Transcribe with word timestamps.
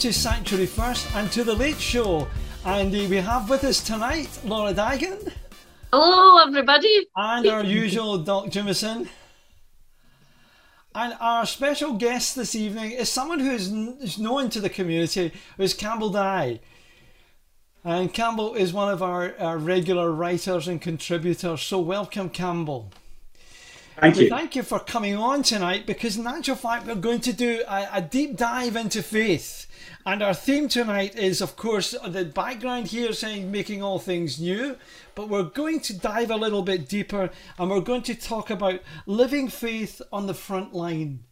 to 0.00 0.14
Sanctuary 0.14 0.64
First 0.64 1.14
and 1.14 1.30
to 1.30 1.44
the 1.44 1.54
Late 1.54 1.78
Show. 1.78 2.26
And 2.64 2.88
uh, 2.94 3.06
we 3.10 3.16
have 3.16 3.50
with 3.50 3.64
us 3.64 3.82
tonight 3.82 4.30
Laura 4.46 4.72
Dagan. 4.72 5.30
Hello, 5.92 6.42
everybody. 6.42 7.06
And 7.14 7.46
our 7.46 7.62
usual 7.62 8.16
Doc 8.16 8.46
Jimison. 8.46 9.08
And 10.94 11.14
our 11.20 11.44
special 11.44 11.92
guest 11.92 12.34
this 12.34 12.54
evening 12.54 12.92
is 12.92 13.10
someone 13.10 13.40
who 13.40 13.50
is 13.50 14.18
known 14.18 14.48
to 14.48 14.60
the 14.62 14.70
community, 14.70 15.32
is 15.58 15.74
Campbell 15.74 16.08
Dye. 16.08 16.60
And 17.84 18.10
Campbell 18.10 18.54
is 18.54 18.72
one 18.72 18.90
of 18.90 19.02
our, 19.02 19.34
our 19.38 19.58
regular 19.58 20.10
writers 20.12 20.66
and 20.66 20.80
contributors. 20.80 21.60
So 21.60 21.78
welcome, 21.78 22.30
Campbell. 22.30 22.90
Thank 24.00 24.16
you. 24.16 24.28
Thank 24.30 24.56
you 24.56 24.62
for 24.62 24.78
coming 24.78 25.14
on 25.14 25.42
tonight 25.42 25.84
because, 25.84 26.16
in 26.16 26.26
actual 26.26 26.56
fact, 26.56 26.86
we're 26.86 26.94
going 26.94 27.20
to 27.20 27.34
do 27.34 27.62
a, 27.68 27.88
a, 27.92 28.00
deep 28.00 28.34
dive 28.34 28.74
into 28.74 29.02
faith. 29.02 29.66
And 30.06 30.22
our 30.22 30.32
theme 30.32 30.68
tonight 30.68 31.14
is, 31.16 31.42
of 31.42 31.56
course, 31.56 31.94
the 32.06 32.24
background 32.24 32.86
here 32.86 33.12
saying 33.12 33.50
making 33.50 33.82
all 33.82 33.98
things 33.98 34.40
new. 34.40 34.76
But 35.14 35.28
we're 35.28 35.42
going 35.42 35.80
to 35.80 35.98
dive 35.98 36.30
a 36.30 36.36
little 36.36 36.62
bit 36.62 36.88
deeper 36.88 37.30
and 37.58 37.70
we're 37.70 37.80
going 37.80 38.02
to 38.02 38.14
talk 38.14 38.48
about 38.48 38.80
living 39.04 39.48
faith 39.48 40.00
on 40.10 40.26
the 40.26 40.34
front 40.34 40.74
line. 40.74 41.24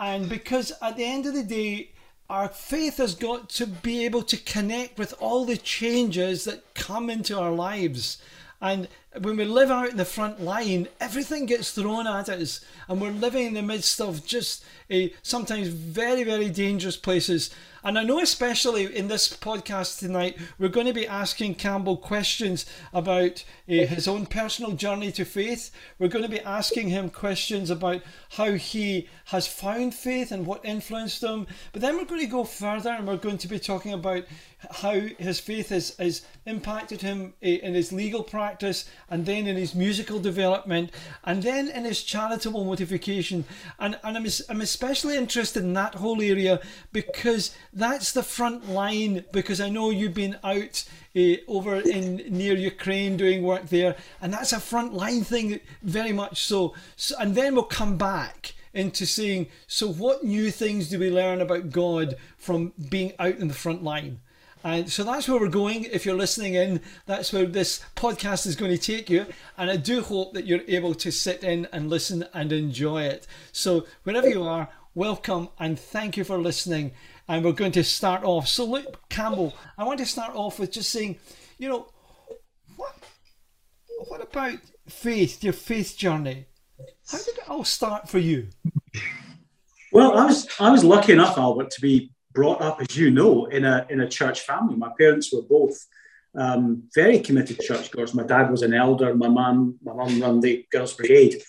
And 0.00 0.28
because 0.28 0.72
at 0.80 0.96
the 0.96 1.04
end 1.04 1.26
of 1.26 1.34
the 1.34 1.42
day, 1.42 1.90
our 2.30 2.48
faith 2.48 2.96
has 2.96 3.14
got 3.14 3.50
to 3.50 3.66
be 3.66 4.06
able 4.06 4.22
to 4.22 4.38
connect 4.38 4.98
with 4.98 5.14
all 5.20 5.44
the 5.44 5.58
changes 5.58 6.44
that 6.44 6.74
come 6.74 7.10
into 7.10 7.38
our 7.38 7.52
lives. 7.52 8.22
And 8.60 8.88
when 9.20 9.36
we 9.36 9.44
live 9.44 9.70
out 9.70 9.90
in 9.90 9.96
the 9.96 10.04
front 10.04 10.40
line, 10.40 10.88
everything 11.00 11.46
gets 11.46 11.72
thrown 11.72 12.06
at 12.06 12.28
us, 12.28 12.64
and 12.88 13.00
we're 13.00 13.10
living 13.10 13.46
in 13.46 13.54
the 13.54 13.62
midst 13.62 14.00
of 14.00 14.24
just 14.24 14.64
a 14.90 15.12
sometimes 15.22 15.68
very, 15.68 16.24
very 16.24 16.48
dangerous 16.48 16.96
places. 16.96 17.50
And 17.84 17.98
I 17.98 18.04
know, 18.04 18.20
especially 18.20 18.94
in 18.96 19.08
this 19.08 19.28
podcast 19.36 19.98
tonight, 19.98 20.38
we're 20.56 20.68
going 20.68 20.86
to 20.86 20.92
be 20.92 21.06
asking 21.06 21.56
Campbell 21.56 21.96
questions 21.96 22.64
about 22.92 23.42
uh, 23.68 23.72
his 23.72 24.06
own 24.06 24.26
personal 24.26 24.72
journey 24.72 25.10
to 25.12 25.24
faith. 25.24 25.72
We're 25.98 26.06
going 26.06 26.24
to 26.24 26.30
be 26.30 26.40
asking 26.40 26.90
him 26.90 27.10
questions 27.10 27.70
about 27.70 28.02
how 28.30 28.52
he 28.52 29.08
has 29.26 29.48
found 29.48 29.94
faith 29.94 30.30
and 30.30 30.46
what 30.46 30.64
influenced 30.64 31.24
him. 31.24 31.48
But 31.72 31.82
then 31.82 31.96
we're 31.96 32.04
going 32.04 32.20
to 32.20 32.26
go 32.28 32.44
further 32.44 32.90
and 32.90 33.06
we're 33.06 33.16
going 33.16 33.38
to 33.38 33.48
be 33.48 33.58
talking 33.58 33.92
about 33.92 34.26
how 34.70 35.00
his 35.18 35.40
faith 35.40 35.70
has, 35.70 35.96
has 35.98 36.22
impacted 36.46 37.00
him 37.00 37.34
uh, 37.42 37.48
in 37.48 37.74
his 37.74 37.92
legal 37.92 38.22
practice 38.22 38.88
and 39.12 39.26
then 39.26 39.46
in 39.46 39.56
his 39.56 39.74
musical 39.74 40.18
development 40.18 40.90
and 41.24 41.42
then 41.42 41.68
in 41.68 41.84
his 41.84 42.02
charitable 42.02 42.64
motivation. 42.64 43.44
And, 43.78 43.98
and 44.02 44.16
I'm, 44.16 44.26
I'm 44.48 44.62
especially 44.62 45.18
interested 45.18 45.62
in 45.62 45.74
that 45.74 45.96
whole 45.96 46.22
area 46.22 46.60
because 46.92 47.54
that's 47.74 48.12
the 48.12 48.22
front 48.22 48.70
line 48.70 49.26
because 49.30 49.60
I 49.60 49.68
know 49.68 49.90
you've 49.90 50.14
been 50.14 50.38
out 50.42 50.84
uh, 51.14 51.34
over 51.46 51.80
in 51.80 52.24
near 52.30 52.56
Ukraine 52.56 53.18
doing 53.18 53.42
work 53.42 53.66
there, 53.68 53.96
and 54.22 54.32
that's 54.32 54.54
a 54.54 54.60
front 54.60 54.94
line 54.94 55.24
thing, 55.24 55.60
very 55.82 56.12
much 56.12 56.42
so. 56.42 56.74
so. 56.96 57.14
And 57.20 57.34
then 57.34 57.54
we'll 57.54 57.64
come 57.64 57.98
back 57.98 58.54
into 58.72 59.04
saying, 59.04 59.48
so 59.66 59.92
what 59.92 60.24
new 60.24 60.50
things 60.50 60.88
do 60.88 60.98
we 60.98 61.10
learn 61.10 61.42
about 61.42 61.68
God 61.68 62.16
from 62.38 62.72
being 62.88 63.12
out 63.18 63.36
in 63.36 63.48
the 63.48 63.54
front 63.54 63.84
line? 63.84 64.20
And 64.64 64.90
so 64.90 65.02
that's 65.04 65.28
where 65.28 65.40
we're 65.40 65.48
going. 65.48 65.84
If 65.84 66.06
you're 66.06 66.16
listening 66.16 66.54
in, 66.54 66.80
that's 67.06 67.32
where 67.32 67.46
this 67.46 67.84
podcast 67.96 68.46
is 68.46 68.56
going 68.56 68.70
to 68.70 68.78
take 68.78 69.10
you. 69.10 69.26
And 69.58 69.70
I 69.70 69.76
do 69.76 70.02
hope 70.02 70.34
that 70.34 70.46
you're 70.46 70.60
able 70.68 70.94
to 70.94 71.10
sit 71.10 71.42
in 71.42 71.66
and 71.72 71.90
listen 71.90 72.26
and 72.32 72.52
enjoy 72.52 73.02
it. 73.02 73.26
So, 73.50 73.86
wherever 74.04 74.28
you 74.28 74.44
are, 74.44 74.68
welcome 74.94 75.48
and 75.58 75.78
thank 75.78 76.16
you 76.16 76.24
for 76.24 76.38
listening 76.38 76.92
and 77.28 77.44
we're 77.44 77.52
going 77.52 77.72
to 77.72 77.84
start 77.84 78.24
off. 78.24 78.46
So, 78.48 78.64
Luke 78.64 79.08
Campbell, 79.08 79.54
I 79.78 79.84
want 79.84 79.98
to 79.98 80.06
start 80.06 80.34
off 80.34 80.58
with 80.58 80.72
just 80.72 80.90
saying, 80.90 81.18
you 81.58 81.68
know, 81.68 81.88
what, 82.76 82.94
what 84.08 84.22
about 84.22 84.58
faith, 84.88 85.42
your 85.42 85.52
faith 85.52 85.96
journey? 85.96 86.46
How 87.10 87.18
did 87.18 87.38
it 87.38 87.48
all 87.48 87.64
start 87.64 88.08
for 88.08 88.18
you? 88.18 88.48
Well, 89.92 90.16
I 90.16 90.24
was 90.24 90.48
I 90.58 90.70
was 90.70 90.82
lucky 90.82 91.12
enough, 91.12 91.36
Albert, 91.36 91.70
to 91.72 91.80
be 91.80 92.12
brought 92.32 92.60
up, 92.60 92.80
as 92.80 92.96
you 92.96 93.10
know, 93.10 93.46
in 93.46 93.64
a 93.64 93.86
in 93.90 94.00
a 94.00 94.08
church 94.08 94.40
family. 94.40 94.76
My 94.76 94.90
parents 94.98 95.32
were 95.32 95.42
both 95.42 95.86
um, 96.34 96.84
very 96.94 97.18
committed 97.20 97.60
churchgoers. 97.60 98.14
My 98.14 98.22
dad 98.22 98.50
was 98.50 98.62
an 98.62 98.74
elder. 98.74 99.14
My 99.14 99.28
mum, 99.28 99.78
my 99.82 99.92
mum 99.92 100.20
ran 100.20 100.40
the 100.40 100.66
Girls' 100.70 100.94
Brigade. 100.94 101.42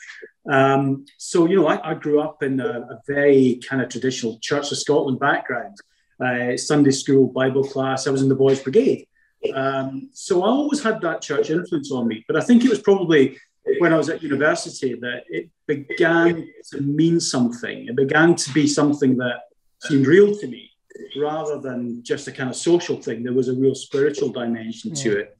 Um, 0.50 1.06
so 1.18 1.46
you 1.46 1.58
know, 1.58 1.68
I, 1.68 1.92
I 1.92 1.94
grew 1.94 2.20
up 2.20 2.44
in 2.44 2.60
a, 2.60 2.82
a, 2.82 3.02
very 3.08 3.62
kind 3.68 3.82
of 3.82 3.90
traditional 3.90 4.40
Church 4.42 4.72
of 4.72 4.78
Scotland 4.78 5.20
background. 5.20 5.78
Uh, 6.20 6.58
Sunday 6.58 6.92
school, 6.92 7.28
Bible 7.28 7.64
class. 7.64 8.08
I 8.08 8.12
was 8.12 8.22
in 8.22 8.30
the 8.30 8.36
Boys' 8.36 8.62
Brigade. 8.62 9.08
Um, 9.54 10.10
so 10.14 10.44
I 10.44 10.48
always 10.48 10.82
had 10.82 11.02
that 11.02 11.22
church 11.22 11.50
influence 11.50 11.92
on 11.92 12.08
me. 12.08 12.24
But 12.28 12.38
I 12.38 12.42
think 12.42 12.64
it 12.64 12.70
was 12.70 12.82
probably 12.82 13.38
when 13.80 13.94
I 13.94 13.98
was 13.98 14.10
at 14.10 14.22
university 14.22 14.94
that 14.94 15.24
it 15.28 15.50
began 15.66 16.48
to 16.72 16.82
mean 16.82 17.20
something. 17.20 17.88
It 17.88 17.96
began 17.96 18.36
to 18.36 18.54
be 18.54 18.68
something 18.68 19.18
that 19.18 19.42
seemed 19.82 20.08
real 20.08 20.38
to 20.38 20.48
me 20.48 20.73
rather 21.16 21.59
than 21.59 22.04
just 22.04 22.28
a 22.28 22.31
kind 22.31 22.50
of 22.50 22.56
social 22.56 23.02
thing. 23.02 23.24
There 23.24 23.34
was 23.34 23.50
a 23.50 23.54
real 23.54 23.76
spiritual 23.76 24.30
dimension 24.30 24.94
to 24.96 25.20
it. 25.20 25.38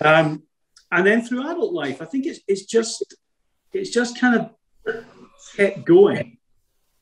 Um, 0.00 0.42
and 0.92 1.06
then 1.06 1.22
through 1.22 1.48
adult 1.50 1.72
life, 1.72 2.00
I 2.00 2.04
think 2.04 2.26
it's, 2.26 2.40
it's 2.46 2.64
just 2.64 3.14
it's 3.72 3.90
just 3.90 4.18
kind 4.18 4.34
of 4.36 5.04
kept 5.56 5.84
going. 5.84 6.38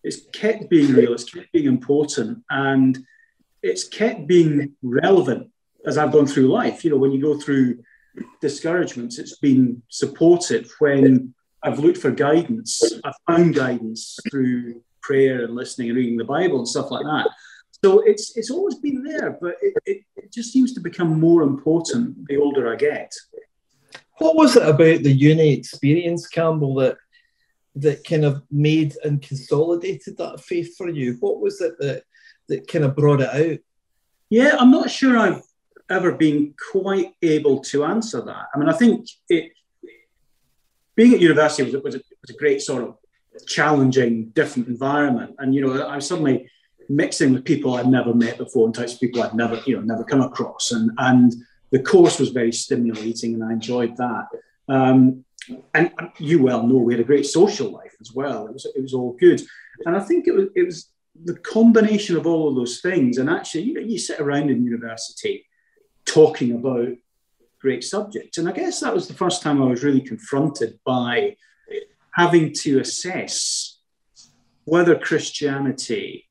It's 0.03 0.23
kept 0.33 0.69
being 0.69 0.93
real. 0.93 1.13
It's 1.13 1.25
kept 1.25 1.53
being 1.53 1.67
important, 1.67 2.43
and 2.51 2.99
it's 3.63 3.87
kept 3.89 4.27
being 4.27 4.73
relevant 4.83 5.51
as 5.87 5.99
I've 5.99 6.13
gone 6.13 6.27
through 6.27 6.49
life. 6.49 6.85
You 6.85 6.91
know, 6.91 6.97
when 6.97 7.13
you 7.13 7.21
go 7.21 7.39
through 7.39 7.83
discouragements, 8.41 9.19
it's 9.19 9.39
been 9.39 9.83
supportive. 9.89 10.71
When 10.79 11.35
I've 11.63 11.79
looked 11.79 11.99
for 11.99 12.11
guidance, 12.11 12.83
I've 13.05 13.15
found 13.27 13.55
guidance 13.55 14.19
through 14.31 14.83
prayer 15.01 15.45
and 15.45 15.55
listening 15.55 15.89
and 15.91 15.97
reading 15.97 16.17
the 16.17 16.25
Bible 16.25 16.59
and 16.59 16.69
stuff 16.69 16.91
like 16.91 17.05
that. 17.05 17.29
So 17.85 18.01
it's 18.01 18.35
it's 18.35 18.51
always 18.51 18.77
been 18.77 19.03
there, 19.05 19.37
but 19.39 19.57
it, 19.61 19.75
it, 19.85 20.05
it 20.17 20.33
just 20.33 20.55
seems 20.55 20.73
to 20.73 20.81
become 20.81 21.21
more 21.21 21.43
important 21.43 22.27
the 22.27 22.39
older 22.39 22.73
I 22.73 22.77
get. 22.77 23.13
What 24.17 24.37
was 24.37 24.57
it 24.57 24.67
about 24.67 25.03
the 25.03 25.13
uni 25.13 25.53
experience, 25.53 26.27
Campbell, 26.27 26.77
that 26.77 26.97
that 27.75 28.03
kind 28.03 28.25
of 28.25 28.43
made 28.51 28.97
and 29.05 29.21
consolidated 29.21 30.17
that 30.17 30.41
faith 30.41 30.75
for 30.79 30.89
you? 30.89 31.19
What 31.21 31.43
was 31.43 31.61
it 31.61 31.75
that 31.79 32.05
that 32.49 32.69
kind 32.69 32.87
of 32.87 32.97
brought 32.97 33.21
it 33.21 33.29
out? 33.29 33.59
Yeah, 34.31 34.57
I'm 34.59 34.71
not 34.71 34.91
sure 34.91 35.19
I've 35.19 35.43
ever 35.91 36.13
been 36.13 36.55
quite 36.73 37.13
able 37.21 37.61
to 37.65 37.85
answer 37.85 38.23
that. 38.23 38.47
I 38.55 38.59
mean, 38.59 38.71
I 38.71 38.73
think 38.73 39.11
it 39.29 39.53
being 40.95 41.13
at 41.13 41.21
university 41.21 41.65
was, 41.65 41.83
was, 41.83 41.97
a, 41.97 42.01
was 42.23 42.31
a 42.31 42.39
great 42.39 42.63
sort 42.63 42.83
of 42.83 42.97
challenging, 43.47 44.31
different 44.31 44.69
environment, 44.69 45.35
and 45.39 45.55
you 45.55 45.61
know, 45.61 45.87
I 45.87 45.99
suddenly 45.99 46.49
mixing 46.89 47.33
with 47.33 47.45
people 47.45 47.75
I'd 47.75 47.87
never 47.87 48.15
met 48.15 48.39
before 48.39 48.67
and 48.67 48.75
types 48.75 48.95
of 48.95 49.01
people 49.01 49.23
I'd 49.23 49.35
never, 49.35 49.61
you 49.67 49.77
know, 49.77 49.83
never 49.83 50.05
come 50.05 50.21
across. 50.21 50.73
And 50.73 50.91
and 50.99 51.35
the 51.71 51.83
course 51.83 52.19
was 52.19 52.31
very 52.31 52.53
stimulating 52.53 53.35
and 53.35 53.45
I 53.45 53.53
enjoyed 53.53 53.97
that. 53.97 54.27
Um, 54.69 55.25
and 55.75 55.93
you 56.19 56.43
well 56.43 56.67
know 56.67 56.79
we 56.79 56.95
had 56.95 57.01
a 57.01 57.05
great 57.05 57.27
social 57.27 57.71
life 57.71 57.95
as 58.01 58.13
well. 58.13 58.47
It 58.47 58.53
was 58.53 58.67
it 58.75 58.81
was 58.81 58.95
all 58.95 59.17
good. 59.19 59.43
And 59.85 59.97
I 59.97 60.01
think 60.01 60.27
it 60.27 60.35
was 60.35 60.49
it 60.55 60.65
was 60.65 60.91
the 61.23 61.37
combination 61.37 62.17
of 62.17 62.27
all 62.27 62.49
of 62.49 62.57
those 62.57 62.81
things. 62.81 63.19
And 63.19 63.31
actually, 63.31 63.63
you 63.63 63.75
know, 63.75 63.81
you 63.81 63.99
sit 63.99 64.21
around 64.21 64.51
in 64.51 64.65
university 64.65 65.47
talking 66.05 66.53
about 66.53 66.89
great 67.61 67.85
subjects. 67.85 68.39
And 68.39 68.49
I 68.49 68.53
guess 68.53 68.81
that 68.81 68.95
was 68.95 69.09
the 69.09 69.15
first 69.15 69.43
time 69.43 69.63
I 69.63 69.67
was 69.67 69.85
really 69.85 70.01
confronted 70.01 70.79
by 70.85 71.37
having 72.13 72.53
to 72.53 72.81
assess 72.81 73.79
whether 74.65 74.99
Christianity 74.99 76.29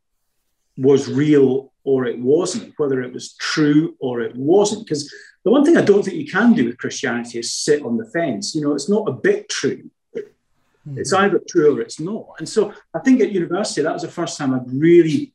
was 0.78 1.12
real 1.12 1.72
or 1.84 2.06
it 2.06 2.20
wasn't, 2.20 2.74
whether 2.78 3.02
it 3.02 3.14
was 3.14 3.36
true 3.36 3.96
or 4.00 4.22
it 4.22 4.36
wasn't. 4.36 4.86
Because 4.86 5.14
the 5.44 5.52
one 5.52 5.66
thing 5.66 5.78
I 5.78 5.82
don't 5.82 6.04
think 6.04 6.18
you 6.18 6.32
can 6.32 6.54
do 6.54 6.66
with 6.66 6.78
Christianity 6.78 7.40
is 7.40 7.54
sit 7.54 7.84
on 7.84 7.98
the 7.98 8.06
fence. 8.06 8.56
You 8.56 8.62
know, 8.62 8.74
it's 8.74 8.90
not 8.90 9.08
a 9.08 9.12
bit 9.12 9.50
true. 9.50 9.90
Mm-hmm. 10.16 10.98
It's 10.98 11.14
either 11.14 11.42
true 11.48 11.78
or 11.78 11.82
it's 11.82 12.00
not. 12.00 12.28
And 12.40 12.48
so 12.48 12.74
I 12.94 13.00
think 13.00 13.22
at 13.22 13.32
university, 13.32 13.82
that 13.82 13.94
was 13.94 14.02
the 14.02 14.08
first 14.08 14.38
time 14.38 14.54
I'd 14.54 14.72
really 14.72 15.34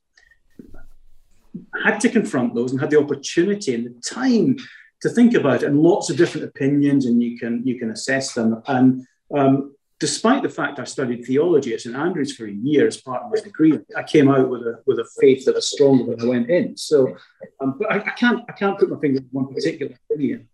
had 1.84 1.98
to 2.00 2.08
confront 2.08 2.54
those 2.54 2.72
and 2.72 2.80
had 2.80 2.90
the 2.90 2.98
opportunity 2.98 3.74
and 3.74 3.86
the 3.86 4.00
time 4.00 4.56
to 5.00 5.08
think 5.08 5.34
about 5.34 5.62
it 5.62 5.66
and 5.66 5.80
lots 5.80 6.10
of 6.10 6.16
different 6.16 6.46
opinions 6.46 7.06
and 7.06 7.22
you 7.22 7.38
can 7.38 7.62
you 7.64 7.78
can 7.78 7.90
assess 7.90 8.34
them 8.34 8.60
and 8.66 9.06
um, 9.36 9.74
despite 10.00 10.42
the 10.42 10.48
fact 10.48 10.78
I 10.78 10.84
studied 10.84 11.24
theology 11.24 11.74
at 11.74 11.80
St 11.80 11.96
Andrews 11.96 12.36
for 12.36 12.46
a 12.46 12.52
year 12.52 12.86
as 12.86 12.98
part 12.98 13.24
of 13.24 13.30
my 13.32 13.40
degree, 13.40 13.78
I 13.96 14.02
came 14.02 14.28
out 14.28 14.48
with 14.48 14.62
a 14.62 14.80
with 14.86 14.98
a 14.98 15.08
faith 15.20 15.44
that 15.44 15.54
was 15.54 15.70
stronger 15.70 16.16
than 16.16 16.20
I 16.20 16.28
went 16.28 16.50
in. 16.50 16.76
So, 16.76 17.16
um, 17.60 17.76
but 17.78 17.90
I, 17.90 17.96
I, 17.98 18.10
can't 18.10 18.44
I 18.48 18.52
can't 18.52 18.78
put 18.78 18.90
my 18.90 18.98
finger 19.00 19.20
on 19.20 19.28
one 19.30 19.54
particular 19.54 19.94
opinion. 20.10 20.48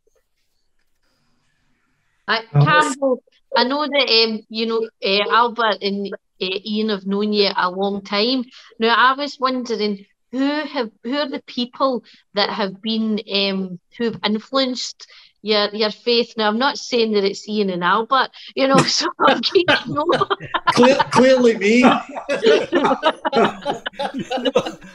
I, 2.26 2.42
Campbell, 2.52 3.22
I 3.54 3.64
know 3.64 3.86
that 3.86 4.24
um, 4.24 4.40
you 4.48 4.66
know 4.66 4.88
uh, 5.04 5.30
Albert 5.30 5.78
and 5.82 6.12
uh, 6.40 6.58
Ian 6.64 6.88
have 6.88 7.06
known 7.06 7.32
you 7.32 7.50
a 7.54 7.70
long 7.70 8.02
time. 8.02 8.44
Now, 8.78 8.94
I 8.96 9.14
was 9.14 9.38
wondering 9.38 10.06
who 10.32 10.64
have 10.64 10.90
who 11.04 11.16
are 11.16 11.28
the 11.28 11.42
people 11.46 12.02
that 12.32 12.50
have 12.50 12.80
been 12.80 13.20
um, 13.32 13.78
who 13.96 14.04
have 14.04 14.18
influenced 14.24 15.06
your 15.44 15.68
your 15.74 15.90
faith. 15.90 16.34
Now 16.36 16.48
I'm 16.48 16.58
not 16.58 16.78
saying 16.78 17.12
that 17.12 17.22
it's 17.22 17.46
Ian 17.48 17.70
and 17.70 17.84
Albert, 17.84 18.30
you 18.56 18.66
know, 18.66 18.78
so 18.98 19.06
I'm 19.20 19.42
keen 19.42 19.66
to. 19.66 20.26
Clear, 20.68 20.96
clearly 21.12 21.56
me. 21.58 21.84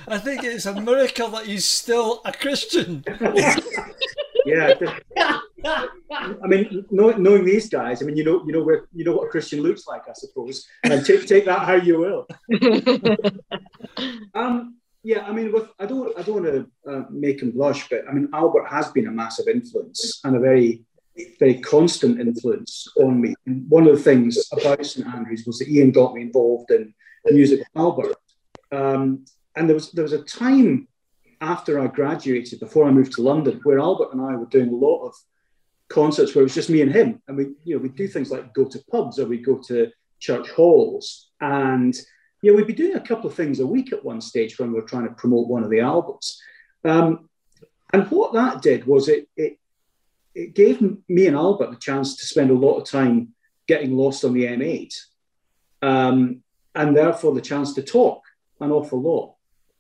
I 0.08 0.18
think 0.18 0.44
it's 0.44 0.66
a 0.66 0.82
miracle 0.82 1.30
that 1.30 1.46
he's 1.46 1.66
still 1.66 2.22
a 2.26 2.34
Christian. 2.34 3.04
yeah. 4.46 4.74
I 5.64 6.48
mean, 6.48 6.86
knowing 6.90 7.46
these 7.46 7.70
guys, 7.70 8.02
I 8.02 8.06
mean, 8.06 8.18
you 8.18 8.24
know, 8.24 8.44
you 8.46 8.54
know 8.54 8.64
where 8.64 8.88
you 8.94 9.06
know 9.06 9.14
what 9.14 9.28
a 9.28 9.30
Christian 9.30 9.62
looks 9.62 9.88
like, 9.88 10.02
I 10.10 10.14
suppose, 10.14 10.68
and 10.84 11.06
take 11.06 11.28
take 11.28 11.46
that 11.46 11.60
how 11.60 11.76
you 11.76 12.00
will. 12.00 12.28
um, 14.34 14.79
yeah, 15.04 15.26
I 15.26 15.32
mean, 15.32 15.52
with, 15.52 15.70
I 15.80 15.86
don't, 15.86 16.18
I 16.18 16.22
don't 16.22 16.44
want 16.44 16.68
to 16.86 16.92
uh, 16.92 17.04
make 17.10 17.42
him 17.42 17.52
blush, 17.52 17.90
but 17.90 18.08
I 18.08 18.12
mean, 18.12 18.30
Albert 18.34 18.68
has 18.68 18.92
been 18.92 19.08
a 19.08 19.12
massive 19.12 19.48
influence 19.48 20.20
and 20.24 20.36
a 20.36 20.40
very, 20.40 20.84
very 21.40 21.60
constant 21.62 22.20
influence 22.20 22.88
on 22.98 23.22
me. 23.22 23.34
And 23.46 23.70
one 23.70 23.88
of 23.88 23.96
the 23.96 24.04
things 24.04 24.38
about 24.52 24.86
St 24.86 25.08
Andrews 25.08 25.44
was 25.46 25.60
that 25.60 25.70
Ian 25.70 25.92
got 25.92 26.14
me 26.14 26.22
involved 26.22 26.72
in 26.72 26.94
music 27.26 27.60
with 27.60 27.68
Albert. 27.76 28.16
Um, 28.72 29.26
and 29.56 29.68
there 29.68 29.74
was 29.74 29.92
there 29.92 30.04
was 30.04 30.14
a 30.14 30.24
time 30.24 30.88
after 31.42 31.80
I 31.80 31.88
graduated, 31.88 32.60
before 32.60 32.86
I 32.86 32.92
moved 32.92 33.14
to 33.14 33.22
London, 33.22 33.62
where 33.64 33.80
Albert 33.80 34.12
and 34.12 34.22
I 34.22 34.36
were 34.36 34.46
doing 34.46 34.70
a 34.70 34.76
lot 34.76 35.06
of 35.06 35.16
concerts 35.88 36.36
where 36.36 36.42
it 36.42 36.46
was 36.46 36.56
just 36.56 36.70
me 36.70 36.82
and 36.82 36.92
him, 36.92 37.22
and 37.28 37.38
we, 37.38 37.48
you 37.64 37.76
know, 37.76 37.82
we 37.82 37.90
do 37.90 38.08
things 38.08 38.32
like 38.32 38.54
go 38.54 38.66
to 38.66 38.84
pubs 38.92 39.20
or 39.20 39.26
we 39.26 39.38
go 39.38 39.58
to 39.68 39.90
church 40.20 40.50
halls 40.50 41.30
and 41.42 41.96
yeah, 42.42 42.54
we'd 42.54 42.68
be 42.68 42.74
doing 42.74 42.96
a 42.96 43.02
couple 43.02 43.30
of 43.30 43.36
things 43.36 43.60
a 43.60 43.68
week 43.68 43.92
at 43.92 44.04
one 44.04 44.22
stage 44.22 44.58
when 44.58 44.72
we 44.72 44.80
were 44.80 44.88
trying 44.88 45.08
to 45.08 45.14
promote 45.14 45.48
one 45.48 45.64
of 45.64 45.70
the 45.70 45.82
albums. 45.82 46.42
Um, 46.86 47.30
and 47.92 48.10
what 48.10 48.34
that 48.34 48.62
did 48.62 48.86
was 48.86 49.10
it, 49.10 49.28
it, 49.36 49.60
it 50.36 50.54
gave 50.54 50.82
me 50.82 51.28
and 51.28 51.36
Albert 51.36 51.72
the 51.72 51.78
chance 51.78 52.16
to 52.18 52.26
spend 52.26 52.50
a 52.50 52.54
lot 52.54 52.78
of 52.78 52.88
time 52.88 53.30
getting 53.68 53.96
lost 53.96 54.24
on 54.24 54.34
the 54.34 54.46
M8, 54.46 54.94
um, 55.82 56.42
and 56.76 56.96
therefore 56.96 57.34
the 57.34 57.42
chance 57.42 57.74
to 57.74 57.84
talk 57.84 58.22
an 58.62 58.72
awful 58.72 59.02
lot. 59.02 59.36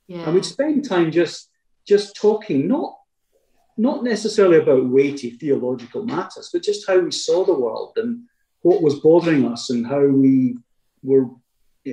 Yeah. 0.08 0.24
And 0.24 0.34
we'd 0.34 0.46
spend 0.46 0.88
time 0.88 1.12
just 1.12 1.50
just 1.88 2.16
talking, 2.16 2.68
not 2.68 2.98
not 3.78 4.04
necessarily 4.04 4.58
about 4.58 4.90
weighty 4.90 5.32
theological 5.32 6.04
matters, 6.04 6.50
but 6.52 6.64
just 6.64 6.86
how 6.88 7.00
we 7.00 7.12
saw 7.12 7.46
the 7.46 7.54
world 7.54 7.94
and 7.96 8.24
what 8.62 8.82
was 8.82 9.00
bothering 9.00 9.46
us 9.46 9.70
and 9.70 9.88
how 9.88 10.06
we 10.06 10.58
were 11.02 11.30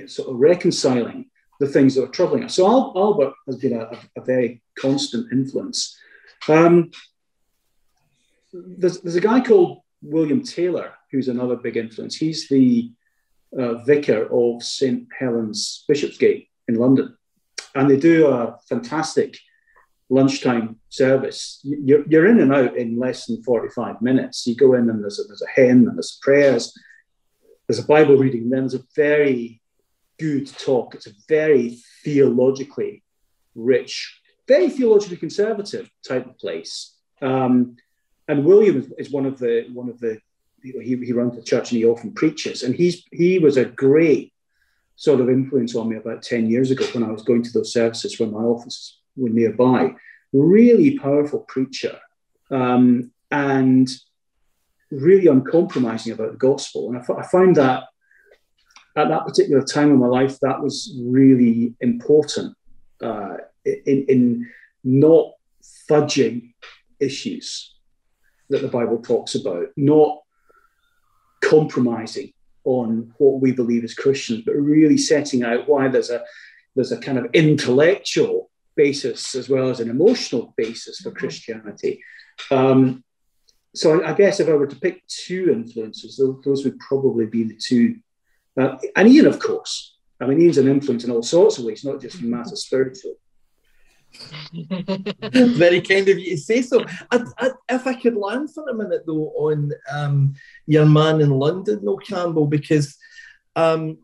sort 0.07 0.29
of 0.29 0.35
reconciling 0.37 1.29
the 1.59 1.67
things 1.67 1.95
that 1.95 2.03
are 2.03 2.11
troubling 2.11 2.43
us. 2.43 2.55
So 2.55 2.67
Albert 2.67 3.33
has 3.47 3.57
been 3.57 3.73
a, 3.73 3.89
a, 4.15 4.21
very 4.23 4.61
constant 4.77 5.31
influence. 5.31 5.97
Um, 6.47 6.91
there's, 8.53 9.01
there's 9.01 9.15
a 9.15 9.21
guy 9.21 9.41
called 9.41 9.81
William 10.01 10.43
Taylor 10.43 10.93
who's 11.11 11.27
another 11.27 11.55
big 11.55 11.77
influence. 11.77 12.15
He's 12.15 12.47
the 12.47 12.91
uh, 13.57 13.75
vicar 13.85 14.27
of 14.31 14.61
St 14.61 15.07
Helen's 15.17 15.83
Bishopsgate 15.87 16.49
in 16.67 16.75
London, 16.75 17.17
and 17.75 17.89
they 17.89 17.97
do 17.97 18.27
a 18.27 18.57
fantastic 18.69 19.37
lunchtime 20.09 20.77
service. 20.89 21.59
You're, 21.63 22.05
you're 22.07 22.27
in 22.27 22.39
and 22.39 22.53
out 22.53 22.77
in 22.77 22.99
less 22.99 23.25
than 23.25 23.43
45 23.43 24.01
minutes. 24.01 24.45
You 24.47 24.55
go 24.55 24.73
in 24.73 24.89
and 24.89 25.01
there's 25.01 25.19
a, 25.19 25.23
there's 25.23 25.41
a 25.41 25.61
hymn 25.61 25.87
and 25.87 25.97
there's 25.97 26.19
prayers, 26.21 26.77
there's 27.67 27.79
a 27.79 27.85
Bible 27.87 28.17
reading, 28.17 28.43
and 28.43 28.51
then 28.51 28.59
there's 28.61 28.75
a 28.75 28.83
very 28.95 29.61
good 30.19 30.47
talk. 30.57 30.95
It's 30.95 31.07
a 31.07 31.11
very 31.27 31.79
theologically 32.03 33.03
rich, 33.55 34.19
very 34.47 34.69
theologically 34.69 35.17
conservative 35.17 35.89
type 36.07 36.25
of 36.25 36.37
place. 36.37 36.95
Um, 37.21 37.77
and 38.27 38.45
William 38.45 38.91
is 38.97 39.09
one 39.09 39.25
of 39.25 39.39
the 39.39 39.67
one 39.73 39.89
of 39.89 39.99
the 39.99 40.19
he, 40.61 40.97
he 40.97 41.13
runs 41.13 41.35
the 41.35 41.43
church 41.43 41.71
and 41.71 41.77
he 41.77 41.85
often 41.85 42.13
preaches. 42.13 42.63
And 42.63 42.75
he's 42.75 43.03
he 43.11 43.39
was 43.39 43.57
a 43.57 43.65
great 43.65 44.33
sort 44.95 45.21
of 45.21 45.29
influence 45.29 45.75
on 45.75 45.89
me 45.89 45.95
about 45.95 46.23
10 46.23 46.49
years 46.49 46.71
ago 46.71 46.83
when 46.87 47.03
I 47.03 47.11
was 47.11 47.21
going 47.21 47.43
to 47.43 47.51
those 47.51 47.71
services 47.71 48.19
when 48.19 48.31
my 48.31 48.39
offices 48.39 48.97
were 49.15 49.29
nearby. 49.29 49.93
Really 50.33 50.97
powerful 50.97 51.41
preacher 51.41 51.99
um, 52.49 53.11
and 53.31 53.87
really 54.91 55.27
uncompromising 55.27 56.13
about 56.13 56.31
the 56.31 56.37
gospel. 56.37 56.89
And 56.89 56.97
I, 56.97 57.13
I 57.13 57.27
find 57.27 57.55
that 57.55 57.83
at 58.97 59.09
that 59.09 59.25
particular 59.25 59.63
time 59.63 59.91
in 59.91 59.99
my 59.99 60.07
life, 60.07 60.39
that 60.39 60.61
was 60.61 60.97
really 60.99 61.75
important 61.81 62.55
uh, 63.01 63.37
in, 63.63 64.05
in 64.09 64.49
not 64.83 65.33
fudging 65.89 66.53
issues 66.99 67.75
that 68.49 68.61
the 68.61 68.67
Bible 68.67 68.97
talks 68.97 69.35
about, 69.35 69.67
not 69.77 70.19
compromising 71.43 72.33
on 72.63 73.13
what 73.17 73.39
we 73.39 73.51
believe 73.51 73.83
as 73.83 73.93
Christians, 73.93 74.43
but 74.45 74.53
really 74.53 74.97
setting 74.97 75.43
out 75.43 75.69
why 75.69 75.87
there's 75.87 76.09
a 76.09 76.23
there's 76.75 76.91
a 76.91 76.99
kind 76.99 77.17
of 77.17 77.27
intellectual 77.33 78.51
basis 78.75 79.33
as 79.35 79.49
well 79.49 79.69
as 79.69 79.79
an 79.79 79.89
emotional 79.89 80.53
basis 80.57 80.99
for 80.99 81.11
Christianity. 81.11 82.01
Um, 82.51 83.03
so 83.73 84.03
I, 84.03 84.13
guess 84.13 84.39
if 84.39 84.47
I 84.47 84.53
were 84.53 84.67
to 84.67 84.79
pick 84.79 85.05
two 85.07 85.49
influences, 85.51 86.21
those 86.45 86.63
would 86.63 86.79
probably 86.79 87.25
be 87.25 87.43
the 87.43 87.55
two 87.55 87.95
uh, 88.57 88.77
and 88.95 89.07
Ian, 89.07 89.27
of 89.27 89.39
course. 89.39 89.95
I 90.19 90.25
mean, 90.25 90.41
Ian's 90.41 90.57
an 90.57 90.67
influence 90.67 91.03
in 91.03 91.11
all 91.11 91.23
sorts 91.23 91.57
of 91.57 91.65
ways, 91.65 91.85
not 91.85 92.01
just 92.01 92.21
in 92.21 92.29
matter 92.29 92.55
spiritual. 92.55 93.15
Very 95.31 95.81
kind 95.81 96.07
of 96.07 96.17
you 96.17 96.31
to 96.31 96.37
say 96.37 96.61
so. 96.61 96.83
I, 97.11 97.23
I, 97.37 97.49
if 97.69 97.85
I 97.85 97.93
could 97.93 98.15
land 98.15 98.53
for 98.53 98.67
a 98.67 98.73
minute 98.73 99.03
though 99.05 99.31
on 99.37 99.71
um, 99.91 100.33
your 100.65 100.85
man 100.85 101.21
in 101.21 101.29
London, 101.29 101.81
Noel 101.83 101.97
Campbell, 101.97 102.47
because 102.47 102.97
um, 103.55 103.97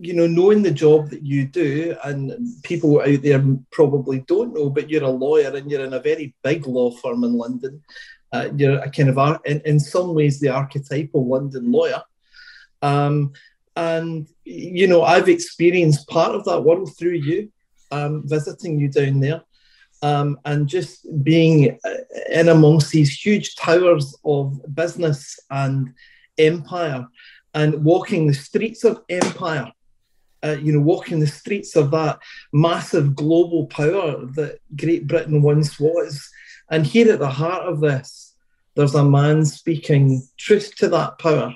you 0.00 0.14
know, 0.14 0.26
knowing 0.26 0.62
the 0.62 0.70
job 0.70 1.10
that 1.10 1.24
you 1.24 1.44
do, 1.46 1.96
and 2.04 2.32
people 2.62 3.00
out 3.00 3.22
there 3.22 3.42
probably 3.72 4.20
don't 4.20 4.54
know, 4.54 4.70
but 4.70 4.88
you're 4.88 5.02
a 5.02 5.10
lawyer 5.10 5.54
and 5.54 5.70
you're 5.70 5.84
in 5.84 5.94
a 5.94 6.00
very 6.00 6.34
big 6.44 6.66
law 6.66 6.90
firm 6.90 7.24
in 7.24 7.32
London. 7.32 7.82
Uh, 8.32 8.48
you're 8.56 8.78
a 8.78 8.90
kind 8.90 9.08
of, 9.08 9.40
in, 9.44 9.60
in 9.64 9.80
some 9.80 10.14
ways, 10.14 10.38
the 10.38 10.50
archetypal 10.50 11.26
London 11.26 11.72
lawyer. 11.72 12.02
Um, 12.80 13.32
and, 13.78 14.26
you 14.44 14.88
know, 14.88 15.04
I've 15.04 15.28
experienced 15.28 16.08
part 16.08 16.34
of 16.34 16.44
that 16.46 16.62
world 16.62 16.90
through 16.98 17.12
you, 17.12 17.52
um, 17.92 18.24
visiting 18.26 18.80
you 18.80 18.88
down 18.88 19.20
there. 19.20 19.42
Um, 20.02 20.40
and 20.44 20.68
just 20.68 21.06
being 21.22 21.78
uh, 21.84 21.94
in 22.28 22.48
amongst 22.48 22.90
these 22.90 23.12
huge 23.12 23.54
towers 23.54 24.16
of 24.24 24.60
business 24.74 25.38
and 25.50 25.94
empire 26.38 27.06
and 27.54 27.84
walking 27.84 28.26
the 28.26 28.34
streets 28.34 28.82
of 28.82 29.00
empire, 29.08 29.70
uh, 30.44 30.56
you 30.60 30.72
know, 30.72 30.80
walking 30.80 31.20
the 31.20 31.26
streets 31.28 31.76
of 31.76 31.92
that 31.92 32.18
massive 32.52 33.14
global 33.14 33.66
power 33.66 34.26
that 34.34 34.58
Great 34.76 35.06
Britain 35.06 35.40
once 35.40 35.78
was. 35.78 36.28
And 36.68 36.84
here 36.84 37.12
at 37.12 37.20
the 37.20 37.30
heart 37.30 37.62
of 37.62 37.78
this, 37.78 38.34
there's 38.74 38.96
a 38.96 39.04
man 39.04 39.44
speaking 39.44 40.26
truth 40.36 40.74
to 40.76 40.88
that 40.88 41.20
power 41.20 41.54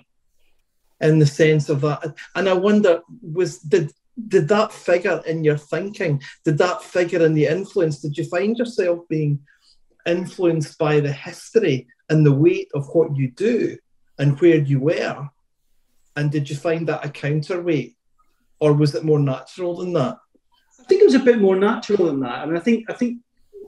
in 1.02 1.18
the 1.18 1.26
sense 1.26 1.68
of 1.68 1.80
that. 1.82 2.14
And 2.35 2.49
I 2.49 2.54
wonder, 2.54 3.02
was 3.21 3.59
did 3.59 3.92
did 4.28 4.49
that 4.49 4.73
figure 4.73 5.23
in 5.26 5.42
your 5.42 5.56
thinking? 5.56 6.23
Did 6.44 6.59
that 6.59 6.82
figure 6.82 7.25
in 7.25 7.35
the 7.35 7.47
influence? 7.47 8.00
Did 8.00 8.16
you 8.16 8.25
find 8.25 8.56
yourself 8.56 9.00
being 9.09 9.40
influenced 10.06 10.78
by 10.78 11.00
the 11.00 11.12
history 11.12 11.87
and 12.09 12.25
the 12.25 12.32
weight 12.32 12.68
of 12.75 12.88
what 12.92 13.16
you 13.16 13.30
do 13.30 13.76
and 14.18 14.40
where 14.40 14.56
you 14.56 14.80
were? 14.80 15.28
And 16.16 16.30
did 16.30 16.49
you 16.50 16.56
find 16.56 16.87
that 16.88 17.04
a 17.04 17.09
counterweight, 17.09 17.97
or 18.61 18.75
was 18.75 18.94
it 18.94 19.04
more 19.04 19.18
natural 19.18 19.76
than 19.76 19.92
that? 19.94 20.18
I 20.78 20.85
think 20.85 21.00
it 21.00 21.06
was 21.06 21.14
a 21.14 21.21
bit 21.21 21.40
more 21.40 21.56
natural 21.56 22.06
than 22.06 22.21
that. 22.21 22.40
I 22.40 22.47
mean, 22.47 22.56
I 22.56 22.61
think 22.61 22.90
I 22.90 22.94
think 22.94 23.18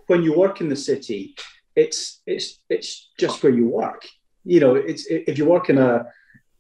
when 0.07 0.23
you 0.23 0.37
work 0.37 0.61
in 0.61 0.69
the 0.69 0.77
city, 0.77 1.35
it's 1.75 2.21
it's 2.27 2.61
it's 2.69 3.11
just 3.19 3.43
where 3.43 3.53
you 3.53 3.69
work. 3.69 4.07
You 4.45 4.61
know, 4.61 4.75
it's 4.75 5.07
if 5.07 5.39
you 5.39 5.47
work 5.47 5.71
in 5.71 5.79
a 5.79 6.05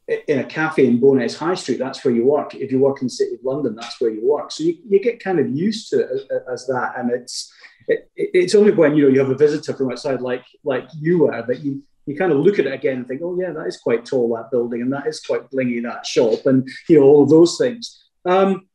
in 0.06 0.38
a 0.38 0.44
cafe 0.44 0.86
in 0.86 1.00
Bowness 1.00 1.36
High 1.36 1.54
Street, 1.54 1.78
that's 1.78 2.04
where 2.04 2.14
you 2.14 2.24
work. 2.26 2.54
If 2.54 2.70
you 2.70 2.78
work 2.78 3.00
in 3.00 3.06
the 3.06 3.10
City 3.10 3.36
of 3.36 3.44
London, 3.44 3.74
that's 3.74 4.00
where 4.00 4.10
you 4.10 4.26
work. 4.26 4.52
So 4.52 4.64
you, 4.64 4.76
you 4.86 5.00
get 5.00 5.22
kind 5.22 5.38
of 5.38 5.48
used 5.50 5.88
to 5.90 6.00
it 6.00 6.28
as, 6.52 6.66
that, 6.66 6.94
and 6.98 7.10
it's 7.10 7.52
it, 7.88 8.10
it's 8.16 8.54
only 8.54 8.72
when 8.72 8.96
you 8.96 9.04
know 9.04 9.08
you 9.08 9.20
have 9.20 9.30
a 9.30 9.36
visitor 9.36 9.72
from 9.72 9.90
outside, 9.90 10.20
like 10.20 10.44
like 10.62 10.88
you 10.94 11.20
were, 11.20 11.44
that 11.46 11.60
you 11.60 11.82
you 12.06 12.16
kind 12.16 12.32
of 12.32 12.38
look 12.38 12.58
at 12.58 12.66
it 12.66 12.72
again 12.72 12.98
and 12.98 13.08
think, 13.08 13.22
oh 13.24 13.38
yeah, 13.40 13.52
that 13.52 13.66
is 13.66 13.78
quite 13.78 14.04
tall 14.04 14.34
that 14.36 14.50
building, 14.50 14.82
and 14.82 14.92
that 14.92 15.06
is 15.06 15.20
quite 15.20 15.50
blingy 15.50 15.82
that 15.82 16.04
shop, 16.04 16.44
and 16.46 16.68
you 16.88 17.00
know 17.00 17.06
all 17.06 17.22
of 17.22 17.30
those 17.30 17.56
things. 17.56 18.04
Um, 18.26 18.68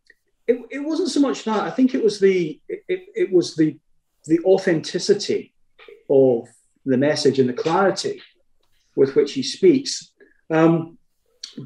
it, 0.48 0.60
it 0.72 0.80
wasn't 0.80 1.10
so 1.10 1.20
much 1.20 1.44
that. 1.44 1.62
I 1.62 1.70
think 1.70 1.94
it 1.94 2.04
was 2.04 2.20
the 2.20 2.60
it, 2.68 2.84
it 2.88 3.32
was 3.32 3.56
the 3.56 3.78
the 4.26 4.40
authenticity 4.46 5.54
of 6.10 6.48
the 6.86 6.98
message 6.98 7.40
and 7.40 7.48
the 7.48 7.54
clarity 7.54 8.22
with 8.96 9.16
which 9.16 9.34
he 9.34 9.44
speaks. 9.44 10.12
Um, 10.50 10.98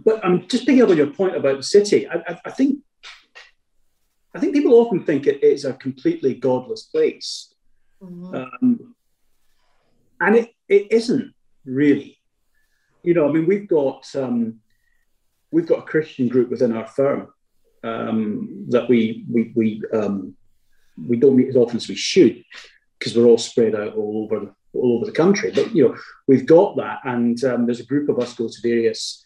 but 0.06 0.24
I'm 0.24 0.48
just 0.48 0.66
picking 0.66 0.82
up 0.82 0.90
on 0.90 0.98
your 0.98 1.08
point 1.08 1.36
about 1.36 1.58
the 1.58 1.64
city. 1.64 2.08
I, 2.08 2.16
I, 2.28 2.40
I 2.46 2.52
think 2.52 2.80
I 4.36 4.40
think 4.40 4.54
people 4.54 4.74
often 4.74 5.04
think 5.04 5.28
it 5.28 5.44
is 5.44 5.66
a 5.66 5.74
completely 5.74 6.34
godless 6.34 6.84
place. 6.84 7.54
Mm-hmm. 8.02 8.36
Um, 8.36 8.96
and 10.20 10.36
it, 10.36 10.56
it 10.68 10.92
isn't 10.92 11.34
really. 11.66 12.18
You 13.04 13.14
know, 13.14 13.28
I 13.28 13.32
mean, 13.32 13.46
we've 13.46 13.68
got 13.68 14.08
um, 14.16 14.60
we've 15.52 15.68
got 15.68 15.80
a 15.80 15.84
Christian 15.84 16.28
group 16.28 16.50
within 16.50 16.76
our 16.76 16.88
firm 16.88 17.28
um, 17.84 18.66
that 18.70 18.88
we 18.90 19.26
we 19.30 19.52
we 19.56 19.82
um, 19.94 20.36
we 20.98 21.18
don't 21.18 21.36
meet 21.36 21.50
as 21.50 21.56
often 21.56 21.78
as 21.78 21.88
we 21.88 21.96
should 21.96 22.44
because 22.98 23.16
we're 23.16 23.26
all 23.26 23.38
spread 23.38 23.76
out 23.76 23.96
all 23.96 24.24
over 24.24 24.46
the, 24.46 24.80
all 24.80 24.98
over 24.98 25.06
the 25.06 25.12
country. 25.12 25.52
But 25.54 25.76
you 25.76 25.90
know, 25.90 25.98
we've 26.28 26.46
got 26.46 26.78
that, 26.78 27.00
and 27.04 27.42
um, 27.44 27.66
there's 27.66 27.82
a 27.82 27.86
group 27.86 28.10
of 28.10 28.20
us 28.20 28.34
go 28.34 28.48
to 28.48 28.62
various 28.62 29.24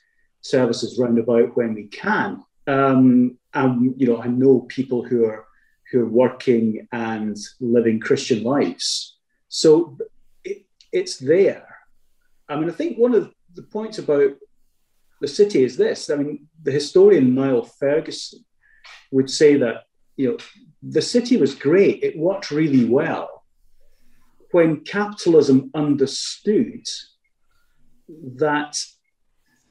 services 0.49 0.97
round 0.99 1.17
about 1.19 1.55
when 1.55 1.73
we 1.73 1.87
can. 1.87 2.43
Um, 2.67 3.37
and 3.53 3.99
you 3.99 4.07
know, 4.07 4.21
I 4.21 4.27
know 4.27 4.61
people 4.61 5.03
who 5.03 5.25
are 5.25 5.45
who 5.91 6.01
are 6.01 6.09
working 6.09 6.87
and 6.91 7.37
living 7.61 7.99
Christian 7.99 8.43
lives. 8.43 9.17
So 9.47 9.97
it, 10.43 10.65
it's 10.91 11.17
there. 11.17 11.67
I 12.49 12.57
mean, 12.57 12.69
I 12.69 12.73
think 12.73 12.97
one 12.97 13.15
of 13.15 13.31
the 13.53 13.63
points 13.63 13.97
about 13.97 14.31
the 15.21 15.27
city 15.27 15.63
is 15.63 15.77
this. 15.77 16.09
I 16.09 16.15
mean, 16.15 16.47
the 16.61 16.71
historian 16.71 17.33
Niall 17.33 17.63
Ferguson 17.63 18.43
would 19.11 19.29
say 19.29 19.55
that 19.57 19.85
you 20.17 20.31
know 20.31 20.37
the 20.83 21.01
city 21.01 21.37
was 21.37 21.55
great; 21.55 22.03
it 22.03 22.17
worked 22.17 22.51
really 22.51 22.85
well 22.85 23.37
when 24.51 24.81
capitalism 24.81 25.69
understood 25.73 26.85
that 28.35 28.81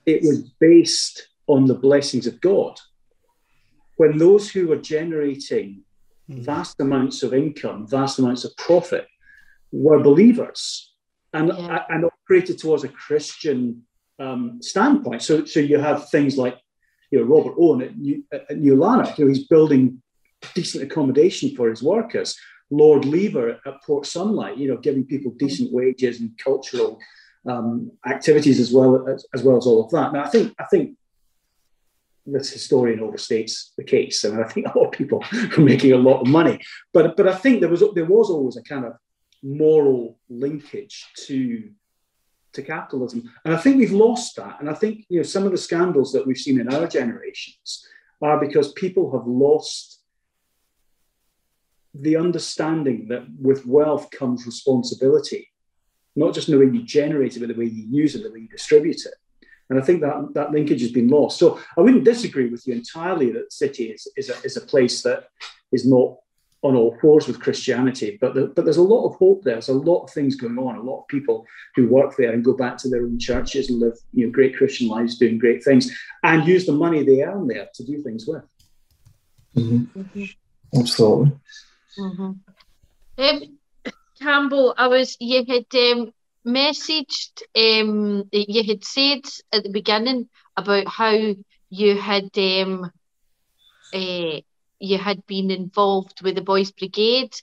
it 0.06 0.22
was 0.22 0.42
based 0.60 1.28
on 1.46 1.66
the 1.66 1.74
blessings 1.74 2.26
of 2.26 2.40
God. 2.40 2.78
When 3.96 4.18
those 4.18 4.50
who 4.50 4.68
were 4.68 4.76
generating 4.76 5.82
hmm. 6.28 6.40
vast 6.42 6.80
amounts 6.80 7.22
of 7.22 7.34
income, 7.34 7.86
vast 7.86 8.18
amounts 8.18 8.44
of 8.44 8.56
profit, 8.56 9.06
were 9.72 10.02
believers 10.02 10.94
and, 11.32 11.48
yeah. 11.48 11.84
and 11.88 12.04
operated 12.04 12.58
towards 12.58 12.84
a 12.84 12.88
Christian 12.88 13.82
um, 14.18 14.62
standpoint. 14.62 15.22
So, 15.22 15.44
so 15.44 15.60
you 15.60 15.78
have 15.78 16.08
things 16.08 16.38
like, 16.38 16.56
you 17.10 17.20
know, 17.20 17.26
Robert 17.26 17.54
Owen 17.58 17.82
at 17.82 17.96
New, 17.96 18.24
at 18.32 18.58
New 18.58 18.76
Lanark, 18.76 19.18
you 19.18 19.24
know, 19.24 19.28
he's 19.32 19.46
building 19.46 20.02
decent 20.54 20.84
accommodation 20.84 21.54
for 21.54 21.68
his 21.68 21.82
workers. 21.82 22.36
Lord 22.70 23.04
Lever 23.04 23.60
at 23.64 23.82
Port 23.84 24.06
Sunlight, 24.06 24.56
you 24.56 24.68
know, 24.68 24.76
giving 24.76 25.04
people 25.04 25.32
decent 25.38 25.72
wages 25.72 26.20
and 26.20 26.36
cultural 26.38 26.98
um, 27.48 27.92
activities 28.06 28.60
as 28.60 28.72
well 28.72 29.08
as, 29.08 29.26
as 29.34 29.42
well 29.42 29.56
as 29.56 29.66
all 29.66 29.84
of 29.84 29.90
that. 29.90 30.12
Now, 30.12 30.24
I 30.24 30.28
think 30.28 30.54
I 30.58 30.64
think 30.64 30.96
this 32.26 32.50
historian 32.50 33.00
overstates 33.00 33.70
the 33.76 33.84
case. 33.84 34.24
I 34.24 34.30
mean, 34.30 34.42
I 34.42 34.48
think 34.48 34.66
a 34.66 34.78
lot 34.78 34.86
of 34.86 34.92
people 34.92 35.24
were 35.56 35.62
making 35.62 35.92
a 35.92 35.98
lot 35.98 36.20
of 36.20 36.26
money, 36.26 36.60
but 36.92 37.16
but 37.16 37.28
I 37.28 37.34
think 37.34 37.60
there 37.60 37.70
was 37.70 37.82
there 37.94 38.04
was 38.04 38.30
always 38.30 38.56
a 38.56 38.62
kind 38.62 38.84
of 38.84 38.94
moral 39.42 40.18
linkage 40.28 41.06
to 41.26 41.70
to 42.52 42.62
capitalism, 42.62 43.30
and 43.44 43.54
I 43.54 43.58
think 43.58 43.76
we've 43.76 43.92
lost 43.92 44.36
that. 44.36 44.56
And 44.60 44.68
I 44.68 44.74
think 44.74 45.04
you 45.08 45.18
know 45.18 45.24
some 45.24 45.44
of 45.44 45.52
the 45.52 45.58
scandals 45.58 46.12
that 46.12 46.26
we've 46.26 46.38
seen 46.38 46.60
in 46.60 46.72
our 46.72 46.86
generations 46.86 47.86
are 48.22 48.40
because 48.40 48.72
people 48.72 49.12
have 49.12 49.26
lost 49.26 50.00
the 51.94 52.16
understanding 52.16 53.08
that 53.08 53.24
with 53.40 53.66
wealth 53.66 54.10
comes 54.10 54.44
responsibility 54.44 55.48
not 56.16 56.34
just 56.34 56.48
in 56.48 56.58
the 56.58 56.64
way 56.64 56.72
you 56.72 56.82
generate 56.82 57.36
it, 57.36 57.40
but 57.40 57.48
the 57.48 57.54
way 57.54 57.66
you 57.66 57.86
use 57.88 58.14
it, 58.14 58.22
the 58.22 58.32
way 58.32 58.40
you 58.40 58.48
distribute 58.48 59.04
it. 59.04 59.14
And 59.68 59.78
I 59.78 59.82
think 59.82 60.00
that 60.00 60.34
that 60.34 60.52
linkage 60.52 60.80
has 60.80 60.92
been 60.92 61.08
lost. 61.08 61.38
So 61.38 61.60
I 61.76 61.80
wouldn't 61.80 62.04
disagree 62.04 62.48
with 62.48 62.66
you 62.66 62.74
entirely 62.74 63.32
that 63.32 63.52
City 63.52 63.86
is, 63.86 64.08
is, 64.16 64.30
a, 64.30 64.34
is 64.42 64.56
a 64.56 64.60
place 64.60 65.02
that 65.02 65.28
is 65.72 65.86
not 65.86 66.16
on 66.62 66.74
all 66.74 66.96
fours 67.00 67.26
with 67.26 67.40
Christianity, 67.40 68.18
but 68.20 68.34
the, 68.34 68.46
but 68.48 68.64
there's 68.64 68.76
a 68.76 68.82
lot 68.82 69.06
of 69.06 69.14
hope 69.16 69.44
there. 69.44 69.54
There's 69.54 69.68
a 69.68 69.74
lot 69.74 70.04
of 70.04 70.10
things 70.10 70.36
going 70.36 70.58
on. 70.58 70.76
A 70.76 70.82
lot 70.82 71.02
of 71.02 71.08
people 71.08 71.46
who 71.74 71.88
work 71.88 72.16
there 72.16 72.32
and 72.32 72.44
go 72.44 72.54
back 72.54 72.76
to 72.78 72.88
their 72.88 73.02
own 73.02 73.18
churches 73.18 73.70
and 73.70 73.78
live 73.78 73.98
you 74.12 74.26
know 74.26 74.32
great 74.32 74.56
Christian 74.56 74.88
lives, 74.88 75.18
doing 75.18 75.38
great 75.38 75.62
things, 75.62 75.96
and 76.24 76.46
use 76.46 76.66
the 76.66 76.72
money 76.72 77.02
they 77.02 77.22
earn 77.22 77.46
there 77.46 77.68
to 77.74 77.84
do 77.84 78.02
things 78.02 78.26
with. 78.26 78.42
Mm-hmm. 79.54 80.00
Mm-hmm. 80.00 80.78
Absolutely. 80.80 81.32
Mm-hmm. 81.98 82.32
Um, 83.18 83.58
Campbell, 84.20 84.74
I 84.76 84.88
was 84.88 85.16
you 85.20 85.44
had 85.46 85.66
um, 85.74 86.12
messaged 86.46 87.42
um, 87.56 88.24
you 88.32 88.62
had 88.64 88.84
said 88.84 89.20
at 89.52 89.62
the 89.62 89.70
beginning 89.70 90.28
about 90.56 90.88
how 90.88 91.16
you 91.70 91.96
had 91.96 92.30
um, 92.38 92.90
uh, 93.92 94.40
you 94.78 94.98
had 94.98 95.26
been 95.26 95.50
involved 95.50 96.22
with 96.22 96.34
the 96.34 96.42
Boys 96.42 96.70
Brigade, 96.70 97.34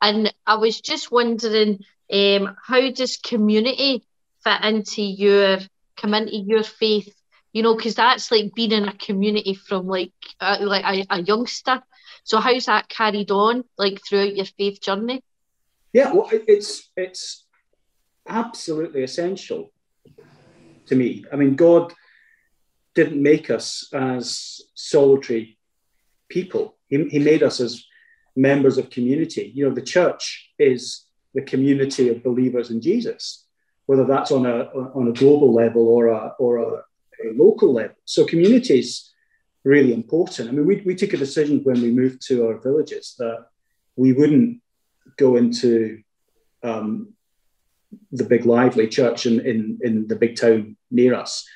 and 0.00 0.32
I 0.46 0.56
was 0.56 0.80
just 0.80 1.10
wondering 1.10 1.78
um, 2.12 2.56
how 2.66 2.90
does 2.90 3.16
community 3.16 4.04
fit 4.42 4.64
into 4.64 5.02
your 5.02 5.58
come 5.96 6.14
into 6.14 6.36
your 6.36 6.62
faith? 6.62 7.14
You 7.52 7.62
know, 7.62 7.74
because 7.76 7.94
that's 7.94 8.30
like 8.30 8.54
being 8.54 8.72
in 8.72 8.88
a 8.88 8.96
community 8.96 9.54
from 9.54 9.86
like 9.86 10.12
uh, 10.40 10.58
like 10.60 10.84
a, 10.84 11.06
a 11.10 11.22
youngster. 11.22 11.82
So 12.24 12.40
how's 12.40 12.66
that 12.66 12.88
carried 12.88 13.30
on 13.30 13.64
like 13.78 14.00
throughout 14.08 14.36
your 14.36 14.46
faith 14.46 14.80
journey? 14.80 15.22
Yeah, 15.94 16.12
well, 16.12 16.28
it's 16.32 16.90
it's 16.96 17.46
absolutely 18.28 19.04
essential 19.04 19.72
to 20.86 20.96
me. 20.96 21.24
I 21.32 21.36
mean, 21.36 21.54
God 21.54 21.94
didn't 22.96 23.22
make 23.22 23.48
us 23.48 23.88
as 23.92 24.60
solitary 24.74 25.56
people. 26.28 26.76
He, 26.88 27.04
he 27.04 27.20
made 27.20 27.44
us 27.44 27.60
as 27.60 27.84
members 28.34 28.76
of 28.76 28.90
community. 28.90 29.52
You 29.54 29.68
know, 29.68 29.74
the 29.74 29.82
church 29.82 30.52
is 30.58 31.06
the 31.32 31.42
community 31.42 32.08
of 32.08 32.24
believers 32.24 32.70
in 32.70 32.80
Jesus, 32.80 33.46
whether 33.86 34.04
that's 34.04 34.32
on 34.32 34.46
a 34.46 34.64
on 34.98 35.06
a 35.06 35.12
global 35.12 35.54
level 35.54 35.86
or 35.86 36.08
a 36.08 36.32
or 36.40 36.56
a, 36.56 36.68
a 37.24 37.32
local 37.36 37.72
level. 37.72 37.96
So 38.04 38.24
community 38.24 38.80
is 38.80 39.12
really 39.62 39.94
important. 39.94 40.48
I 40.48 40.52
mean, 40.52 40.66
we, 40.66 40.82
we 40.84 40.96
took 40.96 41.12
a 41.12 41.16
decision 41.16 41.62
when 41.62 41.80
we 41.80 41.92
moved 41.92 42.20
to 42.26 42.48
our 42.48 42.58
villages 42.58 43.14
that 43.18 43.46
we 43.94 44.12
wouldn't 44.12 44.60
go 45.16 45.36
into 45.36 46.02
um, 46.62 47.12
the 48.12 48.24
big 48.24 48.46
lively 48.46 48.88
church 48.88 49.26
in, 49.26 49.40
in, 49.40 49.78
in 49.82 50.06
the 50.08 50.16
big 50.16 50.36
town 50.36 50.76
near 50.90 51.14
us, 51.14 51.46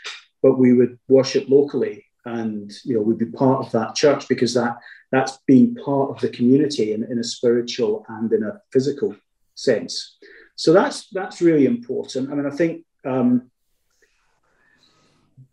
but 0.42 0.58
we 0.58 0.72
would 0.74 0.98
worship 1.08 1.48
locally 1.48 2.04
and 2.24 2.72
you 2.84 2.94
know 2.94 3.00
we'd 3.00 3.18
be 3.18 3.26
part 3.26 3.64
of 3.64 3.72
that 3.72 3.94
church 3.94 4.28
because 4.28 4.54
that 4.54 4.76
that's 5.10 5.38
being 5.46 5.74
part 5.74 6.10
of 6.10 6.20
the 6.20 6.28
community 6.28 6.92
in, 6.92 7.02
in 7.04 7.18
a 7.18 7.24
spiritual 7.24 8.04
and 8.08 8.30
in 8.32 8.42
a 8.42 8.60
physical 8.72 9.16
sense. 9.54 10.16
So 10.54 10.72
that's 10.72 11.08
that's 11.10 11.40
really 11.40 11.66
important. 11.66 12.30
I 12.30 12.34
mean, 12.34 12.46
I 12.46 12.50
think 12.50 12.84
um, 13.04 13.50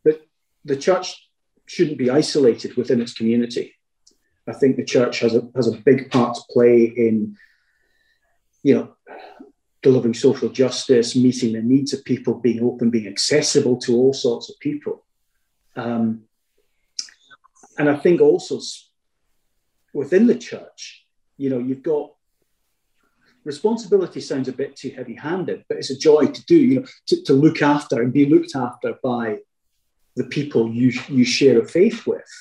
that 0.04 0.22
the 0.66 0.76
church 0.76 1.30
shouldn't 1.68 1.98
be 1.98 2.10
isolated 2.10 2.76
within 2.76 3.02
its 3.02 3.14
community. 3.14 3.74
I 4.48 4.54
think 4.54 4.76
the 4.76 4.86
church 4.86 5.20
has 5.20 5.36
a 5.36 5.48
has 5.56 5.68
a 5.68 5.78
big 5.78 6.12
part 6.12 6.36
to 6.36 6.42
play 6.50 6.84
in 6.84 7.38
you 8.66 8.74
know, 8.74 8.96
delivering 9.84 10.16
social 10.16 10.50
justice, 10.50 11.16
meeting 11.16 11.54
the 11.54 11.62
needs 11.62 11.94
of 11.94 12.04
people, 12.04 12.34
being 12.34 12.64
open, 12.64 12.90
being 12.90 13.08
accessible 13.08 13.78
to 13.78 13.96
all 13.96 14.12
sorts 14.12 14.50
of 14.50 14.60
people. 14.60 15.06
Um, 15.76 16.24
and 17.78 17.88
I 17.88 17.96
think 17.96 18.22
also 18.22 18.60
within 19.94 20.26
the 20.26 20.34
church, 20.34 21.06
you 21.38 21.52
know, 21.52 21.60
you've 21.60 21.84
got 21.84 22.10
responsibility 23.44 24.20
sounds 24.20 24.48
a 24.48 24.54
bit 24.54 24.76
too 24.76 24.90
heavy 24.90 25.14
handed, 25.14 25.64
but 25.70 25.78
it's 25.78 25.92
a 25.92 26.00
joy 26.00 26.26
to 26.26 26.46
do, 26.46 26.58
you 26.58 26.80
know, 26.80 26.88
to, 27.06 27.22
to 27.22 27.34
look 27.34 27.62
after 27.62 28.02
and 28.02 28.12
be 28.12 28.26
looked 28.26 28.56
after 28.56 28.96
by 29.04 29.38
the 30.16 30.24
people 30.24 30.74
you, 30.74 30.92
you 31.08 31.24
share 31.24 31.62
a 31.62 31.68
faith 31.68 32.08
with. 32.08 32.32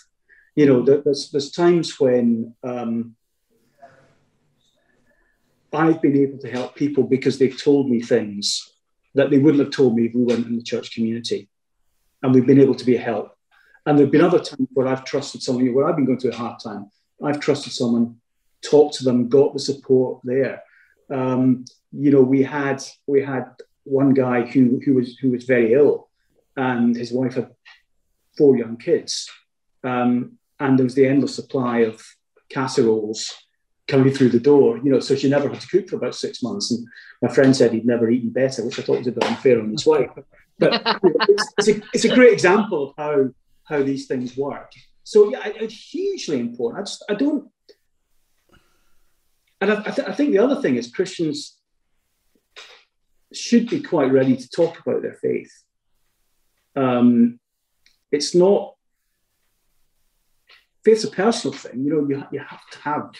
You 0.57 0.65
know, 0.65 0.81
there's, 0.81 1.31
there's 1.31 1.51
times 1.51 2.01
when 2.01 2.55
um, 2.63 3.15
I've 5.75 6.01
been 6.01 6.17
able 6.17 6.39
to 6.39 6.51
help 6.51 6.75
people 6.75 7.05
because 7.05 7.39
they've 7.39 7.61
told 7.61 7.91
me 7.91 8.01
things 8.01 8.73
that 9.15 9.31
they 9.31 9.39
wouldn't 9.39 9.63
have 9.63 9.73
told 9.73 9.97
me 9.97 10.07
if 10.07 10.15
we 10.15 10.23
weren't 10.23 10.47
in 10.47 10.57
the 10.57 10.63
church 10.63 10.93
community. 10.93 11.49
And 12.23 12.35
we've 12.35 12.47
been 12.47 12.61
able 12.61 12.75
to 12.75 12.85
be 12.85 12.97
a 12.97 13.01
help. 13.01 13.37
And 13.87 13.99
there 13.99 14.07
have 14.07 14.13
been 14.13 14.23
other 14.23 14.39
times 14.39 14.69
where 14.73 14.87
I've 14.87 15.05
trusted 15.05 15.43
someone, 15.43 15.73
where 15.75 15.87
I've 15.87 15.97
been 15.97 16.07
going 16.07 16.19
through 16.19 16.33
a 16.33 16.37
hard 16.37 16.59
time. 16.59 16.91
I've 17.23 17.41
trusted 17.41 17.73
someone, 17.73 18.17
talked 18.63 18.97
to 18.97 19.05
them, 19.05 19.29
got 19.29 19.53
the 19.53 19.61
support 19.61 20.21
there. 20.25 20.63
Um, 21.11 21.65
you 21.93 22.11
know, 22.11 22.23
we 22.23 22.43
had 22.43 22.83
we 23.07 23.23
had 23.23 23.45
one 23.85 24.15
guy 24.15 24.47
who 24.47 24.81
who 24.85 24.95
was 24.95 25.19
who 25.19 25.31
was 25.31 25.45
very 25.45 25.75
ill, 25.75 26.09
and 26.57 26.97
his 26.97 27.13
wife 27.13 27.35
had 27.35 27.51
four 28.39 28.57
young 28.57 28.79
kids, 28.79 29.31
um, 29.85 30.39
and 30.59 30.79
there 30.79 30.85
was 30.85 30.95
the 30.95 31.07
endless 31.07 31.37
supply 31.37 31.81
of 31.81 32.03
casseroles 32.49 33.33
coming 33.87 34.13
through 34.13 34.31
the 34.31 34.41
door, 34.41 34.79
you 34.79 34.91
know, 34.91 35.01
so 35.01 35.15
she 35.15 35.29
never 35.29 35.49
had 35.49 35.61
to 35.61 35.69
cook 35.69 35.89
for 35.89 35.97
about 35.97 36.15
six 36.15 36.43
months. 36.43 36.71
And 36.71 36.87
my 37.21 37.29
friend 37.29 37.55
said 37.55 37.73
he'd 37.73 37.87
never 37.87 38.09
eaten 38.09 38.31
better, 38.31 38.65
which 38.65 38.79
I 38.79 38.83
thought 38.83 38.99
was 38.99 39.07
a 39.07 39.13
bit 39.13 39.25
unfair 39.25 39.61
on 39.61 39.71
his 39.71 39.87
wife. 39.95 40.11
But 40.59 40.73
you 41.03 41.11
know, 41.11 41.17
it's, 41.29 41.53
it's, 41.59 41.69
a, 41.69 41.83
it's 41.93 42.05
a 42.05 42.15
great 42.15 42.33
example 42.33 42.91
of 42.91 42.95
how 42.97 43.31
how 43.65 43.83
these 43.83 44.07
things 44.07 44.37
work. 44.37 44.71
So 45.03 45.31
yeah, 45.31 45.41
it's 45.47 45.75
hugely 45.75 46.39
important. 46.39 46.81
I 46.81 46.85
just 46.85 47.05
I 47.11 47.15
don't 47.15 47.51
and 49.61 49.73
I, 49.73 49.81
I, 49.81 49.91
th- 49.91 50.09
I 50.09 50.13
think 50.13 50.33
the 50.33 50.39
other 50.39 50.61
thing 50.61 50.77
is 50.77 50.93
Christians 50.93 51.57
should 53.33 53.69
be 53.69 53.81
quite 53.81 54.13
ready 54.13 54.37
to 54.37 54.49
talk 54.51 54.79
about 54.79 55.03
their 55.03 55.15
faith. 55.15 55.53
Um, 56.77 57.41
it's 58.13 58.35
not 58.35 58.75
faith's 60.85 61.05
a 61.05 61.11
personal 61.11 61.57
thing. 61.57 61.85
You 61.85 61.91
know, 61.91 62.09
you, 62.09 62.25
you 62.31 62.41
have 62.41 62.69
to 62.73 62.79
have 62.81 63.11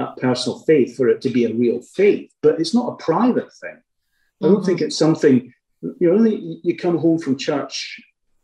that 0.00 0.16
personal 0.16 0.60
faith 0.60 0.96
for 0.96 1.08
it 1.08 1.20
to 1.20 1.30
be 1.30 1.44
a 1.44 1.52
real 1.52 1.80
faith, 1.82 2.32
but 2.42 2.58
it's 2.58 2.74
not 2.74 2.92
a 2.92 2.96
private 2.96 3.52
thing. 3.52 3.78
I 4.42 4.46
don't 4.46 4.56
mm-hmm. 4.56 4.64
think 4.64 4.80
it's 4.80 4.96
something 4.96 5.52
you 5.82 6.12
know. 6.12 6.24
You 6.62 6.76
come 6.76 6.98
home 6.98 7.18
from 7.18 7.36
church 7.36 8.00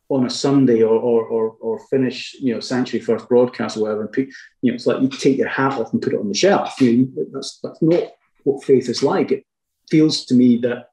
on 0.09 0.27
a 0.27 0.31
Sunday 0.31 0.83
or 0.83 0.95
or, 0.95 1.25
or, 1.25 1.57
or 1.61 1.87
finish 1.89 2.37
you 2.39 2.53
know 2.53 2.61
Sanctuary 2.61 3.05
First 3.05 3.29
broadcast 3.29 3.77
or 3.77 3.81
whatever, 3.81 4.03
and 4.05 4.29
you 4.63 4.71
know 4.71 4.75
it's 4.75 4.87
like 4.87 5.01
you 5.01 5.09
take 5.09 5.39
your 5.39 5.49
hat 5.49 5.73
off 5.81 5.93
and 5.93 6.03
put 6.03 6.13
it 6.13 6.21
on 6.21 6.29
the 6.29 6.35
shelf. 6.35 6.79
You 6.81 7.11
know, 7.17 7.27
that's 7.33 7.59
that's 7.63 7.81
not 7.81 8.13
what 8.45 8.63
faith 8.63 8.89
is 8.91 9.03
like. 9.03 9.33
It 9.33 9.47
feels 9.91 10.27
to 10.27 10.35
me 10.35 10.59
that 10.59 10.91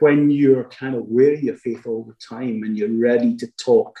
when 0.00 0.30
you're 0.30 0.64
kind 0.64 0.94
of 0.96 1.04
wearing 1.06 1.44
your 1.44 1.56
faith 1.56 1.86
all 1.86 2.04
the 2.04 2.14
time 2.14 2.64
and 2.64 2.76
you're 2.76 3.00
ready 3.10 3.36
to 3.36 3.46
talk 3.56 3.96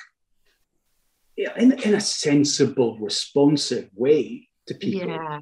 in, 1.36 1.72
in 1.80 1.94
a 1.94 2.00
sensible, 2.00 2.98
responsive 2.98 3.90
way 3.94 4.48
to 4.66 4.74
people, 4.74 5.08
yeah. 5.08 5.40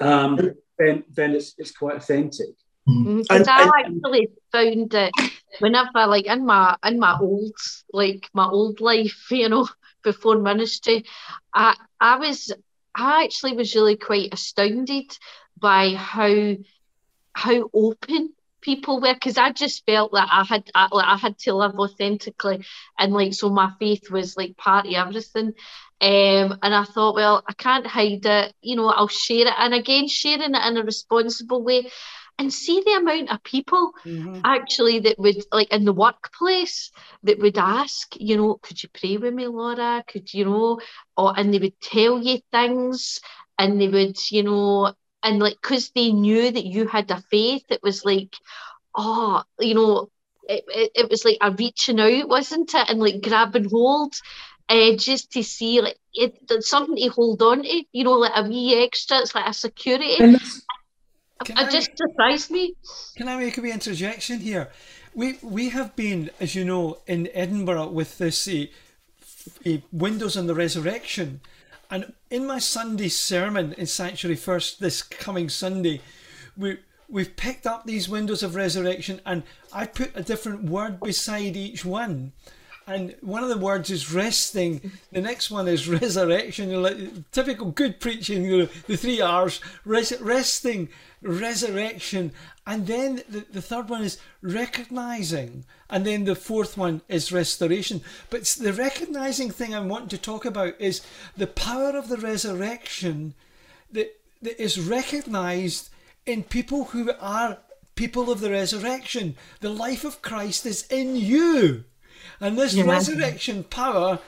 um, 0.00 0.36
then, 0.78 1.04
then 1.12 1.34
it's, 1.34 1.54
it's 1.58 1.72
quite 1.72 1.96
authentic. 1.96 2.54
Mm-hmm. 2.88 3.22
Because 3.22 3.48
I 3.48 3.70
actually 3.84 4.28
found 4.52 4.90
that 4.90 5.12
whenever, 5.58 6.06
like 6.06 6.26
in 6.26 6.46
my 6.46 6.76
in 6.84 7.00
my 7.00 7.18
old 7.20 7.54
like 7.92 8.28
my 8.32 8.46
old 8.46 8.80
life, 8.80 9.26
you 9.30 9.48
know, 9.48 9.68
before 10.04 10.38
ministry, 10.38 11.04
I 11.52 11.74
I 12.00 12.18
was 12.18 12.52
I 12.94 13.24
actually 13.24 13.54
was 13.54 13.74
really 13.74 13.96
quite 13.96 14.32
astounded 14.32 15.16
by 15.58 15.94
how 15.94 16.54
how 17.32 17.70
open 17.74 18.32
people 18.66 19.00
were 19.00 19.14
because 19.14 19.38
I 19.38 19.52
just 19.52 19.86
felt 19.86 20.10
that 20.12 20.28
I 20.30 20.44
had 20.44 20.68
I, 20.74 20.88
like 20.90 21.06
I 21.06 21.16
had 21.16 21.38
to 21.44 21.54
live 21.54 21.78
authentically 21.78 22.66
and 22.98 23.12
like 23.12 23.32
so 23.32 23.48
my 23.48 23.70
faith 23.78 24.10
was 24.10 24.36
like 24.36 24.56
part 24.56 24.86
of 24.86 24.92
everything. 24.92 25.54
Um, 25.98 26.58
and 26.62 26.74
I 26.74 26.84
thought 26.84 27.14
well 27.14 27.44
I 27.48 27.52
can't 27.52 27.86
hide 27.86 28.26
it 28.26 28.54
you 28.60 28.74
know 28.74 28.88
I'll 28.88 29.08
share 29.08 29.46
it. 29.46 29.54
And 29.56 29.72
again 29.72 30.08
sharing 30.08 30.54
it 30.54 30.66
in 30.66 30.76
a 30.76 30.82
responsible 30.82 31.62
way 31.62 31.88
and 32.38 32.52
see 32.52 32.82
the 32.84 32.94
amount 32.94 33.30
of 33.30 33.42
people 33.44 33.92
mm-hmm. 34.04 34.40
actually 34.44 34.98
that 34.98 35.18
would 35.18 35.42
like 35.52 35.70
in 35.70 35.84
the 35.84 35.92
workplace 35.92 36.90
that 37.22 37.38
would 37.38 37.56
ask 37.56 38.16
you 38.18 38.36
know 38.36 38.58
could 38.60 38.82
you 38.82 38.88
pray 38.92 39.16
with 39.16 39.32
me 39.32 39.46
Laura? 39.46 40.02
Could 40.08 40.34
you 40.34 40.44
know 40.44 40.80
or 41.16 41.38
and 41.38 41.54
they 41.54 41.60
would 41.60 41.80
tell 41.80 42.20
you 42.20 42.40
things 42.50 43.20
and 43.60 43.80
they 43.80 43.88
would 43.88 44.18
you 44.32 44.42
know 44.42 44.92
and 45.26 45.40
like 45.40 45.58
because 45.60 45.90
they 45.90 46.12
knew 46.12 46.50
that 46.50 46.64
you 46.64 46.86
had 46.86 47.10
a 47.10 47.20
faith 47.30 47.64
it 47.68 47.82
was 47.82 48.04
like 48.04 48.36
oh 48.94 49.42
you 49.58 49.74
know 49.74 50.08
it, 50.48 50.64
it, 50.68 50.90
it 50.94 51.10
was 51.10 51.24
like 51.24 51.38
a 51.40 51.50
reaching 51.50 52.00
out 52.00 52.28
wasn't 52.28 52.72
it? 52.72 52.88
And 52.88 53.00
like 53.00 53.20
grabbing 53.20 53.68
hold 53.68 54.14
uh, 54.68 54.96
just 54.96 55.32
to 55.32 55.42
see 55.42 55.80
like 55.80 55.98
it 56.14 56.38
something 56.60 56.96
to 56.96 57.08
hold 57.08 57.42
on 57.42 57.62
to 57.62 57.82
you 57.92 58.04
know 58.04 58.12
like 58.12 58.32
a 58.34 58.42
wee 58.42 58.82
extra 58.82 59.18
it's 59.18 59.34
like 59.34 59.46
a 59.46 59.52
security. 59.52 60.16
It 61.48 61.70
just 61.70 61.90
surprised 61.96 62.50
me. 62.50 62.74
Can 63.16 63.28
i 63.28 63.36
make 63.36 63.58
a 63.58 63.60
wee 63.60 63.72
interjection 63.72 64.40
here? 64.40 64.70
We 65.14 65.38
we 65.42 65.70
have 65.70 65.96
been 65.96 66.30
as 66.40 66.54
you 66.54 66.64
know 66.64 66.98
in 67.06 67.28
edinburgh 67.34 67.88
with 67.88 68.18
this 68.18 68.48
uh, 68.48 69.78
windows 69.92 70.36
on 70.36 70.46
the 70.46 70.54
resurrection 70.54 71.40
and 71.90 72.12
in 72.30 72.46
my 72.46 72.58
Sunday 72.58 73.08
sermon 73.08 73.74
in 73.74 73.86
Sanctuary 73.86 74.36
First 74.36 74.80
this 74.80 75.02
coming 75.02 75.48
Sunday, 75.48 76.00
we 76.56 76.78
we've 77.08 77.36
picked 77.36 77.66
up 77.66 77.84
these 77.84 78.08
windows 78.08 78.42
of 78.42 78.54
resurrection 78.54 79.20
and 79.24 79.42
I 79.72 79.86
put 79.86 80.10
a 80.14 80.22
different 80.22 80.64
word 80.64 81.00
beside 81.00 81.56
each 81.56 81.84
one. 81.84 82.32
And 82.88 83.16
one 83.20 83.42
of 83.42 83.48
the 83.48 83.58
words 83.58 83.90
is 83.90 84.12
resting. 84.12 84.92
The 85.10 85.20
next 85.20 85.50
one 85.50 85.66
is 85.66 85.88
resurrection. 85.88 86.82
Like, 86.82 87.30
typical 87.32 87.72
good 87.72 87.98
preaching. 87.98 88.44
You 88.44 88.58
know, 88.58 88.68
the 88.86 88.96
three 88.96 89.20
R's: 89.20 89.60
res- 89.84 90.20
resting, 90.20 90.88
resurrection, 91.26 92.32
and 92.66 92.86
then 92.86 93.22
the, 93.28 93.44
the 93.52 93.62
third 93.62 93.88
one 93.88 94.02
is 94.02 94.18
recognizing. 94.42 95.64
And 95.90 96.04
then 96.06 96.24
the 96.24 96.34
fourth 96.34 96.76
one 96.76 97.02
is 97.08 97.32
restoration. 97.32 98.02
But 98.30 98.44
the 98.60 98.72
recognizing 98.72 99.50
thing 99.50 99.74
I'm 99.74 99.88
wanting 99.88 100.08
to 100.08 100.18
talk 100.18 100.44
about 100.44 100.74
is 100.80 101.02
the 101.36 101.46
power 101.46 101.96
of 101.96 102.08
the 102.08 102.16
resurrection 102.16 103.34
that, 103.92 104.18
that 104.42 104.60
is 104.62 104.80
recognized 104.80 105.90
in 106.24 106.42
people 106.42 106.86
who 106.86 107.12
are 107.20 107.58
people 107.94 108.30
of 108.30 108.40
the 108.40 108.50
resurrection. 108.50 109.36
The 109.60 109.70
life 109.70 110.04
of 110.04 110.22
Christ 110.22 110.66
is 110.66 110.86
in 110.90 111.16
you. 111.16 111.84
And 112.40 112.58
this 112.58 112.74
resurrection 112.74 113.64
power 113.64 114.18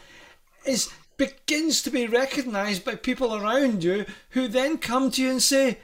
is 0.64 0.90
begins 1.18 1.82
to 1.82 1.90
be 1.90 2.06
recognized 2.06 2.84
by 2.84 2.94
people 2.94 3.34
around 3.34 3.82
you 3.82 4.06
who 4.30 4.46
then 4.46 4.78
come 4.78 5.10
to 5.10 5.20
you 5.20 5.30
and 5.30 5.42
say, 5.42 5.78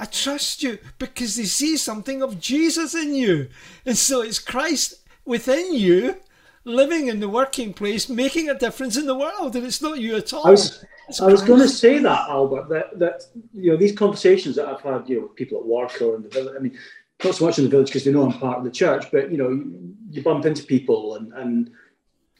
I 0.00 0.06
trust 0.06 0.62
you 0.62 0.78
because 0.98 1.36
they 1.36 1.44
see 1.44 1.76
something 1.76 2.22
of 2.22 2.40
Jesus 2.40 2.94
in 2.94 3.14
you. 3.14 3.48
And 3.84 3.98
so 3.98 4.22
it's 4.22 4.38
Christ 4.38 5.06
within 5.26 5.74
you, 5.74 6.16
living 6.64 7.08
in 7.08 7.20
the 7.20 7.28
working 7.28 7.74
place, 7.74 8.08
making 8.08 8.48
a 8.48 8.58
difference 8.58 8.96
in 8.96 9.04
the 9.04 9.14
world. 9.14 9.54
And 9.56 9.66
it's 9.66 9.82
not 9.82 10.00
you 10.00 10.16
at 10.16 10.32
all. 10.32 10.46
I 10.46 10.52
was, 10.52 10.82
I 11.20 11.26
was 11.26 11.42
going 11.42 11.60
to 11.60 11.68
say 11.68 11.98
that, 11.98 12.30
Albert, 12.30 12.70
that, 12.70 12.98
that, 12.98 13.24
you 13.52 13.70
know, 13.70 13.76
these 13.76 13.94
conversations 13.94 14.56
that 14.56 14.66
I've 14.66 14.80
had, 14.80 15.06
you 15.06 15.16
know, 15.16 15.22
with 15.24 15.36
people 15.36 15.58
at 15.60 15.66
work 15.66 16.00
or 16.00 16.16
in 16.16 16.22
the 16.22 16.30
village, 16.30 16.54
I 16.56 16.60
mean, 16.60 16.78
not 17.22 17.34
so 17.34 17.44
much 17.44 17.58
in 17.58 17.64
the 17.64 17.70
village 17.70 17.88
because 17.88 18.04
they 18.04 18.12
know 18.12 18.24
I'm 18.24 18.32
part 18.32 18.56
of 18.56 18.64
the 18.64 18.70
church, 18.70 19.12
but, 19.12 19.30
you 19.30 19.36
know, 19.36 19.50
you, 19.50 19.94
you 20.10 20.22
bump 20.22 20.46
into 20.46 20.64
people 20.64 21.16
and, 21.16 21.30
and 21.34 21.70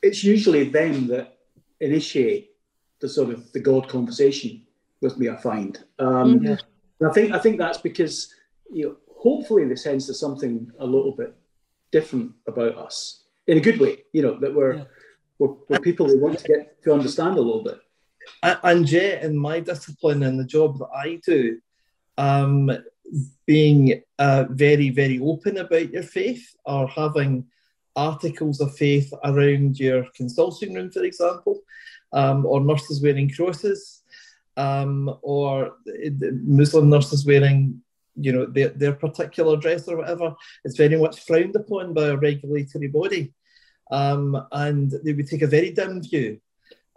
it's 0.02 0.24
usually 0.24 0.64
them 0.64 1.08
that 1.08 1.36
initiate 1.80 2.52
the 3.00 3.08
sort 3.08 3.28
of 3.28 3.52
the 3.52 3.60
God 3.60 3.86
conversation 3.86 4.62
with 5.02 5.18
me, 5.18 5.28
I 5.28 5.36
find. 5.36 5.78
Um, 5.98 6.40
mm-hmm. 6.40 6.54
And 7.00 7.08
I 7.08 7.12
think 7.12 7.32
I 7.32 7.38
think 7.38 7.58
that's 7.58 7.78
because 7.78 8.34
you 8.70 8.84
know 8.86 8.96
hopefully 9.16 9.64
they 9.64 9.74
sense 9.74 10.06
there's 10.06 10.20
something 10.20 10.70
a 10.78 10.86
little 10.86 11.12
bit 11.12 11.34
different 11.90 12.32
about 12.46 12.76
us 12.76 13.24
in 13.46 13.58
a 13.58 13.60
good 13.60 13.80
way. 13.80 14.04
You 14.12 14.22
know 14.22 14.38
that 14.40 14.54
we're 14.54 14.74
yeah. 14.74 14.84
we're, 15.38 15.54
we're 15.68 15.80
people 15.80 16.06
who 16.06 16.20
want 16.20 16.38
to 16.38 16.48
get 16.48 16.82
to 16.84 16.92
understand 16.92 17.36
a 17.36 17.40
little 17.40 17.64
bit. 17.64 17.80
And 18.42 18.88
yet, 18.88 19.24
in 19.24 19.36
my 19.36 19.60
discipline 19.60 20.22
and 20.22 20.38
the 20.38 20.44
job 20.44 20.78
that 20.78 20.90
I 20.94 21.20
do, 21.24 21.58
um, 22.18 22.70
being 23.46 24.02
uh, 24.18 24.44
very 24.50 24.90
very 24.90 25.18
open 25.20 25.56
about 25.56 25.90
your 25.90 26.02
faith 26.02 26.54
or 26.66 26.86
having 26.86 27.46
articles 27.96 28.60
of 28.60 28.76
faith 28.76 29.12
around 29.24 29.80
your 29.80 30.06
consulting 30.14 30.74
room, 30.74 30.90
for 30.90 31.02
example, 31.02 31.60
um, 32.12 32.46
or 32.46 32.60
nurses 32.60 33.02
wearing 33.02 33.30
crosses 33.30 33.99
um, 34.56 35.14
or 35.22 35.76
Muslim 36.44 36.90
nurses 36.90 37.26
wearing, 37.26 37.82
you 38.16 38.32
know, 38.32 38.46
their, 38.46 38.70
their 38.70 38.92
particular 38.92 39.56
dress 39.56 39.88
or 39.88 39.96
whatever, 39.96 40.34
it's 40.64 40.76
very 40.76 40.96
much 40.96 41.24
frowned 41.24 41.56
upon 41.56 41.94
by 41.94 42.08
a 42.08 42.16
regulatory 42.16 42.88
body. 42.88 43.32
Um, 43.90 44.46
and 44.52 44.92
they 45.04 45.12
would 45.12 45.28
take 45.28 45.42
a 45.42 45.48
very 45.48 45.72
dim 45.72 46.02
view 46.02 46.40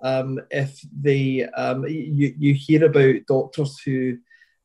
um, 0.04 0.40
if 0.52 0.80
they, 1.02 1.46
um, 1.46 1.88
you, 1.88 2.36
you 2.38 2.54
hear 2.54 2.86
about 2.86 3.26
doctors 3.28 3.80
who 3.80 4.18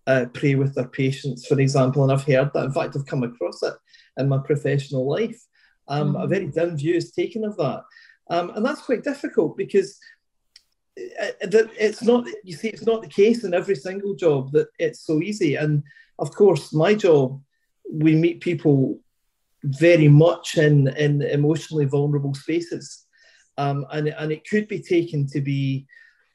uh, 0.07 0.27
pray 0.33 0.55
with 0.55 0.75
their 0.75 0.89
patients, 0.89 1.47
for 1.47 1.59
example, 1.61 2.03
and 2.03 2.13
I've 2.13 2.25
heard 2.25 2.51
that. 2.55 2.65
In 2.65 2.73
fact, 2.73 2.97
I've 2.97 3.07
come 3.07 3.23
across 3.23 3.63
it 3.63 3.75
in 4.17 4.29
my 4.29 4.39
professional 4.39 5.09
life. 5.09 5.41
Um, 5.87 6.15
mm-hmm. 6.15 6.23
A 6.23 6.27
very 6.27 6.47
dim 6.47 6.77
view 6.77 6.95
is 6.95 7.13
taken 7.13 7.45
of 7.45 7.57
that. 7.57 7.83
Um, 8.31 8.51
and 8.51 8.65
that's 8.65 8.83
quite 8.83 9.05
difficult 9.05 9.57
because 9.57 9.99
uh, 11.21 11.65
it's 11.79 12.03
not 12.03 12.27
you 12.45 12.55
see 12.55 12.69
it's 12.69 12.87
not 12.87 13.03
the 13.03 13.09
case 13.09 13.45
in 13.45 13.55
every 13.55 13.77
single 13.77 14.15
job 14.15 14.53
that 14.53 14.69
it's 14.79 15.01
so 15.01 15.21
easy. 15.21 15.57
And 15.57 15.83
of 16.19 16.35
course 16.35 16.73
my 16.73 16.95
job 16.95 17.41
we 17.91 18.15
meet 18.15 18.41
people 18.41 19.01
very 19.65 20.09
much 20.09 20.57
in 20.57 20.89
in 20.97 21.23
emotionally 21.23 21.85
vulnerable 21.85 22.35
spaces. 22.35 23.07
Um, 23.57 23.87
and 23.91 24.09
and 24.09 24.33
it 24.33 24.49
could 24.49 24.69
be 24.69 24.81
taken 24.81 25.27
to 25.29 25.41
be 25.41 25.87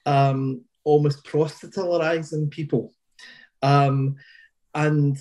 um, 0.06 0.62
almost 0.84 1.24
proselytizing 1.24 2.50
people. 2.50 2.94
Um, 3.62 4.16
and 4.76 5.16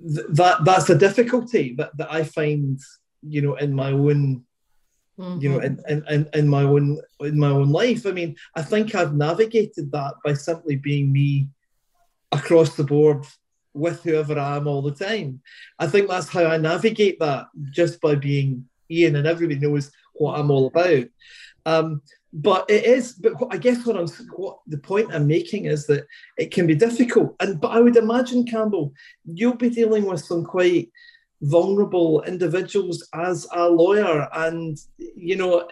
th- 0.00 0.26
that 0.30 0.64
that's 0.64 0.90
a 0.90 0.98
difficulty 0.98 1.74
that, 1.78 1.96
that 1.96 2.12
I 2.12 2.24
find 2.24 2.80
you 3.22 3.42
know 3.42 3.54
in 3.54 3.72
my 3.72 3.92
own 3.92 4.44
Mm-hmm. 5.18 5.40
you 5.40 5.50
know 5.50 5.58
in, 5.58 6.04
in, 6.08 6.28
in 6.32 6.48
my 6.48 6.62
own 6.62 7.00
in 7.20 7.40
my 7.40 7.48
own 7.48 7.70
life 7.70 8.06
i 8.06 8.12
mean 8.12 8.36
i 8.54 8.62
think 8.62 8.94
i've 8.94 9.14
navigated 9.14 9.90
that 9.90 10.14
by 10.24 10.32
simply 10.32 10.76
being 10.76 11.12
me 11.12 11.48
across 12.30 12.76
the 12.76 12.84
board 12.84 13.26
with 13.74 14.00
whoever 14.04 14.38
i 14.38 14.54
am 14.56 14.68
all 14.68 14.80
the 14.80 14.94
time 14.94 15.40
i 15.80 15.88
think 15.88 16.08
that's 16.08 16.28
how 16.28 16.44
i 16.44 16.56
navigate 16.56 17.18
that 17.18 17.46
just 17.72 18.00
by 18.00 18.14
being 18.14 18.64
ian 18.92 19.16
and 19.16 19.26
everybody 19.26 19.58
knows 19.58 19.90
what 20.14 20.38
i'm 20.38 20.52
all 20.52 20.68
about 20.68 21.06
um, 21.66 22.00
but 22.32 22.68
it 22.70 22.84
is. 22.84 23.12
But 23.12 23.34
I 23.50 23.56
guess 23.56 23.84
what 23.86 23.96
I'm 23.96 24.08
what 24.36 24.58
the 24.66 24.78
point 24.78 25.12
I'm 25.12 25.26
making 25.26 25.66
is 25.66 25.86
that 25.86 26.06
it 26.36 26.50
can 26.50 26.66
be 26.66 26.74
difficult. 26.74 27.36
And 27.40 27.60
but 27.60 27.68
I 27.68 27.80
would 27.80 27.96
imagine 27.96 28.46
Campbell, 28.46 28.92
you'll 29.24 29.54
be 29.54 29.70
dealing 29.70 30.04
with 30.04 30.24
some 30.24 30.44
quite 30.44 30.90
vulnerable 31.42 32.22
individuals 32.22 33.06
as 33.14 33.46
a 33.54 33.68
lawyer, 33.68 34.28
and 34.32 34.78
you 34.98 35.36
know, 35.36 35.68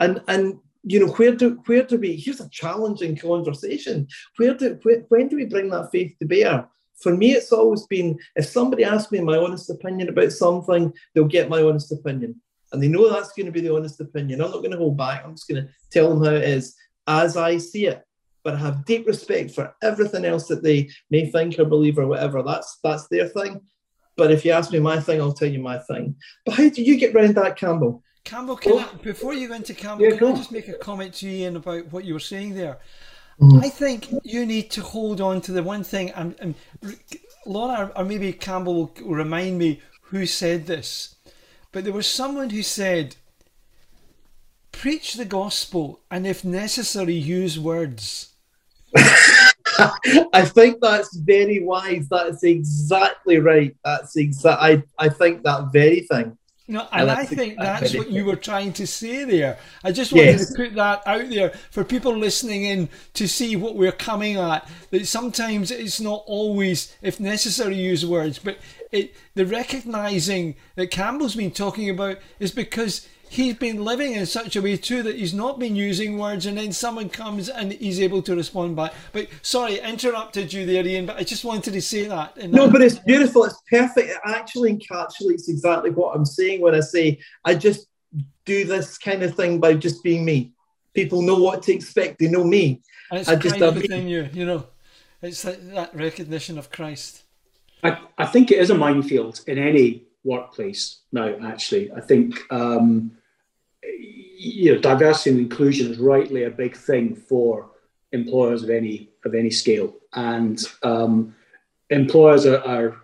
and 0.00 0.22
and 0.28 0.58
you 0.82 1.00
know 1.00 1.12
where 1.12 1.34
do 1.34 1.62
where 1.66 1.82
do 1.82 1.98
we? 1.98 2.16
Here's 2.16 2.40
a 2.40 2.48
challenging 2.48 3.16
conversation. 3.16 4.06
Where 4.36 4.54
do 4.54 4.78
where, 4.82 5.04
when 5.08 5.28
do 5.28 5.36
we 5.36 5.46
bring 5.46 5.70
that 5.70 5.90
faith 5.90 6.14
to 6.20 6.26
bear? 6.26 6.68
For 7.00 7.16
me, 7.16 7.32
it's 7.32 7.52
always 7.52 7.86
been 7.86 8.18
if 8.36 8.46
somebody 8.46 8.84
asks 8.84 9.10
me 9.10 9.20
my 9.20 9.36
honest 9.36 9.68
opinion 9.68 10.08
about 10.08 10.32
something, 10.32 10.92
they'll 11.14 11.24
get 11.24 11.48
my 11.48 11.62
honest 11.62 11.92
opinion 11.92 12.40
and 12.74 12.82
they 12.82 12.88
know 12.88 13.08
that's 13.08 13.32
going 13.32 13.46
to 13.46 13.52
be 13.52 13.60
the 13.60 13.74
honest 13.74 14.00
opinion. 14.00 14.40
I'm 14.40 14.50
not 14.50 14.58
going 14.58 14.72
to 14.72 14.76
hold 14.76 14.96
back. 14.96 15.24
I'm 15.24 15.34
just 15.34 15.48
going 15.48 15.64
to 15.64 15.70
tell 15.92 16.10
them 16.10 16.24
how 16.24 16.34
it 16.34 16.42
is 16.42 16.74
as 17.06 17.36
I 17.36 17.56
see 17.56 17.86
it. 17.86 18.02
But 18.42 18.54
I 18.54 18.58
have 18.58 18.84
deep 18.84 19.06
respect 19.06 19.52
for 19.52 19.74
everything 19.82 20.24
else 20.24 20.48
that 20.48 20.62
they 20.62 20.90
may 21.08 21.30
think 21.30 21.58
or 21.58 21.64
believe 21.64 21.98
or 21.98 22.06
whatever. 22.06 22.42
That's 22.42 22.78
that's 22.82 23.06
their 23.08 23.28
thing. 23.28 23.60
But 24.16 24.30
if 24.30 24.44
you 24.44 24.52
ask 24.52 24.70
me 24.70 24.78
my 24.78 25.00
thing, 25.00 25.20
I'll 25.20 25.32
tell 25.32 25.48
you 25.48 25.60
my 25.60 25.78
thing. 25.78 26.16
But 26.44 26.54
how 26.54 26.68
do 26.68 26.82
you 26.82 26.96
get 26.96 27.14
round 27.14 27.34
that, 27.34 27.56
Campbell? 27.56 28.02
Campbell, 28.24 28.56
can 28.56 28.78
I, 28.78 28.88
before 29.02 29.34
you 29.34 29.48
go 29.48 29.54
into 29.54 29.74
Campbell, 29.74 30.06
yeah, 30.06 30.16
can 30.16 30.28
I 30.28 30.36
just 30.36 30.52
make 30.52 30.68
a 30.68 30.74
comment 30.74 31.14
to 31.14 31.28
Ian 31.28 31.56
about 31.56 31.92
what 31.92 32.04
you 32.04 32.14
were 32.14 32.20
saying 32.20 32.54
there? 32.54 32.78
Mm. 33.40 33.62
I 33.62 33.68
think 33.68 34.08
you 34.22 34.46
need 34.46 34.70
to 34.70 34.80
hold 34.80 35.20
on 35.20 35.40
to 35.42 35.52
the 35.52 35.62
one 35.62 35.84
thing, 35.84 36.10
and, 36.12 36.34
and 36.38 36.54
Laura 37.44 37.92
or 37.96 38.04
maybe 38.04 38.32
Campbell 38.32 38.92
will 39.02 39.14
remind 39.14 39.58
me 39.58 39.82
who 40.00 40.24
said 40.24 40.66
this 40.66 41.14
but 41.74 41.82
there 41.82 41.92
was 41.92 42.06
someone 42.06 42.50
who 42.50 42.62
said, 42.62 43.16
preach 44.70 45.14
the 45.14 45.24
gospel 45.24 46.02
and 46.08 46.24
if 46.24 46.44
necessary, 46.44 47.14
use 47.14 47.58
words. 47.58 48.32
I 50.32 50.44
think 50.44 50.80
that's 50.80 51.16
very 51.16 51.62
wise. 51.62 52.08
That's 52.08 52.42
exactly 52.42 53.38
right. 53.38 53.76
That's 53.84 54.16
exact. 54.16 54.62
I, 54.62 54.82
I 54.98 55.08
think 55.08 55.42
that 55.44 55.72
very 55.72 56.00
thing. 56.00 56.36
No, 56.66 56.88
and 56.92 57.10
I 57.10 57.26
think 57.26 57.58
that's 57.58 57.94
what 57.94 58.10
you 58.10 58.24
were 58.24 58.36
trying 58.36 58.72
to 58.74 58.86
say 58.86 59.24
there. 59.24 59.58
I 59.82 59.92
just 59.92 60.14
wanted 60.14 60.38
yes. 60.38 60.48
to 60.48 60.54
put 60.54 60.74
that 60.76 61.02
out 61.06 61.28
there 61.28 61.50
for 61.70 61.84
people 61.84 62.16
listening 62.16 62.64
in 62.64 62.88
to 63.14 63.28
see 63.28 63.54
what 63.54 63.74
we're 63.74 63.92
coming 63.92 64.38
at. 64.38 64.66
That 64.90 65.06
sometimes 65.06 65.70
it's 65.70 66.00
not 66.00 66.22
always, 66.26 66.96
if 67.02 67.20
necessary, 67.20 67.76
use 67.76 68.06
words, 68.06 68.38
but 68.38 68.56
it, 68.92 69.14
the 69.34 69.44
recognizing 69.44 70.56
that 70.76 70.90
Campbell's 70.90 71.36
been 71.36 71.50
talking 71.50 71.90
about 71.90 72.16
is 72.40 72.50
because 72.50 73.06
he's 73.28 73.54
been 73.54 73.84
living 73.84 74.12
in 74.12 74.26
such 74.26 74.56
a 74.56 74.62
way 74.62 74.76
too 74.76 75.02
that 75.02 75.16
he's 75.16 75.34
not 75.34 75.58
been 75.58 75.74
using 75.74 76.18
words 76.18 76.46
and 76.46 76.56
then 76.58 76.72
someone 76.72 77.08
comes 77.08 77.48
and 77.48 77.72
he's 77.72 78.00
able 78.00 78.22
to 78.22 78.36
respond 78.36 78.76
back. 78.76 78.92
But 79.12 79.28
sorry, 79.42 79.78
interrupted 79.80 80.52
you 80.52 80.66
there, 80.66 80.86
Ian, 80.86 81.06
but 81.06 81.16
I 81.16 81.24
just 81.24 81.44
wanted 81.44 81.72
to 81.72 81.82
say 81.82 82.06
that. 82.06 82.36
No, 82.50 82.70
but 82.70 82.82
it's 82.82 82.98
beautiful. 82.98 83.44
It's 83.44 83.60
perfect. 83.70 84.10
It 84.10 84.18
actually 84.24 84.76
encapsulates 84.76 85.48
exactly 85.48 85.90
what 85.90 86.16
I'm 86.16 86.24
saying 86.24 86.60
when 86.60 86.74
I 86.74 86.80
say 86.80 87.18
I 87.44 87.54
just 87.54 87.88
do 88.44 88.64
this 88.64 88.98
kind 88.98 89.22
of 89.22 89.34
thing 89.34 89.60
by 89.60 89.74
just 89.74 90.02
being 90.02 90.24
me. 90.24 90.52
People 90.94 91.22
know 91.22 91.36
what 91.36 91.62
to 91.64 91.74
expect. 91.74 92.18
They 92.18 92.28
know 92.28 92.44
me. 92.44 92.82
And 93.10 93.20
it's 93.20 93.28
I 93.28 93.36
just 93.36 93.58
kind 93.58 93.64
of 93.64 93.76
within 93.76 94.08
you, 94.08 94.28
you 94.32 94.46
know. 94.46 94.66
It's 95.22 95.42
that, 95.42 95.74
that 95.74 95.94
recognition 95.96 96.58
of 96.58 96.70
Christ. 96.70 97.24
I, 97.82 97.98
I 98.18 98.26
think 98.26 98.50
it 98.50 98.58
is 98.58 98.70
a 98.70 98.74
minefield 98.74 99.40
in 99.46 99.58
any 99.58 100.04
workplace 100.24 101.00
now, 101.12 101.36
actually. 101.42 101.92
I 101.92 102.00
think 102.00 102.40
um, 102.50 103.12
you 104.36 104.74
know, 104.74 104.80
diversity 104.80 105.30
and 105.30 105.38
inclusion 105.40 105.90
is 105.90 105.98
rightly 105.98 106.44
a 106.44 106.50
big 106.50 106.76
thing 106.76 107.14
for 107.14 107.70
employers 108.12 108.62
of 108.62 108.70
any 108.70 109.10
of 109.24 109.34
any 109.34 109.50
scale, 109.50 109.94
and 110.14 110.66
um, 110.82 111.34
employers 111.90 112.46
are, 112.46 112.62
are 112.64 112.96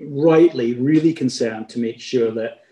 rightly 0.00 0.74
really 0.74 1.12
concerned 1.12 1.68
to 1.70 1.78
make 1.78 2.00
sure 2.00 2.30
that 2.30 2.62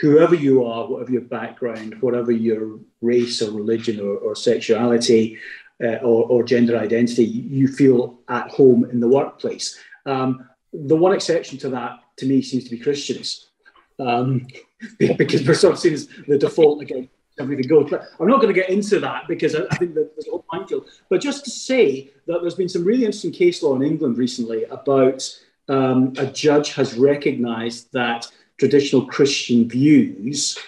whoever 0.00 0.34
you 0.34 0.64
are, 0.64 0.86
whatever 0.86 1.12
your 1.12 1.22
background, 1.22 2.00
whatever 2.00 2.32
your 2.32 2.78
race 3.00 3.42
or 3.42 3.50
religion 3.50 4.00
or, 4.00 4.16
or 4.16 4.34
sexuality 4.34 5.38
uh, 5.82 5.96
or, 5.96 6.26
or, 6.26 6.42
gender 6.42 6.76
identity, 6.78 7.24
you 7.24 7.68
feel 7.68 8.20
at 8.28 8.48
home 8.50 8.84
in 8.84 9.00
the 9.00 9.08
workplace. 9.08 9.78
Um, 10.06 10.48
the 10.72 10.96
one 10.96 11.12
exception 11.12 11.58
to 11.58 11.68
that, 11.70 12.00
to 12.20 12.26
me, 12.26 12.42
seems 12.42 12.64
to 12.64 12.70
be 12.70 12.78
Christians, 12.78 13.50
um, 13.98 14.46
because 14.98 15.46
we're 15.46 15.54
sort 15.54 15.74
of 15.74 15.78
seen 15.78 15.94
as 15.94 16.08
the 16.28 16.38
default 16.38 16.82
again. 16.82 17.08
Everything 17.38 17.68
goes, 17.68 17.88
but 17.88 18.08
I'm 18.18 18.28
not 18.28 18.42
going 18.42 18.52
to 18.52 18.60
get 18.60 18.68
into 18.68 19.00
that 19.00 19.26
because 19.26 19.54
I, 19.54 19.62
I 19.70 19.76
think 19.76 19.94
that 19.94 20.14
there's 20.14 20.26
a 20.26 20.30
whole 20.30 20.44
minefield. 20.52 20.86
But 21.08 21.22
just 21.22 21.44
to 21.44 21.50
say 21.50 22.10
that 22.26 22.40
there's 22.42 22.54
been 22.54 22.68
some 22.68 22.84
really 22.84 23.04
interesting 23.04 23.32
case 23.32 23.62
law 23.62 23.74
in 23.76 23.82
England 23.82 24.18
recently 24.18 24.64
about 24.64 25.26
um, 25.68 26.12
a 26.18 26.26
judge 26.26 26.74
has 26.74 26.98
recognised 26.98 27.92
that 27.92 28.26
traditional 28.58 29.06
Christian 29.06 29.68
views 29.68 30.58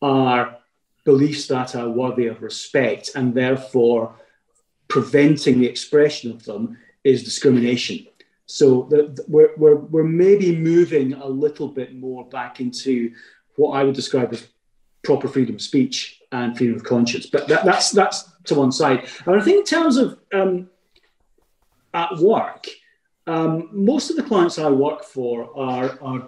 are 0.00 0.58
beliefs 1.04 1.48
that 1.48 1.74
are 1.74 1.88
worthy 1.88 2.26
of 2.26 2.42
respect, 2.42 3.10
and 3.16 3.34
therefore 3.34 4.14
preventing 4.86 5.58
the 5.58 5.66
expression 5.66 6.30
of 6.30 6.44
them 6.44 6.78
is 7.02 7.24
discrimination. 7.24 8.06
So 8.46 8.86
the, 8.90 9.14
the, 9.14 9.24
we're, 9.28 9.50
we're, 9.56 9.76
we're 9.76 10.04
maybe 10.04 10.54
moving 10.54 11.14
a 11.14 11.26
little 11.26 11.68
bit 11.68 11.94
more 11.94 12.28
back 12.28 12.60
into 12.60 13.12
what 13.56 13.72
I 13.72 13.84
would 13.84 13.94
describe 13.94 14.32
as 14.32 14.46
proper 15.02 15.28
freedom 15.28 15.56
of 15.56 15.62
speech 15.62 16.20
and 16.32 16.56
freedom 16.56 16.76
of 16.76 16.84
conscience. 16.84 17.26
But 17.26 17.48
that, 17.48 17.64
that's 17.64 17.90
that's 17.90 18.30
to 18.44 18.54
one 18.54 18.72
side. 18.72 19.08
And 19.26 19.40
I 19.40 19.44
think 19.44 19.58
in 19.58 19.64
terms 19.64 19.96
of 19.96 20.18
um, 20.32 20.68
at 21.94 22.16
work, 22.18 22.66
um, 23.26 23.68
most 23.72 24.10
of 24.10 24.16
the 24.16 24.22
clients 24.22 24.58
I 24.58 24.70
work 24.70 25.04
for 25.04 25.56
are, 25.56 25.98
are 26.02 26.26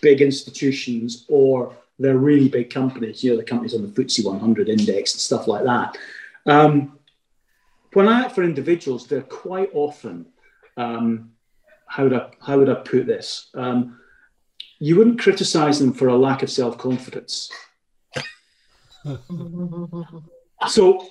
big 0.00 0.22
institutions 0.22 1.26
or 1.28 1.76
they're 1.98 2.16
really 2.16 2.48
big 2.48 2.70
companies. 2.70 3.22
You 3.22 3.32
know, 3.32 3.36
the 3.36 3.44
companies 3.44 3.74
on 3.74 3.82
the 3.82 3.88
FTSE 3.88 4.24
100 4.24 4.68
index 4.68 5.12
and 5.12 5.20
stuff 5.20 5.46
like 5.46 5.64
that. 5.64 5.98
Um, 6.46 6.98
when 7.92 8.08
I 8.08 8.24
act 8.24 8.34
for 8.34 8.42
individuals, 8.42 9.06
they're 9.06 9.20
quite 9.22 9.70
often 9.74 10.26
um, 10.76 11.32
how 11.90 12.04
would 12.04 12.14
I 12.14 12.30
how 12.40 12.56
would 12.58 12.68
I 12.68 12.74
put 12.74 13.06
this? 13.06 13.50
Um, 13.54 13.98
you 14.78 14.96
wouldn't 14.96 15.20
criticize 15.20 15.80
them 15.80 15.92
for 15.92 16.06
a 16.06 16.16
lack 16.16 16.44
of 16.44 16.50
self 16.50 16.78
confidence. 16.78 17.50
so, 20.68 21.06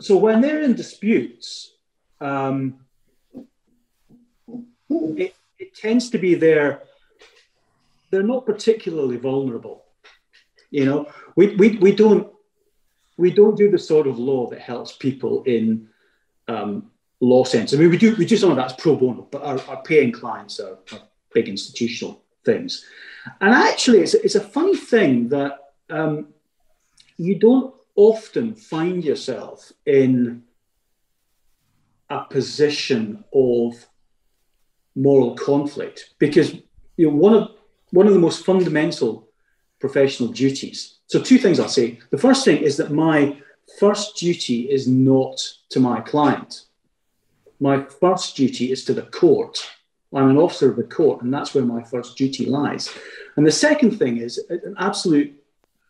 so 0.00 0.16
when 0.16 0.40
they're 0.40 0.62
in 0.62 0.74
disputes, 0.74 1.76
um, 2.20 2.80
it, 4.90 5.34
it 5.60 5.74
tends 5.76 6.10
to 6.10 6.18
be 6.18 6.34
their 6.34 6.82
they're 8.10 8.24
not 8.24 8.46
particularly 8.46 9.18
vulnerable. 9.18 9.84
You 10.70 10.86
know, 10.86 11.08
we, 11.36 11.54
we, 11.54 11.76
we 11.78 11.94
don't 11.94 12.32
we 13.16 13.30
don't 13.30 13.56
do 13.56 13.70
the 13.70 13.78
sort 13.78 14.08
of 14.08 14.18
law 14.18 14.50
that 14.50 14.60
helps 14.60 14.96
people 14.96 15.44
in 15.44 15.88
um, 16.48 16.90
law 17.20 17.44
sense. 17.44 17.72
I 17.72 17.76
mean, 17.76 17.90
we 17.90 17.98
do 17.98 18.14
we 18.16 18.26
do 18.26 18.36
some 18.36 18.50
of 18.50 18.56
that's 18.56 18.74
pro 18.74 18.96
bono, 18.96 19.28
but 19.30 19.42
our, 19.42 19.60
our 19.68 19.82
paying 19.82 20.12
clients 20.12 20.60
are, 20.60 20.78
are, 20.92 21.00
big 21.32 21.48
institutional 21.50 22.22
things. 22.46 22.86
And 23.42 23.52
actually, 23.52 24.00
it's, 24.00 24.14
it's 24.14 24.36
a 24.36 24.40
funny 24.40 24.74
thing 24.74 25.28
that 25.28 25.58
um, 25.90 26.28
you 27.18 27.38
don't 27.38 27.74
often 27.94 28.54
find 28.54 29.04
yourself 29.04 29.70
in 29.84 30.42
a 32.08 32.24
position 32.24 33.22
of 33.34 33.74
moral 34.94 35.34
conflict 35.34 36.14
because 36.18 36.54
you 36.96 37.10
know 37.10 37.14
one 37.14 37.34
of 37.34 37.50
one 37.90 38.06
of 38.06 38.14
the 38.14 38.18
most 38.18 38.44
fundamental 38.44 39.28
professional 39.78 40.30
duties. 40.30 40.98
So 41.06 41.20
two 41.20 41.38
things 41.38 41.60
I'll 41.60 41.68
say. 41.68 41.98
The 42.10 42.18
first 42.18 42.44
thing 42.44 42.62
is 42.62 42.76
that 42.78 42.92
my 42.92 43.36
first 43.78 44.16
duty 44.16 44.70
is 44.70 44.88
not 44.88 45.38
to 45.70 45.80
my 45.80 46.00
client 46.00 46.62
my 47.60 47.84
first 47.84 48.36
duty 48.36 48.70
is 48.72 48.84
to 48.84 48.94
the 48.94 49.02
court. 49.02 49.68
I'm 50.14 50.30
an 50.30 50.38
officer 50.38 50.70
of 50.70 50.76
the 50.76 50.84
court, 50.84 51.22
and 51.22 51.32
that's 51.32 51.54
where 51.54 51.64
my 51.64 51.82
first 51.82 52.16
duty 52.16 52.46
lies. 52.46 52.92
And 53.36 53.46
the 53.46 53.52
second 53.52 53.98
thing 53.98 54.18
is 54.18 54.38
an 54.48 54.74
absolute 54.78 55.34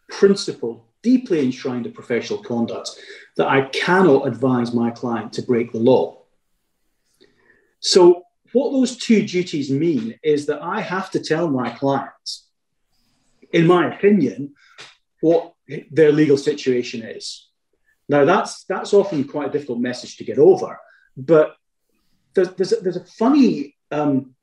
principle, 0.09 0.87
deeply 1.03 1.41
enshrined 1.41 1.87
in 1.87 1.93
professional 1.93 2.43
conduct, 2.43 2.91
that 3.37 3.49
I 3.49 3.63
cannot 3.63 4.27
advise 4.27 4.73
my 4.73 4.91
client 4.91 5.33
to 5.35 5.43
break 5.43 5.73
the 5.73 5.79
law. 5.79 6.23
So, 7.81 8.23
what 8.53 8.71
those 8.71 8.97
two 8.97 9.27
duties 9.27 9.71
mean 9.71 10.19
is 10.23 10.47
that 10.47 10.63
I 10.63 10.81
have 10.81 11.11
to 11.11 11.21
tell 11.21 11.51
my 11.51 11.71
clients, 11.71 12.49
in 13.53 13.67
my 13.67 13.95
opinion, 13.95 14.55
what 15.21 15.53
their 15.91 16.13
legal 16.13 16.39
situation 16.39 17.03
is. 17.03 17.49
Now, 18.09 18.25
that's, 18.25 18.65
that's 18.65 18.95
often 18.95 19.25
quite 19.25 19.49
a 19.49 19.53
difficult 19.53 19.81
message 19.81 20.17
to 20.17 20.25
get 20.25 20.39
over 20.39 20.79
but 21.17 21.57
there's, 22.35 22.51
there's, 22.55 22.73
a, 22.73 22.77
there's 22.77 22.97
a 22.97 23.05
funny, 23.05 23.77
um, 23.91 24.35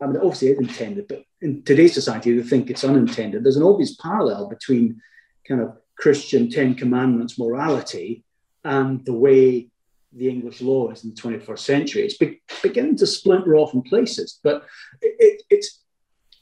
I 0.00 0.06
mean, 0.06 0.16
obviously 0.16 0.48
it's 0.48 0.60
intended, 0.60 1.08
but 1.08 1.24
in 1.40 1.62
today's 1.62 1.94
society, 1.94 2.36
they 2.36 2.46
think 2.46 2.70
it's 2.70 2.84
unintended. 2.84 3.44
There's 3.44 3.56
an 3.56 3.62
obvious 3.62 3.96
parallel 3.96 4.48
between 4.48 5.00
kind 5.46 5.60
of 5.60 5.76
Christian 5.96 6.50
Ten 6.50 6.74
Commandments 6.74 7.38
morality 7.38 8.24
and 8.64 9.04
the 9.04 9.12
way 9.12 9.68
the 10.12 10.28
English 10.28 10.60
law 10.60 10.90
is 10.90 11.04
in 11.04 11.14
the 11.14 11.20
21st 11.20 11.58
century. 11.58 12.02
It's 12.02 12.16
be- 12.16 12.40
beginning 12.62 12.96
to 12.96 13.06
splinter 13.06 13.56
off 13.56 13.74
in 13.74 13.82
places, 13.82 14.38
but 14.42 14.64
it, 15.00 15.14
it, 15.18 15.42
it's 15.50 15.80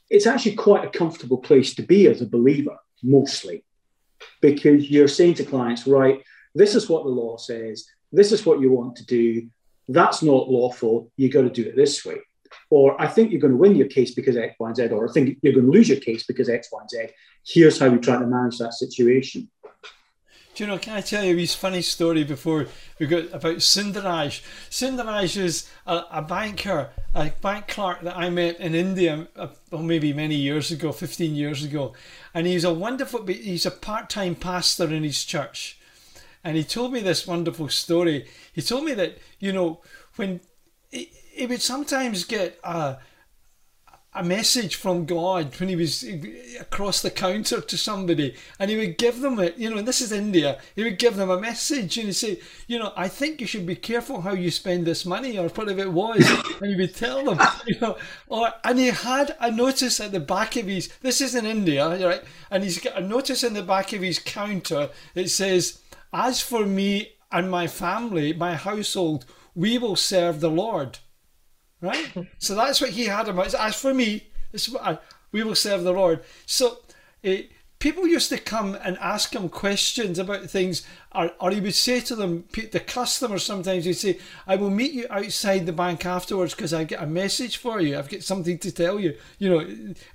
it's 0.09 0.27
actually 0.27 0.55
quite 0.55 0.85
a 0.85 0.97
comfortable 0.97 1.37
place 1.37 1.75
to 1.75 1.81
be 1.81 2.07
as 2.07 2.21
a 2.21 2.25
believer, 2.25 2.77
mostly, 3.03 3.65
because 4.41 4.89
you're 4.89 5.07
saying 5.07 5.33
to 5.35 5.43
clients, 5.43 5.85
right, 5.85 6.23
this 6.55 6.75
is 6.75 6.89
what 6.89 7.03
the 7.03 7.09
law 7.09 7.37
says, 7.37 7.85
this 8.11 8.31
is 8.31 8.45
what 8.45 8.59
you 8.59 8.71
want 8.71 8.95
to 8.97 9.05
do, 9.05 9.47
that's 9.87 10.21
not 10.21 10.49
lawful, 10.49 11.11
you 11.17 11.29
got 11.29 11.43
to 11.43 11.49
do 11.49 11.63
it 11.63 11.75
this 11.75 12.05
way. 12.05 12.17
Or 12.69 12.99
I 13.01 13.07
think 13.07 13.31
you're 13.31 13.41
going 13.41 13.53
to 13.53 13.57
win 13.57 13.75
your 13.75 13.87
case 13.87 14.13
because 14.13 14.37
X, 14.37 14.55
Y, 14.59 14.67
and 14.67 14.75
Z, 14.75 14.87
or 14.89 15.09
I 15.09 15.11
think 15.11 15.37
you're 15.41 15.53
going 15.53 15.65
to 15.65 15.71
lose 15.71 15.89
your 15.89 15.99
case 15.99 16.25
because 16.25 16.49
X, 16.49 16.69
Y, 16.71 16.79
and 16.79 16.89
Z. 16.89 17.07
Here's 17.45 17.79
how 17.79 17.89
we 17.89 17.97
try 17.97 18.17
to 18.17 18.25
manage 18.25 18.57
that 18.57 18.73
situation. 18.73 19.49
Do 20.57 20.63
you 20.63 20.67
know, 20.71 20.79
can 20.79 20.93
I 20.93 21.01
tell 21.01 21.23
you 21.23 21.37
a 21.37 21.45
funny 21.45 21.83
story 21.83 22.23
before 22.23 22.65
we 22.97 23.05
got 23.05 23.31
about 23.31 23.57
Sundaraj? 23.57 24.41
Sundaraj 24.71 25.37
is 25.37 25.69
a, 25.85 26.03
a, 26.09 26.21
banker, 26.23 26.89
a 27.13 27.29
bank 27.41 27.67
clerk 27.67 28.01
that 28.01 28.17
I 28.17 28.31
met 28.31 28.59
in 28.59 28.73
India, 28.73 29.27
uh, 29.35 29.49
well, 29.69 29.83
maybe 29.83 30.13
many 30.13 30.33
years 30.33 30.71
ago, 30.71 30.91
15 30.91 31.35
years 31.35 31.63
ago. 31.63 31.93
And 32.33 32.47
he's 32.47 32.63
a 32.63 32.73
wonderful, 32.73 33.23
he's 33.27 33.67
a 33.67 33.71
part 33.71 34.09
time 34.09 34.33
pastor 34.33 34.91
in 34.91 35.03
his 35.03 35.23
church. 35.23 35.77
And 36.47 36.55
he 36.55 36.63
told 36.63 36.93
me 36.93 37.01
this 37.01 37.27
wonderful 37.27 37.67
story. 37.67 38.25
He 38.53 38.61
told 38.61 38.85
me 38.85 38.93
that, 38.93 39.17
you 39.37 39.51
know, 39.51 39.81
when 40.15 40.39
he, 40.89 41.11
he 41.33 41.45
would 41.45 41.61
sometimes 41.61 42.23
get 42.23 42.57
a, 42.63 42.99
a 44.13 44.23
message 44.23 44.75
from 44.75 45.05
God 45.05 45.53
when 45.59 45.67
he 45.67 45.75
was 45.75 46.05
across 46.57 47.01
the 47.01 47.11
counter 47.11 47.59
to 47.59 47.77
somebody 47.77 48.33
and 48.59 48.71
he 48.71 48.77
would 48.77 48.97
give 48.97 49.19
them 49.19 49.39
it, 49.39 49.57
you 49.57 49.69
know, 49.69 49.75
and 49.75 49.85
this 49.85 49.99
is 49.99 50.13
India, 50.13 50.57
he 50.73 50.85
would 50.85 50.97
give 50.97 51.17
them 51.17 51.29
a 51.29 51.37
message 51.37 51.97
and 51.97 52.05
he'd 52.05 52.13
say, 52.13 52.39
you 52.65 52.79
know, 52.79 52.93
I 52.95 53.09
think 53.09 53.41
you 53.41 53.45
should 53.45 53.65
be 53.65 53.75
careful 53.75 54.21
how 54.21 54.31
you 54.31 54.49
spend 54.49 54.85
this 54.85 55.05
money 55.05 55.37
or 55.37 55.49
whatever 55.49 55.81
it 55.81 55.91
was. 55.91 56.25
and 56.61 56.71
he 56.71 56.77
would 56.77 56.95
tell 56.95 57.25
them, 57.25 57.45
you 57.65 57.77
know, 57.81 57.97
or, 58.27 58.53
and 58.63 58.79
he 58.79 58.87
had 58.87 59.35
a 59.41 59.51
notice 59.51 59.99
at 59.99 60.13
the 60.13 60.21
back 60.21 60.55
of 60.55 60.67
his, 60.67 60.87
this 61.01 61.19
is 61.19 61.35
in 61.35 61.45
India, 61.45 61.85
right? 62.07 62.23
And 62.49 62.63
he's 62.63 62.79
got 62.79 62.95
a 62.95 63.01
notice 63.01 63.43
in 63.43 63.53
the 63.53 63.63
back 63.63 63.91
of 63.91 64.01
his 64.01 64.19
counter 64.19 64.91
that 65.13 65.29
says, 65.29 65.81
as 66.13 66.41
for 66.41 66.65
me 66.65 67.13
and 67.31 67.51
my 67.51 67.67
family, 67.67 68.33
my 68.33 68.55
household, 68.55 69.25
we 69.55 69.77
will 69.77 69.95
serve 69.95 70.39
the 70.39 70.51
Lord 70.51 70.99
right? 71.81 72.11
so 72.37 72.55
that's 72.55 72.81
what 72.81 72.91
he 72.91 73.05
had 73.05 73.27
about. 73.27 73.53
As 73.53 73.79
for 73.79 73.93
me, 73.93 74.27
this 74.51 74.67
is 74.67 74.73
what 74.73 74.83
I, 74.83 74.97
we 75.31 75.43
will 75.43 75.55
serve 75.55 75.83
the 75.83 75.93
Lord. 75.93 76.23
So 76.45 76.79
uh, 77.25 77.33
people 77.79 78.07
used 78.07 78.29
to 78.29 78.37
come 78.37 78.77
and 78.83 78.97
ask 78.99 79.35
him 79.35 79.49
questions 79.49 80.19
about 80.19 80.49
things, 80.49 80.85
or, 81.13 81.31
or 81.39 81.51
he 81.51 81.59
would 81.59 81.75
say 81.75 81.99
to 82.01 82.15
them, 82.15 82.45
the 82.53 82.79
customers 82.79 83.43
sometimes 83.43 83.85
he'd 83.85 83.93
say, 83.93 84.19
"I 84.45 84.55
will 84.55 84.69
meet 84.69 84.93
you 84.93 85.07
outside 85.09 85.65
the 85.65 85.73
bank 85.73 86.05
afterwards 86.05 86.55
because 86.55 86.73
I 86.73 86.83
get 86.83 87.03
a 87.03 87.07
message 87.07 87.57
for 87.57 87.81
you. 87.81 87.97
I've 87.97 88.09
got 88.09 88.23
something 88.23 88.57
to 88.59 88.71
tell 88.71 88.99
you." 88.99 89.17
You 89.39 89.49
know, 89.49 89.59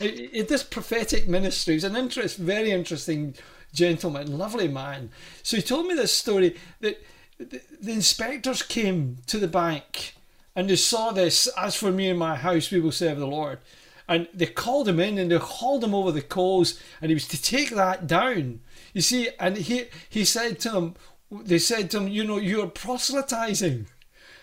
it, 0.01 0.31
it, 0.33 0.49
this 0.49 0.63
prophetic 0.63 1.29
ministry 1.29 1.77
is 1.77 1.85
an 1.85 1.97
interest, 1.97 2.39
very 2.39 2.71
interesting 2.71 3.35
gentleman, 3.73 4.39
lovely 4.39 4.69
man. 4.69 5.11
So 5.43 5.57
he 5.57 5.63
told 5.63 5.87
me 5.87 5.95
this 5.95 6.13
story 6.13 6.57
that 6.81 7.03
the, 7.39 7.61
the 7.81 7.93
inspectors 7.93 8.63
came 8.63 9.19
to 9.27 9.39
the 9.39 9.49
bank 9.49 10.15
and 10.55 10.69
they 10.69 10.77
saw 10.77 11.13
this, 11.13 11.47
as 11.57 11.75
for 11.75 11.91
me 11.91 12.11
and 12.11 12.19
my 12.19 12.37
house, 12.37 12.71
we 12.71 12.81
will 12.81 12.93
serve 12.93 13.19
the 13.19 13.27
Lord. 13.27 13.59
And 14.09 14.29
they 14.35 14.47
called 14.47 14.89
him 14.89 15.01
in 15.01 15.17
and 15.17 15.31
they 15.31 15.39
hauled 15.39 15.85
him 15.85 15.95
over 15.95 16.13
the 16.13 16.21
coals, 16.21 16.79
and 17.01 17.09
he 17.09 17.15
was 17.15 17.29
to 17.29 17.41
take 17.41 17.71
that 17.71 18.07
down. 18.07 18.61
You 18.93 19.01
see, 19.01 19.31
and 19.41 19.57
he 19.57 19.85
he 20.11 20.25
said 20.25 20.59
to 20.61 20.71
them, 20.71 20.95
they 21.31 21.59
said 21.59 21.91
to 21.91 21.99
him, 21.99 22.09
you 22.09 22.25
know, 22.25 22.37
you're 22.37 22.67
proselytizing. 22.67 23.87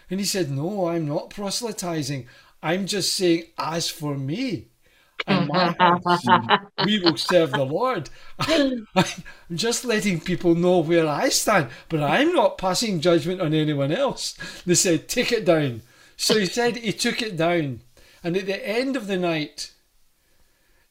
And 0.09 0.19
he 0.19 0.25
said, 0.25 0.49
No, 0.49 0.87
I'm 0.87 1.07
not 1.07 1.29
proselytizing. 1.29 2.27
I'm 2.63 2.87
just 2.87 3.13
saying, 3.13 3.45
as 3.57 3.89
for 3.89 4.17
me 4.17 4.68
my 5.29 5.75
house, 5.79 6.25
we 6.85 6.99
will 6.99 7.17
serve 7.17 7.51
the 7.51 7.63
Lord. 7.63 8.09
I'm 8.39 8.85
just 9.53 9.85
letting 9.85 10.19
people 10.19 10.55
know 10.55 10.79
where 10.79 11.07
I 11.07 11.29
stand, 11.29 11.69
but 11.87 12.01
I'm 12.01 12.33
not 12.33 12.57
passing 12.57 12.99
judgment 12.99 13.41
on 13.41 13.53
anyone 13.53 13.91
else. 13.91 14.37
They 14.65 14.75
said, 14.75 15.07
Take 15.07 15.31
it 15.31 15.45
down. 15.45 15.81
So 16.17 16.37
he 16.37 16.45
said 16.45 16.77
he 16.77 16.91
took 16.91 17.21
it 17.21 17.37
down. 17.37 17.81
And 18.23 18.35
at 18.35 18.45
the 18.45 18.67
end 18.67 18.95
of 18.97 19.07
the 19.07 19.17
night, 19.17 19.71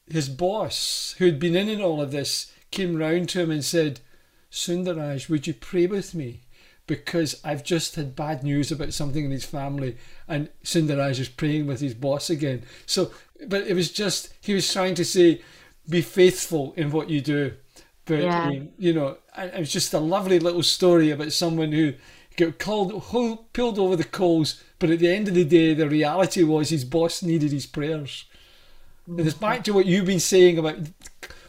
his 0.09 0.29
boss, 0.29 1.15
who 1.19 1.25
had 1.25 1.39
been 1.39 1.55
in 1.55 1.69
in 1.69 1.81
all 1.81 2.01
of 2.01 2.11
this, 2.11 2.51
came 2.71 2.95
round 2.95 3.29
to 3.29 3.41
him 3.41 3.51
and 3.51 3.63
said, 3.63 3.99
Sundaraj, 4.51 5.29
would 5.29 5.47
you 5.47 5.53
pray 5.53 5.85
with 5.85 6.15
me? 6.15 6.41
Because 6.87 7.39
I've 7.43 7.63
just 7.63 7.95
had 7.95 8.15
bad 8.15 8.43
news 8.43 8.71
about 8.71 8.93
something 8.93 9.23
in 9.23 9.31
his 9.31 9.45
family. 9.45 9.97
And 10.27 10.49
Sundaraj 10.63 11.19
is 11.19 11.29
praying 11.29 11.67
with 11.67 11.81
his 11.81 11.93
boss 11.93 12.31
again. 12.31 12.63
So, 12.87 13.11
but 13.47 13.67
it 13.67 13.73
was 13.73 13.91
just, 13.91 14.33
he 14.41 14.53
was 14.53 14.71
trying 14.71 14.95
to 14.95 15.05
say, 15.05 15.41
be 15.87 16.01
faithful 16.01 16.73
in 16.75 16.91
what 16.91 17.09
you 17.09 17.21
do. 17.21 17.53
But, 18.05 18.23
yeah. 18.23 18.43
um, 18.43 18.69
you 18.77 18.93
know, 18.93 19.17
it 19.37 19.59
was 19.59 19.71
just 19.71 19.93
a 19.93 19.99
lovely 19.99 20.39
little 20.39 20.63
story 20.63 21.11
about 21.11 21.31
someone 21.31 21.71
who 21.71 21.93
got 22.37 22.57
called, 22.59 23.03
pulled 23.53 23.79
over 23.79 23.95
the 23.95 24.03
coals 24.03 24.63
but 24.79 24.89
at 24.89 24.99
the 24.99 25.09
end 25.09 25.27
of 25.27 25.33
the 25.33 25.43
day, 25.43 25.73
the 25.73 25.89
reality 25.89 26.41
was 26.43 26.69
his 26.69 26.85
boss 26.85 27.21
needed 27.21 27.51
his 27.51 27.65
prayers. 27.65 28.25
And 29.05 29.19
it's 29.19 29.33
back 29.33 29.63
to 29.65 29.73
what 29.73 29.85
you've 29.85 30.05
been 30.05 30.19
saying 30.19 30.57
about 30.57 30.77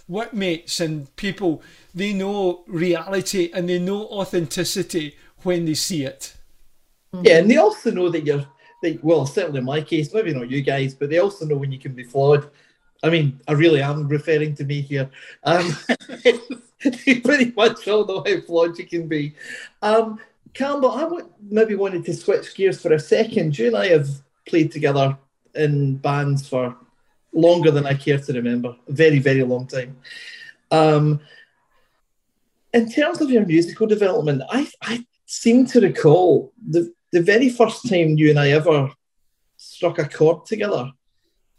workmates 0.09 0.81
and 0.81 1.15
people. 1.15 1.63
They 1.95 2.13
know 2.13 2.65
reality 2.67 3.51
and 3.55 3.69
they 3.69 3.79
know 3.79 4.07
authenticity 4.07 5.17
when 5.43 5.65
they 5.65 5.75
see 5.75 6.05
it. 6.05 6.35
Yeah, 7.23 7.39
and 7.39 7.51
they 7.51 7.57
also 7.57 7.91
know 7.93 8.09
that 8.09 8.27
you're, 8.27 8.47
they, 8.83 8.99
well, 9.03 9.27
certainly 9.27 9.59
in 9.59 9.65
my 9.65 9.81
case, 9.81 10.13
maybe 10.13 10.33
not 10.33 10.51
you 10.51 10.63
guys, 10.63 10.95
but 10.95 11.11
they 11.11 11.19
also 11.19 11.45
know 11.45 11.57
when 11.57 11.73
you 11.73 11.79
can 11.79 11.93
be 11.93 12.05
flawed. 12.05 12.51
I 13.03 13.11
mean, 13.11 13.41
I 13.49 13.53
really 13.53 13.83
am 13.83 14.09
referring 14.09 14.55
to 14.57 14.65
me 14.65 14.81
here. 14.81 15.11
Um, 15.45 15.77
they 16.85 17.21
pretty 17.21 17.53
much 17.57 17.87
all 17.89 18.07
know 18.07 18.25
how 18.27 18.41
flawed 18.43 18.79
you 18.79 18.87
can 18.87 19.09
be. 19.09 19.35
Um, 19.83 20.21
Campbell, 20.53 20.91
I 20.91 21.05
would 21.05 21.27
maybe 21.49 21.75
wanted 21.75 22.05
to 22.07 22.15
switch 22.15 22.55
gears 22.55 22.81
for 22.81 22.93
a 22.93 22.99
second. 22.99 23.59
You 23.59 23.69
and 23.69 23.77
I 23.77 23.89
have 23.89 24.09
played 24.47 24.73
together 24.73 25.17
in 25.55 25.97
bands 25.97 26.49
for 26.49 26.77
longer 27.33 27.71
than 27.71 27.87
I 27.87 27.95
care 27.95 28.19
to 28.19 28.33
remember, 28.33 28.77
a 28.89 28.93
very, 28.93 29.19
very 29.19 29.43
long 29.45 29.67
time. 29.67 29.97
Um, 30.71 31.21
in 32.73 32.91
terms 32.91 33.21
of 33.21 33.31
your 33.31 33.47
musical 33.47 33.87
development, 33.87 34.43
I, 34.51 34.69
I 34.83 35.07
seem 35.27 35.67
to 35.67 35.81
recall 35.81 36.53
the, 36.69 36.93
the 37.13 37.23
very 37.23 37.49
first 37.49 37.89
time 37.89 38.19
you 38.19 38.31
and 38.31 38.39
I 38.39 38.51
ever 38.51 38.91
struck 39.57 39.99
a 39.99 40.09
chord 40.09 40.47
together 40.47 40.91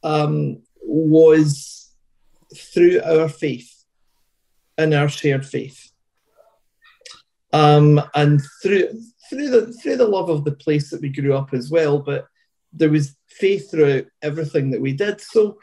um, 0.03 0.61
was 0.83 1.93
through 2.55 3.01
our 3.03 3.29
faith 3.29 3.85
and 4.77 4.93
our 4.93 5.09
shared 5.09 5.45
faith 5.45 5.91
um, 7.53 8.01
and 8.15 8.41
through 8.61 8.89
through 9.29 9.49
the 9.49 9.73
through 9.73 9.97
the 9.97 10.07
love 10.07 10.29
of 10.29 10.43
the 10.43 10.51
place 10.51 10.89
that 10.89 11.01
we 11.01 11.09
grew 11.09 11.33
up 11.33 11.53
as 11.53 11.69
well. 11.69 11.99
But 11.99 12.27
there 12.73 12.89
was 12.89 13.15
faith 13.27 13.71
throughout 13.71 14.05
everything 14.21 14.71
that 14.71 14.81
we 14.81 14.93
did. 14.93 15.21
So, 15.21 15.59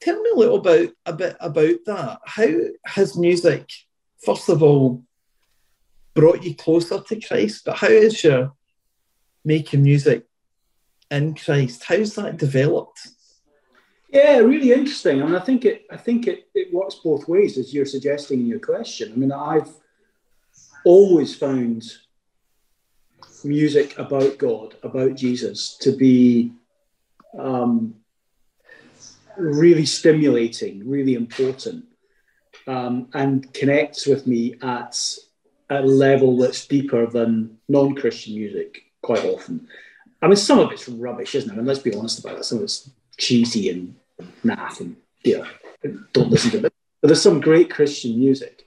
tell 0.00 0.20
me 0.20 0.30
a 0.30 0.38
little 0.38 0.56
about 0.56 0.88
a 1.06 1.12
bit 1.12 1.36
about 1.40 1.76
that. 1.86 2.18
How 2.24 2.48
has 2.84 3.16
music, 3.16 3.70
first 4.24 4.48
of 4.48 4.62
all, 4.62 5.02
brought 6.14 6.42
you 6.42 6.54
closer 6.54 7.00
to 7.00 7.20
Christ? 7.20 7.62
But 7.64 7.76
how 7.76 7.88
is 7.88 8.22
your 8.24 8.52
making 9.44 9.82
music 9.82 10.26
in 11.10 11.34
Christ? 11.34 11.84
How's 11.84 12.14
that 12.14 12.36
developed? 12.36 13.08
Yeah, 14.12 14.38
really 14.38 14.72
interesting. 14.72 15.22
I 15.22 15.26
mean, 15.26 15.36
I 15.36 15.40
think 15.40 15.64
it. 15.64 15.86
I 15.90 15.96
think 15.96 16.26
it, 16.26 16.48
it 16.54 16.72
works 16.72 16.96
both 16.96 17.28
ways, 17.28 17.58
as 17.58 17.72
you're 17.72 17.86
suggesting 17.86 18.40
in 18.40 18.46
your 18.46 18.58
question. 18.58 19.12
I 19.12 19.16
mean, 19.16 19.32
I've 19.32 19.70
always 20.84 21.34
found 21.36 21.84
music 23.44 23.96
about 23.98 24.38
God, 24.38 24.74
about 24.82 25.14
Jesus, 25.14 25.76
to 25.78 25.92
be 25.92 26.52
um, 27.38 27.94
really 29.36 29.86
stimulating, 29.86 30.88
really 30.88 31.14
important, 31.14 31.84
um, 32.66 33.08
and 33.14 33.52
connects 33.54 34.06
with 34.06 34.26
me 34.26 34.56
at 34.62 35.00
a 35.70 35.82
level 35.82 36.36
that's 36.36 36.66
deeper 36.66 37.06
than 37.06 37.58
non-Christian 37.68 38.34
music 38.34 38.89
quite 39.02 39.24
often. 39.24 39.68
I 40.22 40.26
mean, 40.26 40.36
some 40.36 40.58
of 40.58 40.70
it's 40.72 40.88
rubbish, 40.88 41.34
isn't 41.34 41.50
it? 41.50 41.54
I 41.54 41.56
mean, 41.56 41.66
let's 41.66 41.80
be 41.80 41.94
honest 41.94 42.18
about 42.18 42.38
it. 42.38 42.44
Some 42.44 42.58
of 42.58 42.64
it's 42.64 42.90
cheesy 43.16 43.70
and 43.70 43.94
naff, 44.44 44.80
and 44.80 44.96
yeah, 45.24 45.44
don't 46.12 46.30
listen 46.30 46.50
to 46.52 46.58
it. 46.58 46.62
But 46.62 46.72
there's 47.02 47.22
some 47.22 47.40
great 47.40 47.70
Christian 47.70 48.18
music 48.18 48.60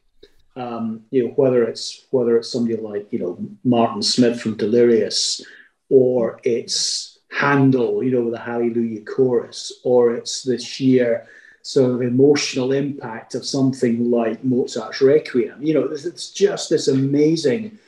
um, 0.55 1.03
you 1.09 1.27
know, 1.27 1.33
whether 1.33 1.63
it's 1.63 2.05
whether 2.11 2.37
it's 2.37 2.51
somebody 2.51 2.77
like 2.77 3.11
you 3.11 3.19
know 3.19 3.37
Martin 3.63 4.01
Smith 4.01 4.39
from 4.39 4.55
Delirious, 4.55 5.41
or 5.89 6.39
it's 6.43 7.19
Handel, 7.31 8.03
you 8.03 8.11
know, 8.11 8.21
with 8.21 8.33
the 8.33 8.39
Hallelujah 8.39 9.01
chorus, 9.01 9.73
or 9.83 10.13
it's 10.13 10.43
the 10.43 10.59
sheer 10.59 11.27
sort 11.63 11.91
of 11.91 12.01
emotional 12.01 12.73
impact 12.73 13.35
of 13.35 13.45
something 13.45 14.11
like 14.11 14.43
Mozart's 14.43 15.01
Requiem. 15.01 15.63
You 15.63 15.73
know, 15.75 15.83
it's 15.85 16.29
just 16.29 16.69
this 16.69 16.87
amazing 16.87 17.79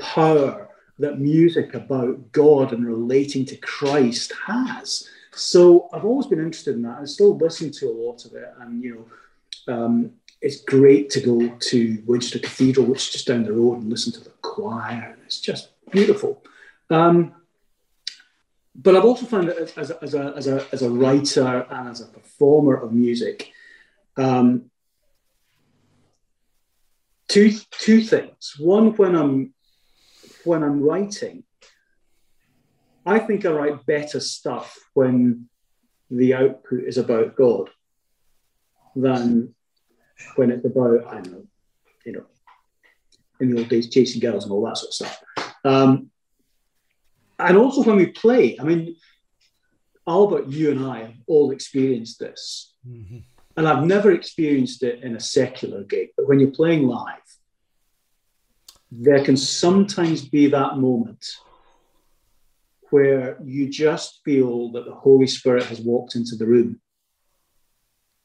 power 0.00 0.67
that 0.98 1.20
music 1.20 1.74
about 1.74 2.32
God 2.32 2.72
and 2.72 2.86
relating 2.86 3.44
to 3.46 3.56
Christ 3.56 4.32
has. 4.46 5.08
So 5.32 5.88
I've 5.92 6.04
always 6.04 6.26
been 6.26 6.40
interested 6.40 6.74
in 6.74 6.82
that. 6.82 6.98
I 7.00 7.04
still 7.04 7.36
listen 7.36 7.70
to 7.72 7.90
a 7.90 7.92
lot 7.92 8.24
of 8.24 8.34
it, 8.34 8.52
and 8.60 8.82
you 8.82 9.06
know, 9.66 9.74
um, 9.74 10.12
it's 10.40 10.62
great 10.62 11.10
to 11.10 11.20
go 11.20 11.48
to 11.48 12.02
Winchester 12.06 12.38
Cathedral, 12.38 12.86
which 12.86 13.06
is 13.06 13.10
just 13.10 13.26
down 13.26 13.44
the 13.44 13.52
road, 13.52 13.78
and 13.78 13.90
listen 13.90 14.12
to 14.12 14.20
the 14.20 14.30
choir. 14.42 15.16
It's 15.24 15.40
just 15.40 15.70
beautiful. 15.90 16.42
Um, 16.90 17.34
but 18.74 18.96
I've 18.96 19.04
also 19.04 19.26
found 19.26 19.48
that 19.48 19.76
as 19.76 19.90
a, 19.90 20.02
as 20.02 20.14
a, 20.14 20.34
as 20.36 20.46
a, 20.46 20.66
as 20.72 20.82
a 20.82 20.90
writer 20.90 21.66
and 21.70 21.88
as 21.88 22.00
a 22.00 22.06
performer 22.06 22.76
of 22.76 22.92
music, 22.92 23.52
um, 24.16 24.70
two 27.28 27.52
two 27.70 28.00
things. 28.00 28.54
One, 28.58 28.94
when 28.96 29.14
I'm 29.14 29.54
when 30.44 30.62
I'm 30.62 30.82
writing, 30.82 31.44
I 33.06 33.18
think 33.18 33.44
I 33.44 33.50
write 33.50 33.86
better 33.86 34.20
stuff 34.20 34.76
when 34.94 35.48
the 36.10 36.34
output 36.34 36.84
is 36.84 36.98
about 36.98 37.36
God 37.36 37.70
than 38.96 39.54
when 40.36 40.50
it's 40.50 40.64
about 40.64 41.06
I 41.06 41.14
don't 41.14 41.32
know, 41.32 41.46
you 42.04 42.12
know, 42.12 42.26
in 43.40 43.50
the 43.50 43.58
old 43.58 43.68
days 43.68 43.88
chasing 43.88 44.20
girls 44.20 44.44
and 44.44 44.52
all 44.52 44.64
that 44.64 44.78
sort 44.78 44.88
of 44.88 44.94
stuff. 44.94 45.22
Um, 45.64 46.10
and 47.38 47.56
also 47.56 47.82
when 47.82 47.96
we 47.96 48.06
play, 48.06 48.58
I 48.58 48.64
mean, 48.64 48.96
Albert, 50.06 50.48
you 50.48 50.70
and 50.70 50.84
I 50.84 51.00
have 51.00 51.14
all 51.26 51.50
experienced 51.50 52.18
this. 52.18 52.74
Mm-hmm. 52.88 53.18
And 53.56 53.68
I've 53.68 53.84
never 53.84 54.12
experienced 54.12 54.82
it 54.82 55.02
in 55.02 55.16
a 55.16 55.20
secular 55.20 55.82
gig, 55.84 56.10
but 56.16 56.28
when 56.28 56.40
you're 56.40 56.50
playing 56.50 56.86
live, 56.86 57.16
there 58.90 59.24
can 59.24 59.36
sometimes 59.36 60.26
be 60.26 60.48
that 60.48 60.78
moment 60.78 61.24
where 62.90 63.38
you 63.44 63.68
just 63.68 64.20
feel 64.24 64.72
that 64.72 64.86
the 64.86 64.94
Holy 64.94 65.26
Spirit 65.26 65.64
has 65.64 65.80
walked 65.80 66.14
into 66.14 66.36
the 66.36 66.46
room 66.46 66.80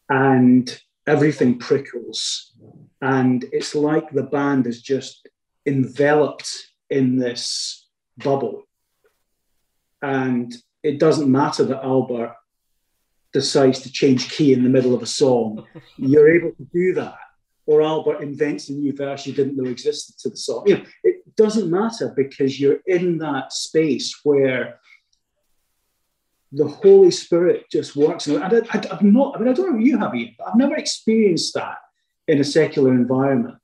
and 0.09 0.79
everything 1.05 1.59
prickles. 1.59 2.53
And 3.01 3.43
it's 3.51 3.75
like 3.75 4.09
the 4.11 4.23
band 4.23 4.67
is 4.67 4.81
just 4.81 5.27
enveloped 5.65 6.49
in 6.89 7.17
this 7.17 7.87
bubble. 8.17 8.63
And 10.01 10.53
it 10.81 10.99
doesn't 10.99 11.31
matter 11.31 11.63
that 11.65 11.83
Albert 11.83 12.35
decides 13.33 13.79
to 13.81 13.91
change 13.91 14.29
key 14.29 14.53
in 14.53 14.63
the 14.63 14.69
middle 14.69 14.93
of 14.93 15.01
a 15.01 15.07
song. 15.07 15.65
You're 15.97 16.33
able 16.35 16.51
to 16.51 16.67
do 16.73 16.93
that. 16.93 17.15
Or 17.65 17.81
Albert 17.81 18.21
invents 18.21 18.69
a 18.69 18.73
new 18.73 18.93
verse 18.93 19.25
you 19.25 19.33
didn't 19.33 19.55
know 19.55 19.69
existed 19.69 20.19
to 20.19 20.29
the 20.29 20.37
song. 20.37 20.63
You 20.65 20.77
know, 20.77 20.83
it 21.03 21.35
doesn't 21.35 21.71
matter 21.71 22.13
because 22.15 22.59
you're 22.59 22.81
in 22.87 23.17
that 23.19 23.53
space 23.53 24.19
where 24.23 24.79
the 26.51 26.67
Holy 26.67 27.11
Spirit 27.11 27.69
just 27.71 27.95
works. 27.95 28.27
And 28.27 28.43
I, 28.43 28.49
have 28.49 29.01
not, 29.01 29.35
I 29.35 29.39
mean, 29.39 29.49
I 29.49 29.53
don't 29.53 29.71
know 29.71 29.79
if 29.79 29.85
you 29.85 29.97
have, 29.97 30.13
Ian, 30.13 30.35
but 30.37 30.47
I've 30.47 30.55
never 30.55 30.75
experienced 30.75 31.53
that 31.55 31.77
in 32.27 32.39
a 32.39 32.43
secular 32.43 32.91
environment. 32.91 33.57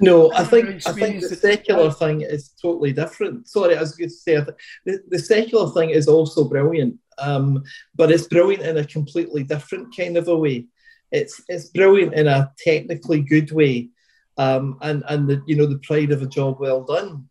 No, 0.00 0.32
I 0.32 0.44
think 0.44 0.86
I 0.86 0.92
think 0.92 1.20
the 1.20 1.34
secular 1.34 1.90
thing 1.90 2.20
is 2.20 2.50
totally 2.62 2.92
different. 2.92 3.48
Sorry, 3.48 3.76
I 3.76 3.80
was 3.80 3.96
going 3.96 4.10
to 4.10 4.14
say 4.14 4.36
the, 4.84 5.02
the 5.08 5.18
secular 5.18 5.70
thing 5.72 5.90
is 5.90 6.06
also 6.06 6.44
brilliant, 6.44 6.96
um, 7.18 7.64
but 7.96 8.12
it's 8.12 8.28
brilliant 8.28 8.62
in 8.62 8.78
a 8.78 8.84
completely 8.84 9.42
different 9.42 9.96
kind 9.96 10.16
of 10.16 10.28
a 10.28 10.36
way. 10.36 10.66
It's 11.10 11.42
it's 11.48 11.70
brilliant 11.70 12.14
in 12.14 12.26
a 12.26 12.52
technically 12.58 13.20
good 13.20 13.50
way, 13.52 13.88
um, 14.36 14.78
and 14.82 15.02
and 15.08 15.28
the 15.28 15.42
you 15.46 15.56
know 15.56 15.66
the 15.66 15.78
pride 15.78 16.12
of 16.12 16.22
a 16.22 16.26
job 16.26 16.58
well 16.60 16.82
done. 16.84 17.28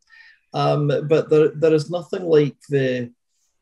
Um, 0.54 0.88
but 1.08 1.30
there 1.30 1.50
there 1.50 1.74
is 1.74 1.90
nothing 1.90 2.24
like 2.24 2.58
the 2.70 3.12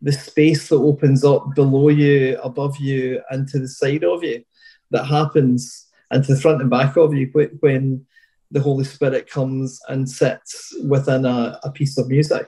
the 0.01 0.11
space 0.11 0.69
that 0.69 0.75
opens 0.75 1.23
up 1.23 1.55
below 1.55 1.89
you, 1.89 2.39
above 2.43 2.77
you, 2.77 3.21
and 3.29 3.47
to 3.49 3.59
the 3.59 3.67
side 3.67 4.03
of 4.03 4.23
you 4.23 4.43
that 4.91 5.05
happens, 5.05 5.87
and 6.11 6.23
to 6.23 6.35
the 6.35 6.41
front 6.41 6.61
and 6.61 6.69
back 6.69 6.95
of 6.95 7.13
you 7.13 7.29
when 7.59 8.05
the 8.51 8.61
Holy 8.61 8.85
Spirit 8.85 9.29
comes 9.29 9.79
and 9.89 10.09
sits 10.09 10.73
within 10.87 11.25
a, 11.25 11.59
a 11.63 11.71
piece 11.71 11.97
of 11.97 12.07
music. 12.07 12.47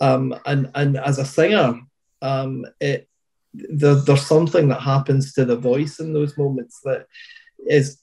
Um, 0.00 0.34
and 0.46 0.70
and 0.74 0.96
as 0.98 1.18
a 1.18 1.24
singer, 1.24 1.80
um, 2.20 2.66
it 2.80 3.08
there, 3.54 3.94
there's 3.94 4.26
something 4.26 4.68
that 4.68 4.80
happens 4.80 5.32
to 5.34 5.44
the 5.44 5.56
voice 5.56 6.00
in 6.00 6.12
those 6.12 6.36
moments 6.38 6.80
that 6.84 7.06
is 7.66 7.98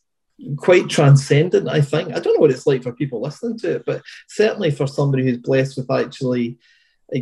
quite 0.58 0.90
transcendent. 0.90 1.68
I 1.68 1.82
think 1.82 2.10
I 2.10 2.20
don't 2.20 2.36
know 2.36 2.42
what 2.42 2.52
it's 2.52 2.68
like 2.68 2.84
for 2.84 2.94
people 2.94 3.22
listening 3.22 3.58
to 3.60 3.76
it, 3.76 3.84
but 3.86 4.02
certainly 4.28 4.72
for 4.72 4.88
somebody 4.88 5.24
who's 5.24 5.38
blessed 5.38 5.78
with 5.78 5.92
actually 5.92 6.58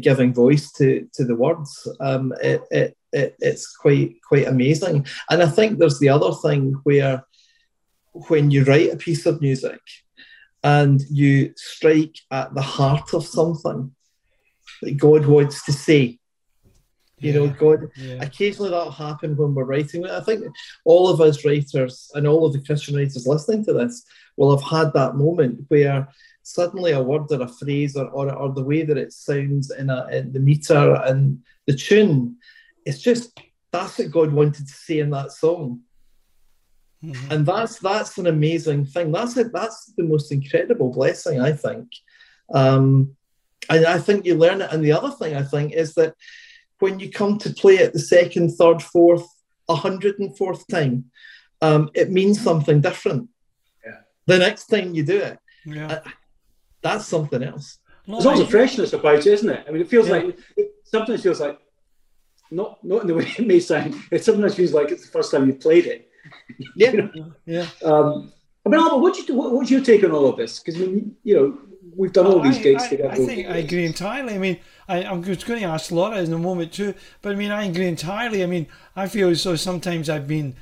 giving 0.02 0.34
voice 0.34 0.72
to 0.74 1.08
to 1.13 1.24
the 1.24 1.36
words, 1.36 1.88
um, 2.00 2.34
it, 2.42 2.62
it, 2.72 2.98
it 3.13 3.36
it's 3.40 3.76
quite 3.76 4.16
quite 4.28 4.48
amazing. 4.48 5.06
And 5.30 5.42
I 5.42 5.48
think 5.48 5.80
there's 5.80 6.00
the 6.00 6.10
other 6.10 6.34
thing 6.34 6.74
where 6.84 7.24
when 8.28 8.52
you 8.52 8.63
write 8.63 8.94
a 8.94 8.98
piece 8.98 9.26
of 9.26 9.42
music 9.42 9.80
and 10.63 11.02
you 11.10 11.54
strike 11.56 12.18
at 12.32 12.54
the 12.54 12.62
heart 12.62 13.13
of 13.13 13.26
something 13.26 13.94
that 14.82 14.98
God 14.98 15.26
wants 15.26 15.63
to 15.66 15.72
say. 15.72 16.20
You 17.20 17.32
yeah, 17.32 17.40
know, 17.40 17.48
God, 17.48 17.90
yeah. 17.96 18.24
occasionally 18.24 18.70
that'll 18.70 18.92
happen 18.92 19.36
when 19.36 19.56
we're 19.56 19.64
writing. 19.64 20.06
I 20.06 20.20
think 20.20 20.46
all 20.86 21.10
of 21.10 21.20
us 21.20 21.44
writers 21.44 22.12
and 22.14 22.28
all 22.28 22.46
of 22.46 22.54
the 22.54 22.62
Christian 22.62 22.96
writers 22.96 23.26
listening 23.26 23.66
to 23.66 23.74
this 23.74 24.04
will 24.36 24.56
have 24.56 24.70
had 24.70 24.94
that 24.94 25.16
moment 25.16 25.66
where 25.70 26.08
suddenly 26.44 26.92
a 26.92 27.02
word 27.02 27.32
or 27.32 27.42
a 27.42 27.48
phrase 27.48 27.98
or, 27.98 28.08
or, 28.10 28.32
or 28.34 28.54
the 28.54 28.64
way 28.64 28.84
that 28.84 28.98
it 28.98 29.12
sounds 29.12 29.72
in, 29.72 29.90
a, 29.90 30.08
in 30.12 30.32
the 30.32 30.40
meter 30.40 31.02
and 31.06 31.40
the 31.66 31.74
tune, 31.74 32.38
it's 32.86 33.00
just 33.00 33.40
that's 33.72 33.98
what 33.98 34.12
God 34.12 34.32
wanted 34.32 34.68
to 34.68 34.74
say 34.74 35.00
in 35.00 35.10
that 35.10 35.32
song. 35.32 35.82
Mm-hmm. 37.04 37.32
And 37.32 37.46
that's 37.46 37.80
that's 37.80 38.18
an 38.18 38.28
amazing 38.28 38.86
thing. 38.86 39.12
That's 39.12 39.38
it. 39.38 39.52
That's 39.52 39.94
the 39.98 40.04
most 40.04 40.32
incredible 40.32 40.92
blessing, 40.92 41.42
I 41.42 41.52
think. 41.52 41.90
Um, 42.54 43.16
and 43.70 43.86
I 43.86 44.00
think 44.00 44.26
you 44.26 44.36
learn 44.36 44.62
it. 44.62 44.72
And 44.72 44.84
the 44.84 44.94
other 44.94 45.12
thing 45.12 45.36
I 45.36 45.44
think 45.44 45.74
is 45.74 45.94
that 45.96 46.16
when 46.80 47.00
you 47.00 47.10
come 47.10 47.38
to 47.40 47.50
play 47.52 47.76
it 47.76 47.94
the 47.94 48.00
second, 48.00 48.52
third, 48.52 48.82
fourth, 48.82 49.28
a 49.70 49.76
104th 49.76 50.68
time, 50.68 51.06
um, 51.62 51.90
it 51.94 52.12
means 52.12 52.42
something 52.42 52.82
different. 52.82 53.30
Yeah. 53.86 54.00
The 54.26 54.38
next 54.38 54.68
time 54.68 54.94
you 54.94 55.04
do 55.04 55.18
it, 55.18 55.40
yeah. 55.66 55.88
Uh, 55.88 56.10
that's 56.82 57.06
something 57.06 57.44
else. 57.44 57.80
There's 58.06 58.26
always 58.26 58.42
a 58.42 58.48
freshness 58.48 58.94
about 58.94 59.16
it, 59.16 59.28
isn't 59.28 59.50
it? 59.50 59.66
I 59.68 59.72
mean, 59.72 59.82
it 59.82 59.90
feels 59.90 60.08
yeah. 60.08 60.13
like 60.13 60.40
it 60.56 60.76
sometimes 60.86 61.24
feels 61.24 61.42
like 61.42 61.60
not 62.52 62.82
not 62.84 63.02
in 63.02 63.08
the 63.08 63.13
way 63.20 63.34
it 63.38 63.46
may 63.46 63.60
sound. 63.60 63.96
It 64.12 64.24
sometimes 64.24 64.56
feels 64.56 64.74
like 64.74 64.92
it's 64.92 65.06
the 65.06 65.12
first 65.12 65.32
time 65.32 65.48
you 65.48 65.54
played 65.56 65.88
it 65.88 66.08
yeah, 66.76 66.92
you 66.92 67.02
know? 67.02 67.34
yeah. 67.46 67.68
Um, 67.84 68.32
I 68.66 68.70
mean, 68.70 68.80
Albert, 68.80 68.98
what 68.98 69.18
you, 69.18 69.36
what, 69.36 69.54
what's 69.54 69.72
your 69.72 69.82
take 69.82 70.04
on 70.04 70.12
all 70.12 70.28
of 70.28 70.38
this? 70.38 70.60
Because 70.60 70.82
I 70.82 70.86
mean, 70.86 71.16
you 71.24 71.36
know, 71.36 71.58
we've 71.96 72.12
done 72.12 72.28
all 72.28 72.42
these 72.42 72.58
gigs 72.58 72.88
together. 72.88 73.12
I 73.12 73.15
think 73.15 73.48
I 73.48 73.58
agree 73.58 73.86
entirely. 73.86 74.36
I 74.36 74.38
mean, 74.38 74.60
I, 74.88 75.04
am 75.04 75.23
just 75.23 75.46
going 75.46 75.62
to 75.62 75.67
ask 75.67 75.92
Laura 75.92 76.19
in 76.19 76.31
a 76.33 76.38
moment 76.38 76.71
too, 76.71 76.94
but 77.21 77.33
I 77.33 77.35
mean, 77.35 77.52
I 77.52 77.65
agree 77.65 77.88
entirely. 77.88 78.44
I 78.44 78.46
mean, 78.46 78.67
I 78.96 79.08
feel 79.08 79.29
as 79.29 79.44
though 79.44 79.56
sometimes 79.56 80.10
I've 80.10 80.27
been 80.27 80.56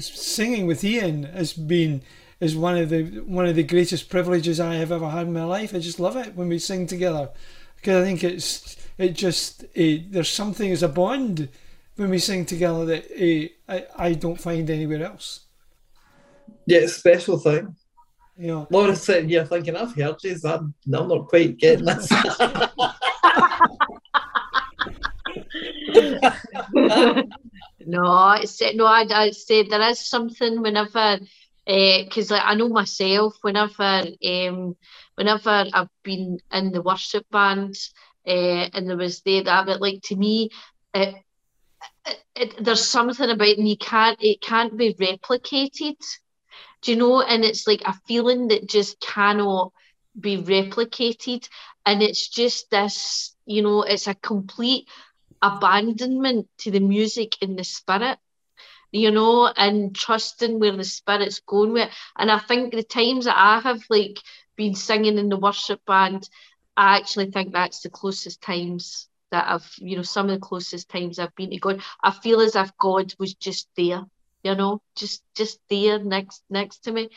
singing 0.00 0.66
with 0.66 0.82
Ian 0.82 1.24
has 1.24 1.52
been 1.52 2.02
is 2.40 2.56
one 2.56 2.76
of 2.76 2.90
the 2.90 3.02
one 3.20 3.46
of 3.46 3.56
the 3.56 3.62
greatest 3.62 4.10
privileges 4.10 4.60
I 4.60 4.74
have 4.74 4.92
ever 4.92 5.08
had 5.08 5.26
in 5.26 5.32
my 5.32 5.44
life. 5.44 5.74
I 5.74 5.78
just 5.78 6.00
love 6.00 6.16
it 6.16 6.34
when 6.34 6.48
we 6.48 6.58
sing 6.58 6.86
together 6.86 7.30
because 7.76 8.02
I 8.02 8.04
think 8.04 8.24
it's 8.24 8.76
it 8.98 9.14
just 9.14 9.64
it, 9.74 10.12
there's 10.12 10.30
something 10.30 10.70
as 10.70 10.82
a 10.82 10.88
bond 10.88 11.48
when 11.96 12.10
we 12.10 12.18
sing 12.18 12.44
together 12.44 12.84
that 12.84 13.04
uh, 13.10 13.72
I, 13.72 13.86
I 13.96 14.12
don't 14.14 14.40
find 14.40 14.68
anywhere 14.68 15.04
else. 15.04 15.40
Yeah, 16.66 16.80
it's 16.80 16.96
a 16.96 16.98
special 16.98 17.38
thing. 17.38 17.74
Yeah. 18.38 18.66
Laura's 18.70 19.02
sitting 19.02 19.30
here 19.30 19.46
thinking, 19.46 19.76
I've 19.76 19.94
heard 19.94 20.22
you, 20.22 20.36
I'm, 20.44 20.74
I'm 20.92 21.08
not 21.08 21.28
quite 21.28 21.56
getting 21.56 21.86
this. 21.86 22.08
no, 27.86 28.30
it's 28.32 28.60
no. 28.74 28.86
I 28.86 29.06
I 29.10 29.30
say 29.30 29.62
there 29.62 29.82
is 29.90 30.00
something 30.00 30.62
whenever, 30.62 31.18
because 31.64 32.30
uh, 32.30 32.34
like 32.34 32.44
I 32.44 32.54
know 32.54 32.68
myself. 32.68 33.36
Whenever, 33.42 34.04
um, 34.24 34.76
whenever 35.14 35.66
I've 35.72 35.88
been 36.02 36.38
in 36.52 36.72
the 36.72 36.82
worship 36.82 37.26
band, 37.30 37.76
uh, 38.26 38.68
and 38.74 38.88
there 38.88 38.96
was 38.96 39.22
there 39.22 39.44
that, 39.44 39.66
but 39.66 39.80
like 39.80 40.02
to 40.04 40.16
me, 40.16 40.50
it 40.94 41.14
it, 42.34 42.64
there's 42.64 42.86
something 42.86 43.30
about 43.30 43.56
and 43.56 43.68
you 43.68 43.76
can't 43.76 44.18
it 44.20 44.40
can't 44.40 44.76
be 44.76 44.94
replicated 44.94 45.96
do 46.82 46.92
you 46.92 46.96
know 46.96 47.22
and 47.22 47.44
it's 47.44 47.66
like 47.66 47.82
a 47.84 47.94
feeling 48.06 48.48
that 48.48 48.68
just 48.68 49.00
cannot 49.00 49.72
be 50.18 50.38
replicated 50.38 51.48
and 51.84 52.02
it's 52.02 52.28
just 52.28 52.70
this 52.70 53.34
you 53.46 53.62
know 53.62 53.82
it's 53.82 54.06
a 54.06 54.14
complete 54.14 54.88
abandonment 55.42 56.48
to 56.58 56.70
the 56.70 56.80
music 56.80 57.42
in 57.42 57.56
the 57.56 57.64
spirit 57.64 58.18
you 58.92 59.10
know, 59.10 59.46
and 59.46 59.94
trusting 59.94 60.58
where 60.58 60.76
the 60.76 60.84
spirit's 60.84 61.40
going 61.40 61.72
with. 61.72 61.90
And 62.16 62.30
I 62.30 62.38
think 62.38 62.72
the 62.72 62.82
times 62.82 63.26
that 63.26 63.36
I 63.36 63.60
have 63.60 63.82
like 63.90 64.18
been 64.56 64.74
singing 64.74 65.18
in 65.18 65.28
the 65.28 65.36
worship 65.36 65.84
band, 65.86 66.28
I 66.76 66.96
actually 66.96 67.30
think 67.30 67.52
that's 67.52 67.80
the 67.80 67.90
closest 67.90 68.40
times 68.40 69.08
that 69.30 69.46
I've, 69.48 69.70
you 69.78 69.96
know, 69.96 70.02
some 70.02 70.28
of 70.28 70.34
the 70.34 70.40
closest 70.40 70.88
times 70.88 71.18
I've 71.18 71.34
been 71.34 71.50
to 71.50 71.58
God. 71.58 71.82
I 72.02 72.10
feel 72.10 72.40
as 72.40 72.54
if 72.56 72.70
God 72.78 73.12
was 73.18 73.34
just 73.34 73.68
there, 73.76 74.02
you 74.44 74.54
know, 74.54 74.80
just 74.94 75.22
just 75.34 75.60
there 75.68 75.98
next 75.98 76.42
next 76.48 76.84
to 76.84 76.92
me. 76.92 77.10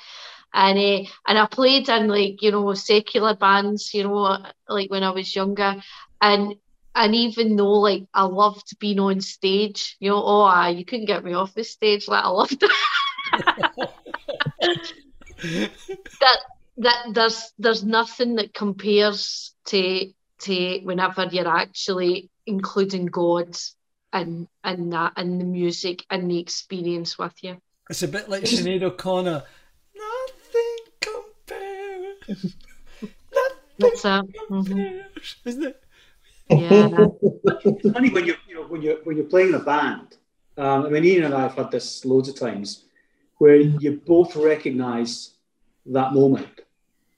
And 0.54 0.80
uh, 0.80 1.10
and 1.28 1.38
I 1.38 1.46
played 1.46 1.88
in 1.88 2.08
like, 2.08 2.42
you 2.42 2.52
know, 2.52 2.74
secular 2.74 3.36
bands, 3.36 3.94
you 3.94 4.04
know, 4.04 4.44
like 4.68 4.90
when 4.90 5.04
I 5.04 5.12
was 5.12 5.36
younger. 5.36 5.76
And 6.22 6.56
and 6.96 7.16
even 7.16 7.56
though 7.56 7.80
like 7.80 8.06
I 8.14 8.24
loved 8.24 8.78
being 8.80 9.00
on 9.00 9.22
stage, 9.22 9.96
you 10.00 10.10
know, 10.10 10.24
oh 10.24 10.42
I, 10.42 10.70
you 10.70 10.86
couldn't 10.86 11.06
get 11.06 11.24
me 11.24 11.34
off 11.34 11.54
the 11.54 11.64
stage, 11.64 12.08
like 12.08 12.24
I 12.24 12.30
loved 12.30 12.64
it. 12.64 12.72
that 16.20 16.38
that 16.78 17.06
there's 17.14 17.54
there's 17.60 17.84
nothing 17.84 18.36
that 18.36 18.54
compares 18.54 19.54
to 19.66 20.12
to 20.40 20.80
whenever 20.84 21.28
you're 21.32 21.48
actually 21.48 22.30
including 22.46 23.06
God 23.06 23.56
and 24.12 24.48
and 24.64 24.94
that 24.94 25.14
and 25.18 25.40
the 25.40 25.46
music 25.46 26.06
and 26.10 26.30
the 26.30 26.40
experience 26.40 27.18
with 27.18 27.44
you. 27.44 27.62
It's 27.90 28.04
a 28.04 28.08
bit 28.08 28.30
like 28.30 28.44
Sinead 28.44 28.84
O'Connor. 28.84 29.44
Nothing 29.96 30.78
compares. 31.02 32.56
That's 33.80 34.06
a, 34.06 34.24
compares, 34.48 34.70
mm-hmm. 34.70 35.50
isn't 35.50 35.64
it? 35.64 35.84
Yeah. 36.50 36.90
It's 37.62 37.92
funny 37.92 38.10
when 38.10 38.26
you 38.26 38.36
you 38.48 38.56
know 38.56 38.64
when 38.64 38.82
you're 38.82 38.98
when 39.04 39.18
you're 39.18 39.26
playing 39.26 39.50
in 39.50 39.56
a 39.56 39.60
band. 39.60 40.18
Um, 40.58 40.86
I 40.86 40.90
mean, 40.90 41.04
Ian 41.06 41.26
and 41.26 41.34
I 41.34 41.42
have 41.42 41.56
had 41.56 41.72
this 41.72 42.06
loads 42.06 42.30
of 42.30 42.36
times 42.36 42.86
where 43.38 43.56
you 43.56 44.02
both 44.06 44.36
recognise 44.36 45.32
that 45.86 46.14
moment. 46.14 46.62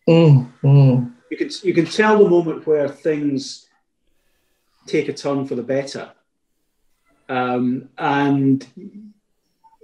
Mm, 0.08 0.52
mm. 0.64 1.14
You 1.30 1.38
can 1.38 1.50
you 1.64 1.74
can 1.74 1.86
tell 1.86 2.24
the 2.24 2.30
moment 2.30 2.66
where 2.66 2.88
things 2.88 3.68
take 4.86 5.10
a 5.10 5.14
turn 5.14 5.46
for 5.46 5.56
the 5.56 5.64
better, 5.64 6.12
um, 7.30 7.90
and 7.98 8.68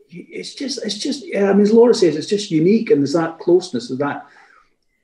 it's 0.10 0.56
just 0.56 0.84
it's 0.84 0.98
just 0.98 1.26
yeah. 1.26 1.50
I 1.50 1.54
mean, 1.54 1.62
as 1.62 1.72
Laura 1.72 1.94
says, 1.94 2.16
it's 2.16 2.28
just 2.28 2.52
unique, 2.52 2.90
and 2.90 3.02
there's 3.02 3.14
that 3.14 3.40
closeness, 3.40 3.90
there's 3.90 4.00
that 4.00 4.26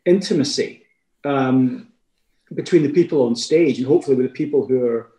intimacy 0.06 0.84
um, 1.26 1.88
between 2.56 2.84
the 2.84 2.91
people 2.91 3.22
on 3.24 3.36
stage, 3.36 3.78
and 3.78 3.88
hopefully 3.88 4.18
with 4.18 4.28
the 4.28 4.34
people 4.34 4.68
who 4.68 4.86
are 4.86 5.10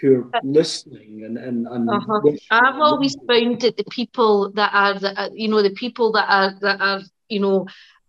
who 0.00 0.30
are 0.34 0.40
listening 0.42 1.24
and 1.24 1.38
and, 1.38 1.66
and 1.66 1.88
Uh-huh. 1.88 2.20
I've 2.50 2.80
always 2.80 3.16
found 3.26 3.60
that 3.62 3.76
the 3.76 3.84
people 3.90 4.50
that 4.52 4.70
are, 4.74 4.98
that 5.00 5.32
you 5.34 5.48
know, 5.48 5.62
the 5.62 5.70
people 5.84 6.12
that 6.12 6.26
are 6.28 6.50
that 6.60 6.80
are, 6.80 7.00
you 7.28 7.40
know, 7.40 7.66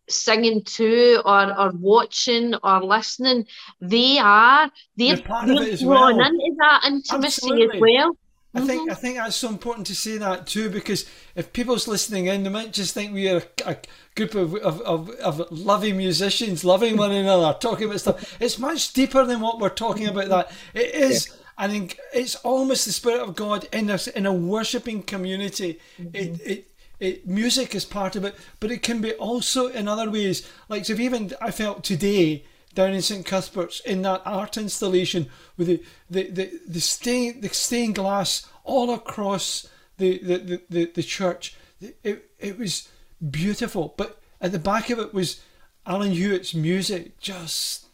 singing 0.09 0.63
to 0.63 1.21
or 1.25 1.43
or 1.59 1.71
watching 1.93 2.55
or 2.63 2.83
listening, 2.83 3.45
they 3.81 4.17
are 4.19 4.71
they're, 4.97 5.15
They're 5.15 5.25
part 5.25 5.49
of 5.49 5.57
it 5.61 5.73
as 5.73 5.83
well. 5.83 6.09
into 6.19 6.55
that 6.59 6.81
intimacy 6.85 7.25
Absolutely. 7.25 7.77
as 7.77 7.81
well. 7.81 8.17
I 8.55 8.61
think 8.65 8.81
Mm-hmm. 8.85 8.91
I 8.91 8.93
think 8.95 9.17
that's 9.17 9.35
so 9.35 9.49
important 9.49 9.87
to 9.87 9.95
say 9.95 10.17
that 10.17 10.47
too 10.47 10.69
because 10.69 11.05
if 11.35 11.53
people's 11.53 11.87
listening 11.87 12.27
in, 12.27 12.43
they 12.43 12.49
might 12.49 12.71
just 12.73 12.93
think 12.93 13.13
we 13.13 13.29
are 13.29 13.37
a, 13.65 13.69
a 13.71 13.77
group 14.15 14.35
of, 14.35 14.55
of, 14.55 14.81
of, 14.81 15.09
of 15.09 15.51
loving 15.51 15.97
musicians, 15.97 16.63
loving 16.63 16.97
one 16.97 17.11
another, 17.11 17.57
talking 17.59 17.87
about 17.87 17.99
stuff. 17.99 18.37
It's 18.39 18.59
much 18.59 18.93
deeper 18.93 19.25
than 19.25 19.41
what 19.41 19.59
we're 19.59 19.69
talking 19.69 20.07
about. 20.07 20.29
That 20.29 20.51
it 20.73 20.93
is. 20.93 21.35
I 21.57 21.67
think 21.67 21.97
it's 22.13 22.35
almost 22.35 22.85
the 22.85 22.91
spirit 22.91 23.21
of 23.21 23.35
God 23.35 23.67
in 23.71 23.89
us 23.89 24.07
in 24.07 24.25
a 24.25 24.33
worshiping 24.33 25.03
community. 25.03 25.79
It 26.13 26.41
it. 26.41 26.67
It, 26.97 27.27
music 27.27 27.75
is 27.75 27.83
part 27.83 28.15
of 28.15 28.23
it, 28.23 28.35
but 28.61 28.71
it 28.71 28.81
can 28.81 29.01
be 29.01 29.11
also 29.15 29.67
in 29.67 29.89
other 29.89 30.09
ways. 30.09 30.49
Like 30.69 30.85
so, 30.85 30.93
if 30.93 30.99
even 31.01 31.33
I 31.41 31.51
felt 31.51 31.83
today 31.83 32.45
down 32.75 32.93
in 32.93 33.01
St 33.01 33.25
Cuthbert's 33.25 33.79
in 33.79 34.01
that 34.03 34.21
art 34.25 34.57
installation 34.57 35.27
with 35.57 35.67
the 35.67 35.83
the, 36.09 36.29
the, 36.29 36.59
the 36.67 36.81
stained 36.81 37.41
the 37.41 37.49
stained 37.49 37.95
glass 37.95 38.47
all 38.63 38.93
across 38.93 39.67
the 39.97 40.19
the, 40.19 40.37
the, 40.37 40.61
the, 40.69 40.85
the 40.95 41.03
church. 41.03 41.55
It, 42.03 42.29
it 42.39 42.57
was 42.57 42.87
beautiful, 43.31 43.93
but 43.97 44.21
at 44.41 44.51
the 44.51 44.59
back 44.59 44.89
of 44.89 44.99
it 44.99 45.13
was 45.13 45.41
Alan 45.85 46.11
Hewitt's 46.11 46.53
music, 46.53 47.19
just 47.19 47.85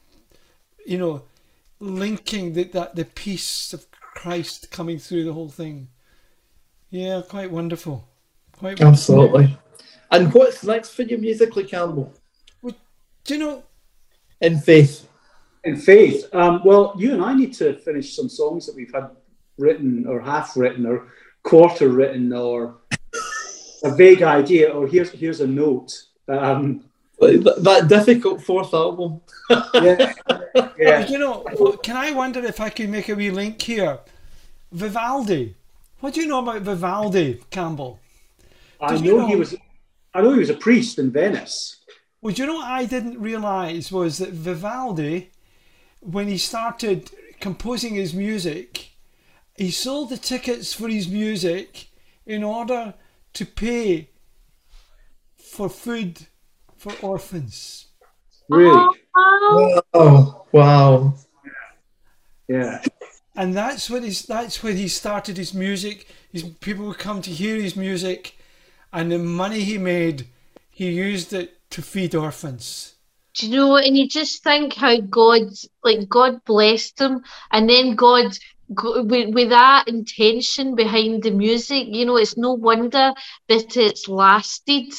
you 0.86 0.98
know, 0.98 1.24
linking 1.80 2.54
the, 2.54 2.64
that 2.66 2.96
the 2.96 3.06
peace 3.06 3.74
of 3.74 3.86
Christ 3.92 4.72
coming 4.72 5.00
through 5.00 5.24
the 5.24 5.34
whole 5.34 5.50
thing. 5.50 5.90
Yeah, 6.90 7.22
quite 7.28 7.52
wonderful. 7.52 8.08
Quite 8.58 8.80
wonderful. 8.80 8.88
Absolutely. 8.88 9.58
And 10.10 10.34
what's 10.34 10.64
next 10.64 10.90
for 10.90 11.04
you 11.04 11.18
musically, 11.18 11.64
Campbell? 11.64 12.14
Do 13.24 13.34
you 13.34 13.40
know? 13.40 13.64
In 14.42 14.60
faith. 14.60 15.08
In 15.64 15.78
faith, 15.78 16.26
um, 16.34 16.62
well, 16.66 16.94
you 16.98 17.14
and 17.14 17.24
I 17.24 17.34
need 17.36 17.54
to 17.56 17.76
finish 17.78 18.16
some 18.16 18.28
songs 18.30 18.66
that 18.66 18.76
we've 18.76 18.92
had 18.94 19.10
written 19.60 20.08
or 20.08 20.20
half 20.20 20.58
written 20.58 20.86
or 20.88 21.08
quarter 21.44 21.90
written 21.90 22.34
or 22.34 22.78
a 23.84 23.96
vague 23.96 24.24
idea 24.24 24.70
or 24.72 24.88
here's 24.88 25.12
here's 25.12 25.42
a 25.42 25.48
note. 25.48 25.92
Um, 26.28 26.84
Like, 27.20 27.44
th- 27.44 27.58
That 27.60 27.88
difficult 27.88 28.42
fourth 28.42 28.74
album. 28.74 29.22
yeah, 29.76 30.14
yeah. 30.80 31.08
You 31.08 31.20
know, 31.20 31.44
can 31.84 31.96
I 31.96 32.12
wonder 32.12 32.44
if 32.44 32.60
I 32.60 32.70
could 32.70 32.90
make 32.90 33.10
a 33.10 33.16
wee 33.16 33.30
link 33.30 33.62
here? 33.62 34.00
Vivaldi. 34.72 35.56
What 36.00 36.16
do 36.16 36.22
you 36.22 36.28
know 36.28 36.40
about 36.40 36.64
Vivaldi, 36.64 37.40
Campbell? 37.52 38.00
I 38.80 38.96
Did 38.96 39.06
you 39.06 39.18
know 39.18 39.28
he 39.28 39.36
was. 39.36 39.54
I 40.16 40.22
know 40.22 40.34
he 40.34 40.40
was 40.40 40.50
a 40.50 40.56
priest 40.56 40.98
in 40.98 41.12
Venice. 41.12 41.81
Well, 42.22 42.34
do 42.34 42.42
you 42.44 42.48
know 42.48 42.56
what 42.56 42.68
I 42.68 42.86
didn't 42.86 43.20
realise 43.20 43.92
was 43.92 44.20
that 44.20 44.30
Vivaldi, 44.34 45.32
when 46.02 46.28
he 46.28 46.38
started 46.38 47.10
composing 47.40 47.96
his 47.96 48.14
music, 48.14 48.92
he 49.58 49.72
sold 49.72 50.10
the 50.10 50.18
tickets 50.18 50.74
for 50.74 50.88
his 50.88 51.08
music 51.08 51.88
in 52.26 52.44
order 52.44 52.94
to 53.34 53.46
pay 53.46 54.10
for 55.36 55.68
food 55.70 56.28
for 56.78 56.94
orphans. 57.02 57.88
Really, 58.50 58.86
Oh, 59.16 59.82
Oh, 59.94 60.46
wow. 60.52 61.16
yeah. 62.48 62.82
and 63.36 63.56
that's 63.56 63.90
when 63.90 64.04
he's 64.04 64.24
that's 64.24 64.62
where 64.62 64.74
he 64.74 64.88
started 64.88 65.38
his 65.38 65.54
music 65.54 66.08
his 66.32 66.44
people 66.44 66.86
would 66.88 66.98
come 66.98 67.22
to 67.22 67.30
hear 67.32 67.56
his 67.56 67.76
music 67.76 68.38
and 68.92 69.12
the 69.12 69.18
money 69.18 69.62
he 69.62 69.78
made 69.78 70.28
he 70.70 70.90
used 70.90 71.32
it 71.34 71.58
to 71.72 71.82
feed 71.82 72.14
orphans 72.14 72.96
do 73.36 73.48
you 73.48 73.56
know? 73.56 73.78
And 73.78 73.98
you 73.98 74.08
just 74.08 74.44
think 74.44 74.74
how 74.74 75.00
God, 75.00 75.44
like 75.84 76.08
God 76.10 76.44
blessed 76.46 76.98
them, 76.98 77.24
and 77.52 77.70
then 77.70 77.96
God, 77.96 78.38
with, 78.70 79.34
with 79.34 79.50
that 79.50 79.88
intention 79.88 80.76
behind 80.76 81.24
the 81.24 81.32
music, 81.32 81.88
you 81.90 82.06
know, 82.06 82.18
it's 82.18 82.38
no 82.38 82.54
wonder 82.54 83.14
that 83.50 83.78
it's 83.78 84.08
lasted 84.08 84.94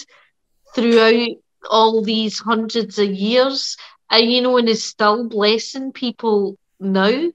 throughout 0.74 1.28
all 1.70 2.02
these 2.02 2.38
hundreds 2.38 2.98
of 2.98 3.10
years, 3.10 3.76
and 4.10 4.30
you 4.30 4.42
know, 4.42 4.56
and 4.56 4.68
is 4.68 4.84
still 4.84 5.28
blessing 5.28 5.92
people 5.92 6.58
now. 6.80 7.30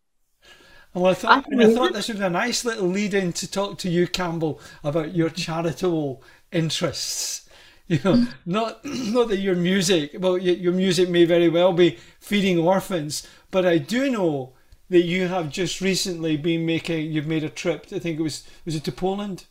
well, 0.93 1.07
I 1.07 1.13
thought, 1.13 1.45
I 1.51 1.63
I 1.63 1.73
thought 1.73 1.93
this 1.93 2.07
would 2.07 2.19
be 2.19 2.23
a 2.23 2.29
nice 2.29 2.65
little 2.65 2.87
lead 2.87 3.13
in 3.13 3.33
to 3.33 3.49
talk 3.49 3.77
to 3.79 3.89
you 3.89 4.07
Campbell 4.07 4.59
about 4.83 5.15
your 5.15 5.29
charitable 5.29 6.23
interests 6.51 7.46
you 7.89 7.99
know 8.03 8.27
not 8.45 8.83
not 8.85 9.27
that 9.29 9.39
your 9.39 9.55
music 9.55 10.15
well 10.19 10.37
your 10.37 10.73
music 10.73 11.09
may 11.09 11.25
very 11.25 11.49
well 11.49 11.73
be 11.73 11.97
feeding 12.19 12.57
orphans 12.59 13.27
but 13.51 13.65
I 13.65 13.77
do 13.77 14.11
know 14.11 14.53
that 14.89 15.03
you 15.03 15.27
have 15.27 15.49
just 15.49 15.81
recently 15.81 16.37
been 16.37 16.65
making 16.65 17.11
you've 17.11 17.27
made 17.27 17.43
a 17.43 17.49
trip 17.49 17.87
I 17.93 17.99
think 17.99 18.19
it 18.19 18.23
was 18.23 18.43
was 18.65 18.75
it 18.75 18.83
to 18.85 18.91
Poland 18.91 19.45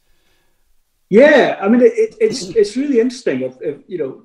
Yeah, 1.09 1.59
I 1.61 1.69
mean, 1.69 1.83
it, 1.83 1.93
it, 1.97 2.17
it's 2.21 2.43
it's 2.51 2.77
really 2.77 2.99
interesting. 3.01 3.43
If, 3.43 3.61
if 3.63 3.77
you 3.87 3.99
know, 3.99 4.23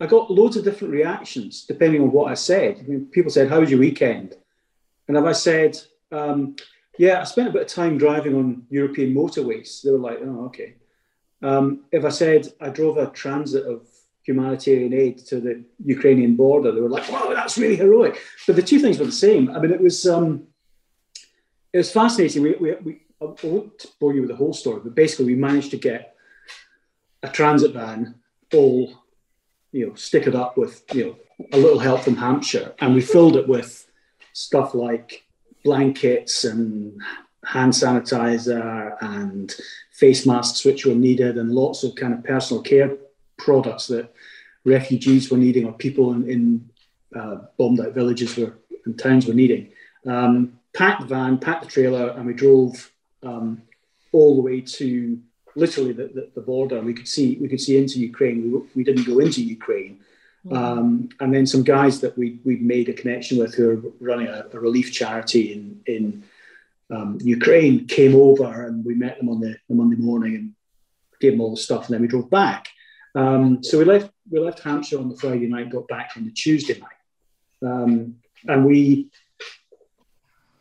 I 0.00 0.06
got 0.06 0.30
loads 0.30 0.56
of 0.56 0.64
different 0.64 0.94
reactions 0.94 1.64
depending 1.66 2.02
on 2.02 2.12
what 2.12 2.30
I 2.30 2.34
said. 2.34 2.78
I 2.80 2.82
mean, 2.82 3.06
people 3.06 3.30
said, 3.30 3.48
"How 3.50 3.60
was 3.60 3.70
your 3.70 3.80
weekend?" 3.80 4.34
And 5.08 5.16
if 5.16 5.24
I 5.24 5.32
said, 5.32 5.78
um, 6.12 6.56
"Yeah, 6.98 7.20
I 7.20 7.24
spent 7.24 7.48
a 7.48 7.52
bit 7.52 7.62
of 7.62 7.68
time 7.68 7.98
driving 7.98 8.34
on 8.34 8.66
European 8.70 9.14
motorways," 9.14 9.82
they 9.82 9.90
were 9.90 9.98
like, 9.98 10.18
"Oh, 10.22 10.46
okay." 10.46 10.76
Um, 11.42 11.84
if 11.92 12.04
I 12.04 12.08
said 12.08 12.52
I 12.60 12.70
drove 12.70 12.96
a 12.98 13.10
transit 13.10 13.66
of 13.66 13.86
humanitarian 14.22 14.92
aid 14.92 15.18
to 15.26 15.40
the 15.40 15.64
Ukrainian 15.84 16.34
border, 16.34 16.72
they 16.72 16.80
were 16.80 16.88
like, 16.88 17.10
"Wow, 17.10 17.32
that's 17.32 17.58
really 17.58 17.76
heroic." 17.76 18.20
But 18.46 18.56
the 18.56 18.62
two 18.62 18.80
things 18.80 18.98
were 18.98 19.06
the 19.06 19.12
same. 19.12 19.50
I 19.50 19.58
mean, 19.60 19.72
it 19.72 19.80
was 19.80 20.06
um, 20.06 20.46
it 21.72 21.78
was 21.78 21.92
fascinating. 21.92 22.42
We, 22.42 22.54
we, 22.54 22.74
we 22.84 23.02
I 23.20 23.26
won't 23.42 23.86
bore 23.98 24.14
you 24.14 24.22
with 24.22 24.30
the 24.30 24.36
whole 24.36 24.52
story, 24.52 24.80
but 24.82 24.94
basically, 24.94 25.26
we 25.26 25.34
managed 25.36 25.70
to 25.70 25.78
get 25.78 26.14
a 27.22 27.28
transit 27.28 27.72
van 27.72 28.16
all, 28.54 28.92
you 29.72 29.86
know, 29.86 29.92
stickered 29.92 30.34
up 30.34 30.56
with, 30.56 30.82
you 30.94 31.04
know, 31.04 31.16
a 31.52 31.58
little 31.58 31.78
help 31.78 32.02
from 32.02 32.16
Hampshire, 32.16 32.74
and 32.80 32.94
we 32.94 33.00
filled 33.00 33.36
it 33.36 33.48
with 33.48 33.86
stuff 34.32 34.74
like 34.74 35.24
blankets 35.64 36.44
and 36.44 37.00
hand 37.44 37.72
sanitizer 37.72 38.96
and 39.00 39.54
face 39.96 40.26
masks 40.26 40.64
which 40.64 40.84
were 40.84 40.94
needed 40.94 41.38
and 41.38 41.52
lots 41.52 41.82
of 41.82 41.94
kind 41.94 42.12
of 42.12 42.22
personal 42.22 42.62
care 42.62 42.96
products 43.38 43.86
that 43.86 44.12
refugees 44.64 45.30
were 45.30 45.38
needing 45.38 45.64
or 45.64 45.72
people 45.72 46.12
in, 46.12 46.28
in 46.28 46.70
uh, 47.18 47.38
bombed 47.56 47.80
out 47.80 47.94
villages 47.94 48.36
were 48.36 48.54
and 48.84 48.98
towns 48.98 49.26
were 49.26 49.34
needing. 49.34 49.68
Um, 50.06 50.58
packed 50.72 51.02
the 51.02 51.06
van, 51.06 51.38
packed 51.38 51.64
the 51.64 51.70
trailer, 51.70 52.10
and 52.10 52.26
we 52.26 52.32
drove 52.32 52.92
um, 53.22 53.62
all 54.12 54.36
the 54.36 54.42
way 54.42 54.60
to 54.60 55.18
literally 55.56 55.92
the, 55.92 56.06
the, 56.06 56.30
the, 56.34 56.40
border. 56.40 56.80
We 56.80 56.94
could 56.94 57.08
see 57.08 57.36
we 57.40 57.48
could 57.48 57.60
see 57.60 57.76
into 57.78 57.98
Ukraine. 57.98 58.52
We, 58.52 58.60
we 58.76 58.84
didn't 58.84 59.06
go 59.06 59.18
into 59.18 59.42
Ukraine. 59.42 60.00
Mm-hmm. 60.46 60.56
Um, 60.56 61.08
and 61.20 61.34
then 61.34 61.46
some 61.46 61.64
guys 61.64 62.00
that 62.00 62.16
we 62.16 62.38
we 62.44 62.56
made 62.56 62.88
a 62.88 62.92
connection 62.92 63.38
with 63.38 63.54
who 63.54 63.70
are 63.70 63.82
running 64.00 64.28
a, 64.28 64.46
a 64.52 64.60
relief 64.60 64.92
charity 64.92 65.52
in 65.52 65.80
in 65.86 66.22
um, 66.90 67.18
Ukraine 67.20 67.86
came 67.86 68.14
over 68.14 68.66
and 68.66 68.84
we 68.84 68.94
met 68.94 69.18
them 69.18 69.28
on 69.28 69.40
the, 69.40 69.56
the, 69.68 69.74
Monday 69.74 69.96
morning 69.96 70.34
and 70.36 70.52
gave 71.20 71.32
them 71.32 71.40
all 71.40 71.50
the 71.50 71.60
stuff, 71.60 71.86
and 71.86 71.94
then 71.94 72.02
we 72.02 72.08
drove 72.08 72.30
back. 72.30 72.68
Um, 73.14 73.62
so 73.62 73.78
we 73.78 73.84
left 73.84 74.10
we 74.30 74.38
left 74.38 74.60
Hampshire 74.60 74.98
on 74.98 75.08
the 75.08 75.16
Friday 75.16 75.46
night, 75.46 75.70
got 75.70 75.88
back 75.88 76.12
on 76.16 76.24
the 76.24 76.30
Tuesday 76.30 76.78
night, 76.78 77.70
um, 77.70 78.16
and 78.46 78.64
we. 78.64 79.10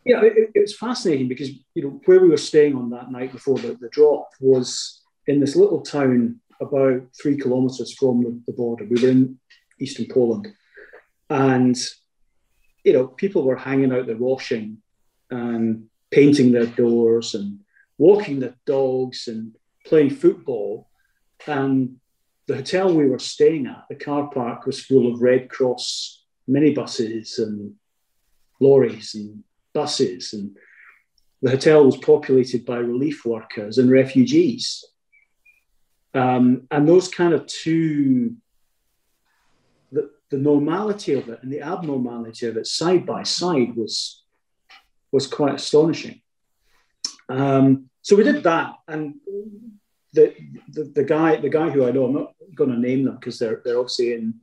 Yeah, 0.05 0.21
it, 0.21 0.51
it, 0.53 0.61
was 0.61 0.77
fascinating 0.77 1.27
because 1.27 1.49
you 1.73 1.83
know 1.83 2.01
where 2.05 2.19
we 2.19 2.29
were 2.29 2.37
staying 2.37 2.75
on 2.75 2.91
that 2.91 3.11
night 3.11 3.31
before 3.31 3.57
the, 3.57 3.75
the 3.81 3.89
drop 3.89 4.29
was 4.39 5.01
in 5.25 5.39
this 5.39 5.55
little 5.55 5.81
town 5.81 6.39
about 6.61 7.01
three 7.19 7.35
kilometres 7.37 7.91
from 7.95 8.23
the, 8.23 8.39
the 8.45 8.53
border. 8.53 8.85
We 8.85 9.01
were 9.01 9.09
in 9.09 9.39
eastern 9.79 10.05
Poland, 10.05 10.53
and 11.31 11.75
you 12.83 12.93
know 12.93 13.07
people 13.07 13.43
were 13.43 13.55
hanging 13.55 13.91
out 13.91 14.05
their 14.05 14.15
washing 14.15 14.77
and 15.31 15.87
painting 16.15 16.53
their 16.53 16.65
doors 16.65 17.35
and 17.35 17.59
walking 17.97 18.39
their 18.39 18.55
dogs 18.65 19.27
and 19.27 19.53
playing 19.85 20.09
football. 20.09 20.87
And 21.45 21.97
the 22.47 22.55
hotel 22.55 22.93
we 22.93 23.09
were 23.09 23.19
staying 23.19 23.67
at, 23.67 23.83
the 23.89 23.95
car 23.95 24.29
park 24.33 24.65
was 24.65 24.79
full 24.79 25.11
of 25.11 25.21
Red 25.21 25.49
Cross 25.49 26.23
minibuses 26.49 27.37
and 27.39 27.73
lorries 28.61 29.13
and 29.13 29.43
buses. 29.73 30.31
And 30.31 30.55
the 31.41 31.51
hotel 31.51 31.85
was 31.85 31.97
populated 31.97 32.65
by 32.65 32.77
relief 32.77 33.25
workers 33.25 33.77
and 33.77 33.91
refugees. 33.91 34.85
Um, 36.13 36.65
and 36.71 36.87
those 36.87 37.09
kind 37.09 37.33
of 37.33 37.45
two, 37.45 38.37
the, 39.91 40.11
the 40.29 40.37
normality 40.37 41.13
of 41.15 41.27
it 41.27 41.39
and 41.43 41.51
the 41.51 41.59
abnormality 41.59 42.47
of 42.47 42.55
it 42.55 42.67
side 42.67 43.05
by 43.05 43.23
side 43.23 43.75
was 43.75 44.24
was 45.15 45.27
quite 45.27 45.55
astonishing. 45.55 46.21
Um, 47.29 47.89
so 48.01 48.15
we 48.17 48.23
did 48.23 48.43
that, 48.43 48.75
and 48.87 49.15
the, 50.13 50.35
the, 50.69 50.83
the 50.83 51.03
guy 51.03 51.37
the 51.37 51.49
guy 51.49 51.69
who 51.69 51.87
I 51.87 51.91
know 51.91 52.05
I'm 52.05 52.13
not 52.13 52.33
going 52.53 52.69
to 52.69 52.77
name 52.77 53.05
them 53.05 53.15
because 53.15 53.39
they're 53.39 53.61
they're 53.63 53.79
obviously 53.79 54.13
in 54.13 54.35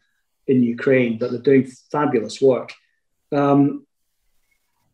in 0.48 0.62
Ukraine, 0.62 1.18
but 1.18 1.30
they're 1.30 1.50
doing 1.50 1.70
fabulous 1.92 2.40
work. 2.40 2.72
Um, 3.30 3.86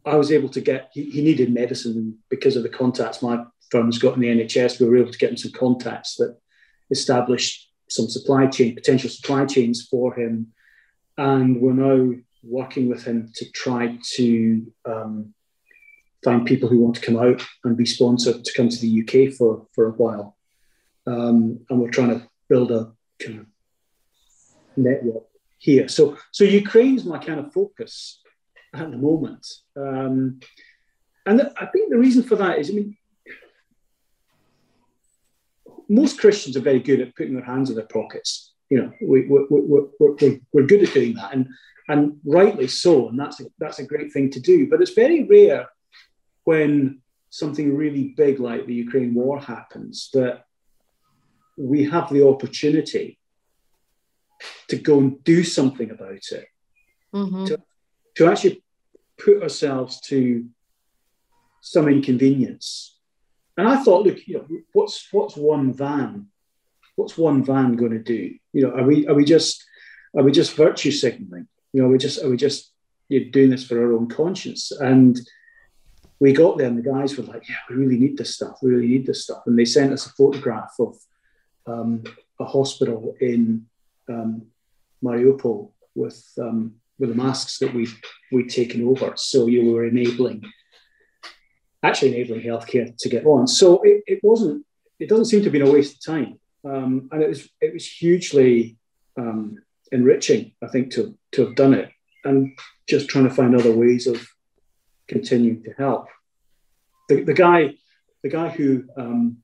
I 0.04 0.16
was 0.16 0.32
able 0.32 0.50
to 0.50 0.60
get 0.60 0.90
he, 0.92 1.04
he, 1.10 1.22
needed 1.22 1.54
medicine 1.54 2.18
because 2.28 2.56
of 2.56 2.62
the 2.62 2.68
contacts 2.68 3.22
my 3.22 3.44
firm's 3.70 3.98
got 3.98 4.14
in 4.14 4.20
the 4.20 4.34
NHS. 4.36 4.80
We 4.80 4.88
were 4.88 4.98
able 4.98 5.12
to 5.12 5.18
get 5.18 5.30
him 5.30 5.36
some 5.36 5.52
contacts 5.52 6.16
that 6.16 6.36
established 6.90 7.70
some 7.88 8.08
supply 8.08 8.46
chain 8.46 8.74
potential 8.74 9.10
supply 9.10 9.46
chains 9.46 9.86
for 9.90 10.12
him, 10.14 10.48
and 11.16 11.60
we're 11.60 11.72
now 11.72 12.16
working 12.42 12.88
with 12.88 13.04
him 13.04 13.30
to 13.36 13.50
try 13.52 13.98
to 14.16 14.72
um, 14.84 15.34
find 16.24 16.46
people 16.46 16.68
who 16.68 16.80
want 16.80 16.96
to 16.96 17.00
come 17.00 17.16
out 17.16 17.44
and 17.64 17.76
be 17.76 17.86
sponsored 17.86 18.44
to 18.44 18.52
come 18.56 18.68
to 18.68 18.80
the 18.80 19.02
UK 19.02 19.32
for, 19.34 19.66
for 19.72 19.86
a 19.86 19.92
while. 19.92 20.36
Um, 21.06 21.60
and 21.70 21.80
we're 21.80 21.90
trying 21.90 22.10
to 22.10 22.28
build 22.48 22.70
a 22.70 22.92
kind 23.22 23.40
of 23.40 23.46
network 24.76 25.24
here. 25.58 25.88
So, 25.88 26.16
so 26.32 26.44
Ukraine's 26.44 27.04
my 27.04 27.18
kind 27.18 27.40
of 27.40 27.52
focus 27.52 28.20
at 28.74 28.90
the 28.90 28.96
moment. 28.96 29.46
Um, 29.76 30.40
and 31.26 31.42
I 31.56 31.66
think 31.66 31.90
the 31.90 31.98
reason 31.98 32.22
for 32.22 32.36
that 32.36 32.58
is, 32.58 32.70
I 32.70 32.74
mean, 32.74 32.96
most 35.88 36.20
Christians 36.20 36.56
are 36.56 36.60
very 36.60 36.80
good 36.80 37.00
at 37.00 37.14
putting 37.16 37.34
their 37.34 37.44
hands 37.44 37.70
in 37.70 37.76
their 37.76 37.86
pockets. 37.86 38.52
You 38.68 38.82
know, 38.82 38.92
we, 39.00 39.26
we, 39.26 39.46
we, 39.50 39.60
we're, 39.98 40.36
we're, 40.52 40.66
good 40.66 40.82
at 40.82 40.92
doing 40.92 41.14
that, 41.14 41.32
and 41.32 41.48
and 41.88 42.18
rightly 42.24 42.68
so, 42.68 43.08
and 43.08 43.18
that's 43.18 43.40
a, 43.40 43.46
that's 43.58 43.78
a 43.78 43.86
great 43.86 44.12
thing 44.12 44.30
to 44.32 44.40
do. 44.40 44.68
But 44.68 44.82
it's 44.82 44.92
very 44.92 45.24
rare 45.24 45.66
when 46.48 47.02
something 47.28 47.76
really 47.76 48.14
big 48.16 48.40
like 48.40 48.64
the 48.64 48.80
Ukraine 48.86 49.12
war 49.12 49.38
happens 49.38 50.08
that 50.14 50.36
we 51.58 51.78
have 51.92 52.06
the 52.08 52.26
opportunity 52.32 53.18
to 54.68 54.76
go 54.88 54.94
and 55.02 55.22
do 55.24 55.38
something 55.44 55.90
about 55.90 56.24
it, 56.40 56.46
mm-hmm. 57.12 57.44
to, 57.48 57.54
to 58.16 58.22
actually 58.30 58.56
put 59.24 59.42
ourselves 59.42 60.00
to 60.10 60.46
some 61.60 61.86
inconvenience. 61.86 62.96
And 63.58 63.68
I 63.68 63.76
thought, 63.82 64.06
look, 64.06 64.26
you 64.26 64.34
know, 64.36 64.46
what's 64.72 64.96
what's 65.12 65.36
one 65.36 65.74
van? 65.74 66.28
What's 66.96 67.18
one 67.18 67.44
van 67.44 67.76
going 67.76 67.96
to 67.98 68.04
do? 68.16 68.22
You 68.54 68.60
know, 68.62 68.72
are 68.78 68.86
we 68.90 69.06
are 69.06 69.18
we 69.20 69.26
just 69.36 69.52
are 70.16 70.24
we 70.26 70.32
just 70.32 70.56
virtue 70.64 70.92
signaling? 70.92 71.46
You 71.72 71.82
know, 71.82 71.88
are 71.88 71.92
we 71.92 71.98
just 72.06 72.22
are 72.22 72.30
we 72.30 72.38
just 72.38 72.72
you 73.10 73.18
know, 73.20 73.30
doing 73.36 73.50
this 73.50 73.66
for 73.66 73.76
our 73.82 73.92
own 73.92 74.08
conscience? 74.08 74.62
And 74.70 75.14
we 76.20 76.32
got 76.32 76.58
there 76.58 76.66
and 76.66 76.78
the 76.78 76.90
guys 76.90 77.16
were 77.16 77.24
like, 77.24 77.48
yeah, 77.48 77.56
we 77.70 77.76
really 77.76 77.98
need 77.98 78.16
this 78.16 78.34
stuff. 78.34 78.58
We 78.62 78.70
really 78.70 78.88
need 78.88 79.06
this 79.06 79.22
stuff. 79.22 79.42
And 79.46 79.58
they 79.58 79.64
sent 79.64 79.92
us 79.92 80.06
a 80.06 80.10
photograph 80.10 80.74
of 80.80 80.96
um, 81.66 82.02
a 82.40 82.44
hospital 82.44 83.14
in 83.20 83.66
um, 84.08 84.46
Mariupol 85.02 85.70
with 85.94 86.22
um, 86.40 86.74
with 86.98 87.10
the 87.10 87.14
masks 87.14 87.58
that 87.58 87.72
we 87.72 87.86
we'd 88.32 88.50
taken 88.50 88.86
over. 88.88 89.12
So 89.16 89.46
you 89.46 89.70
were 89.70 89.84
enabling, 89.84 90.44
actually 91.82 92.16
enabling 92.16 92.42
healthcare 92.42 92.96
to 92.96 93.08
get 93.08 93.24
on. 93.24 93.46
So 93.46 93.80
it, 93.82 94.02
it 94.06 94.20
wasn't. 94.22 94.64
It 94.98 95.08
doesn't 95.08 95.26
seem 95.26 95.40
to 95.40 95.44
have 95.44 95.52
been 95.52 95.62
a 95.62 95.70
waste 95.70 95.94
of 95.94 96.14
time, 96.14 96.40
um, 96.64 97.08
and 97.12 97.22
it 97.22 97.28
was 97.28 97.48
it 97.60 97.72
was 97.72 97.86
hugely 97.86 98.76
um, 99.16 99.58
enriching. 99.92 100.52
I 100.62 100.66
think 100.66 100.92
to 100.94 101.16
to 101.32 101.46
have 101.46 101.54
done 101.54 101.74
it 101.74 101.90
and 102.24 102.58
just 102.88 103.08
trying 103.08 103.28
to 103.28 103.34
find 103.34 103.54
other 103.54 103.72
ways 103.72 104.08
of 104.08 104.26
continuing 105.08 105.62
to 105.64 105.72
help. 105.72 106.06
The, 107.08 107.22
the 107.22 107.34
guy, 107.34 107.74
the 108.22 108.28
guy 108.28 108.48
who 108.48 108.84
um, 108.96 109.38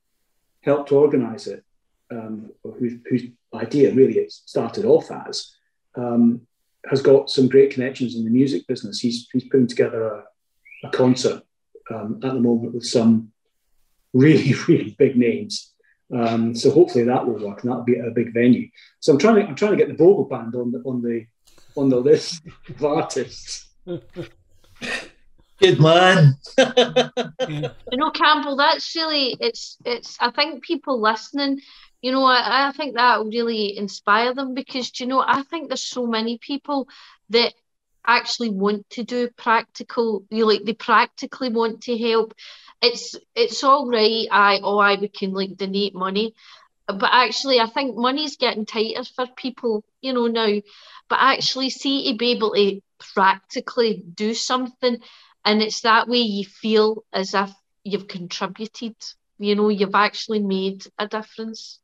helped 0.62 0.92
organise 0.92 1.46
it, 1.46 1.64
um, 2.10 2.50
whose, 2.62 2.94
whose, 3.08 3.22
idea 3.54 3.94
really 3.94 4.18
it 4.18 4.32
started 4.32 4.84
off 4.84 5.12
as, 5.12 5.54
um, 5.94 6.40
has 6.90 7.00
got 7.00 7.30
some 7.30 7.48
great 7.48 7.70
connections 7.70 8.16
in 8.16 8.24
the 8.24 8.30
music 8.30 8.66
business. 8.66 8.98
He's, 8.98 9.28
he's 9.32 9.44
putting 9.44 9.68
together 9.68 10.08
a, 10.08 10.24
a 10.88 10.90
concert 10.90 11.44
um, 11.88 12.20
at 12.24 12.34
the 12.34 12.40
moment 12.40 12.74
with 12.74 12.84
some 12.84 13.30
really, 14.12 14.54
really 14.68 14.96
big 14.98 15.16
names. 15.16 15.72
Um, 16.12 16.54
so 16.54 16.70
hopefully 16.70 17.04
that 17.04 17.26
will 17.26 17.46
work, 17.46 17.62
and 17.62 17.70
that'll 17.70 17.84
be 17.84 17.98
a 17.98 18.10
big 18.10 18.34
venue. 18.34 18.68
So 19.00 19.12
I'm 19.12 19.18
trying 19.18 19.36
to 19.36 19.42
I'm 19.42 19.54
trying 19.54 19.72
to 19.72 19.76
get 19.76 19.88
the 19.88 19.94
Bogle 19.94 20.24
band 20.24 20.54
on 20.54 20.70
the 20.70 20.78
on 20.80 21.00
the 21.00 21.26
on 21.76 21.88
the 21.88 21.96
list 21.96 22.42
of 22.68 22.84
artists. 22.84 23.68
Good 25.64 25.80
man. 25.80 26.36
You 27.48 27.98
know, 27.98 28.10
Campbell, 28.10 28.56
that's 28.56 28.94
really 28.96 29.36
it's 29.40 29.78
it's 29.84 30.16
I 30.20 30.30
think 30.30 30.62
people 30.62 31.00
listening, 31.00 31.60
you 32.02 32.12
know, 32.12 32.24
I, 32.24 32.68
I 32.68 32.72
think 32.72 32.96
that 32.96 33.18
will 33.18 33.30
really 33.30 33.76
inspire 33.76 34.34
them 34.34 34.52
because 34.52 34.98
you 35.00 35.06
know, 35.06 35.24
I 35.26 35.42
think 35.42 35.68
there's 35.68 35.82
so 35.82 36.06
many 36.06 36.38
people 36.38 36.88
that 37.30 37.54
actually 38.06 38.50
want 38.50 38.90
to 38.90 39.04
do 39.04 39.30
practical, 39.38 40.24
you 40.30 40.46
like 40.46 40.64
they 40.64 40.74
practically 40.74 41.48
want 41.48 41.82
to 41.84 41.96
help. 41.96 42.34
It's 42.82 43.14
it's 43.34 43.64
all 43.64 43.88
right, 43.88 44.26
I 44.30 44.60
oh 44.62 44.78
I 44.78 44.96
we 44.96 45.08
can 45.08 45.32
like 45.32 45.56
donate 45.56 45.94
money. 45.94 46.34
But 46.86 47.10
actually 47.10 47.60
I 47.60 47.66
think 47.66 47.96
money's 47.96 48.36
getting 48.36 48.66
tighter 48.66 49.04
for 49.04 49.26
people, 49.36 49.84
you 50.02 50.12
know, 50.12 50.26
now. 50.26 50.60
But 51.08 51.18
actually 51.20 51.70
see 51.70 52.10
to 52.12 52.18
be 52.18 52.32
able 52.32 52.52
to 52.52 52.80
practically 53.14 54.02
do 54.14 54.34
something 54.34 54.98
and 55.44 55.62
it's 55.62 55.80
that 55.82 56.08
way 56.08 56.18
you 56.18 56.44
feel 56.44 57.04
as 57.12 57.34
if 57.34 57.50
you've 57.84 58.08
contributed 58.08 58.96
you 59.38 59.54
know 59.54 59.68
you've 59.68 59.94
actually 59.94 60.40
made 60.40 60.84
a 60.98 61.06
difference 61.06 61.80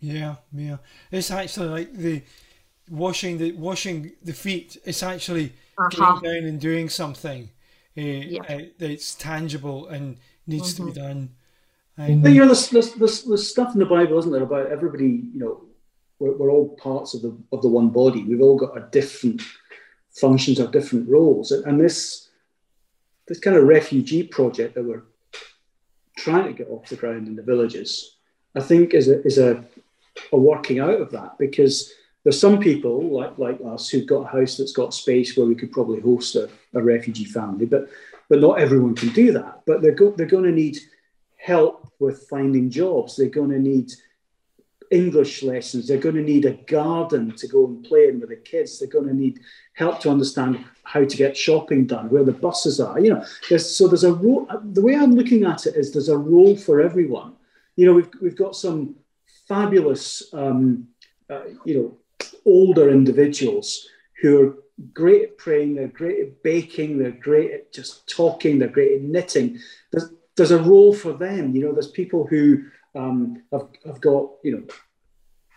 yeah 0.00 0.36
yeah 0.52 0.76
it's 1.10 1.30
actually 1.30 1.68
like 1.68 1.92
the 1.92 2.22
washing 2.90 3.38
the 3.38 3.52
washing 3.52 4.12
the 4.22 4.32
feet 4.32 4.76
it's 4.84 5.02
actually 5.02 5.52
uh-huh. 5.78 6.18
getting 6.20 6.22
down 6.22 6.48
and 6.48 6.60
doing 6.60 6.88
something 6.88 7.50
uh, 7.98 8.00
yeah. 8.00 8.42
uh, 8.48 8.60
that's 8.78 9.14
tangible 9.14 9.88
and 9.88 10.18
needs 10.46 10.74
mm-hmm. 10.74 10.88
to 10.88 10.92
be 10.92 11.00
mm-hmm. 11.00 11.08
done 11.08 11.30
and, 11.98 12.22
but 12.22 12.32
you 12.32 12.40
know 12.40 12.46
there's, 12.46 12.68
there's, 12.68 12.92
there's, 12.94 13.22
there's 13.24 13.50
stuff 13.50 13.72
in 13.72 13.80
the 13.80 13.86
bible 13.86 14.18
isn't 14.18 14.32
there 14.32 14.42
about 14.42 14.70
everybody 14.70 15.28
you 15.32 15.40
know 15.40 15.62
we're, 16.18 16.36
we're 16.36 16.50
all 16.50 16.76
parts 16.76 17.14
of 17.14 17.22
the 17.22 17.36
of 17.52 17.62
the 17.62 17.68
one 17.68 17.88
body 17.88 18.22
we've 18.22 18.42
all 18.42 18.56
got 18.56 18.72
our 18.72 18.88
different 18.90 19.42
functions 20.10 20.60
or 20.60 20.68
different 20.68 21.08
roles 21.08 21.50
and 21.50 21.80
this 21.80 22.25
this 23.26 23.38
kind 23.40 23.56
of 23.56 23.64
refugee 23.64 24.22
project 24.22 24.74
that 24.74 24.84
we're 24.84 25.02
trying 26.16 26.46
to 26.46 26.52
get 26.52 26.68
off 26.70 26.88
the 26.88 26.96
ground 26.96 27.26
in 27.26 27.36
the 27.36 27.42
villages, 27.42 28.16
I 28.54 28.60
think 28.60 28.94
is 28.94 29.08
a, 29.08 29.22
is 29.24 29.38
a, 29.38 29.64
a 30.32 30.36
working 30.36 30.78
out 30.78 31.00
of 31.00 31.10
that 31.12 31.36
because 31.38 31.92
there's 32.24 32.40
some 32.40 32.58
people 32.58 33.16
like, 33.16 33.38
like 33.38 33.58
us 33.64 33.88
who've 33.88 34.06
got 34.06 34.22
a 34.22 34.38
house 34.38 34.56
that's 34.56 34.72
got 34.72 34.94
space 34.94 35.36
where 35.36 35.46
we 35.46 35.54
could 35.54 35.72
probably 35.72 36.00
host 36.00 36.34
a, 36.36 36.48
a 36.74 36.82
refugee 36.82 37.24
family, 37.24 37.66
but, 37.66 37.88
but 38.28 38.40
not 38.40 38.58
everyone 38.58 38.94
can 38.94 39.10
do 39.10 39.32
that. 39.32 39.62
But 39.66 39.82
they're, 39.82 39.92
go, 39.92 40.10
they're 40.10 40.26
going 40.26 40.44
to 40.44 40.52
need 40.52 40.78
help 41.36 41.92
with 41.98 42.26
finding 42.28 42.70
jobs. 42.70 43.16
They're 43.16 43.28
going 43.28 43.50
to 43.50 43.58
need 43.58 43.92
English 44.90 45.42
lessons. 45.42 45.86
They're 45.86 45.98
going 45.98 46.14
to 46.14 46.22
need 46.22 46.44
a 46.44 46.52
garden 46.52 47.32
to 47.36 47.46
go 47.46 47.66
and 47.66 47.84
play 47.84 48.08
in 48.08 48.20
with 48.20 48.30
the 48.30 48.36
kids. 48.36 48.78
They're 48.78 48.88
going 48.88 49.08
to 49.08 49.14
need 49.14 49.40
help 49.74 50.00
to 50.00 50.10
understand 50.10 50.64
how 50.84 51.04
to 51.04 51.16
get 51.16 51.36
shopping 51.36 51.86
done, 51.86 52.10
where 52.10 52.24
the 52.24 52.32
buses 52.32 52.80
are. 52.80 52.98
You 53.00 53.14
know, 53.14 53.24
there's, 53.48 53.68
so 53.68 53.88
there's 53.88 54.04
a 54.04 54.12
role. 54.12 54.48
The 54.72 54.82
way 54.82 54.94
I'm 54.94 55.14
looking 55.14 55.44
at 55.44 55.66
it 55.66 55.76
is 55.76 55.92
there's 55.92 56.08
a 56.08 56.18
role 56.18 56.56
for 56.56 56.80
everyone. 56.80 57.34
You 57.76 57.86
know, 57.86 57.94
we've 57.94 58.10
we've 58.22 58.36
got 58.36 58.56
some 58.56 58.96
fabulous, 59.46 60.32
um, 60.32 60.88
uh, 61.28 61.42
you 61.64 61.76
know, 61.76 62.26
older 62.44 62.90
individuals 62.90 63.88
who 64.22 64.42
are 64.42 64.54
great 64.92 65.22
at 65.22 65.38
praying. 65.38 65.74
They're 65.74 65.88
great 65.88 66.20
at 66.20 66.42
baking. 66.42 66.98
They're 66.98 67.10
great 67.10 67.52
at 67.52 67.72
just 67.72 68.08
talking. 68.08 68.58
They're 68.58 68.68
great 68.68 68.92
at 68.96 69.02
knitting. 69.02 69.58
There's 69.90 70.10
there's 70.36 70.50
a 70.50 70.62
role 70.62 70.94
for 70.94 71.12
them. 71.12 71.54
You 71.54 71.62
know, 71.62 71.72
there's 71.72 71.90
people 71.90 72.26
who 72.26 72.64
um, 72.96 73.42
have, 73.52 73.68
have 73.84 74.00
got 74.00 74.30
you 74.42 74.56
know 74.56 74.62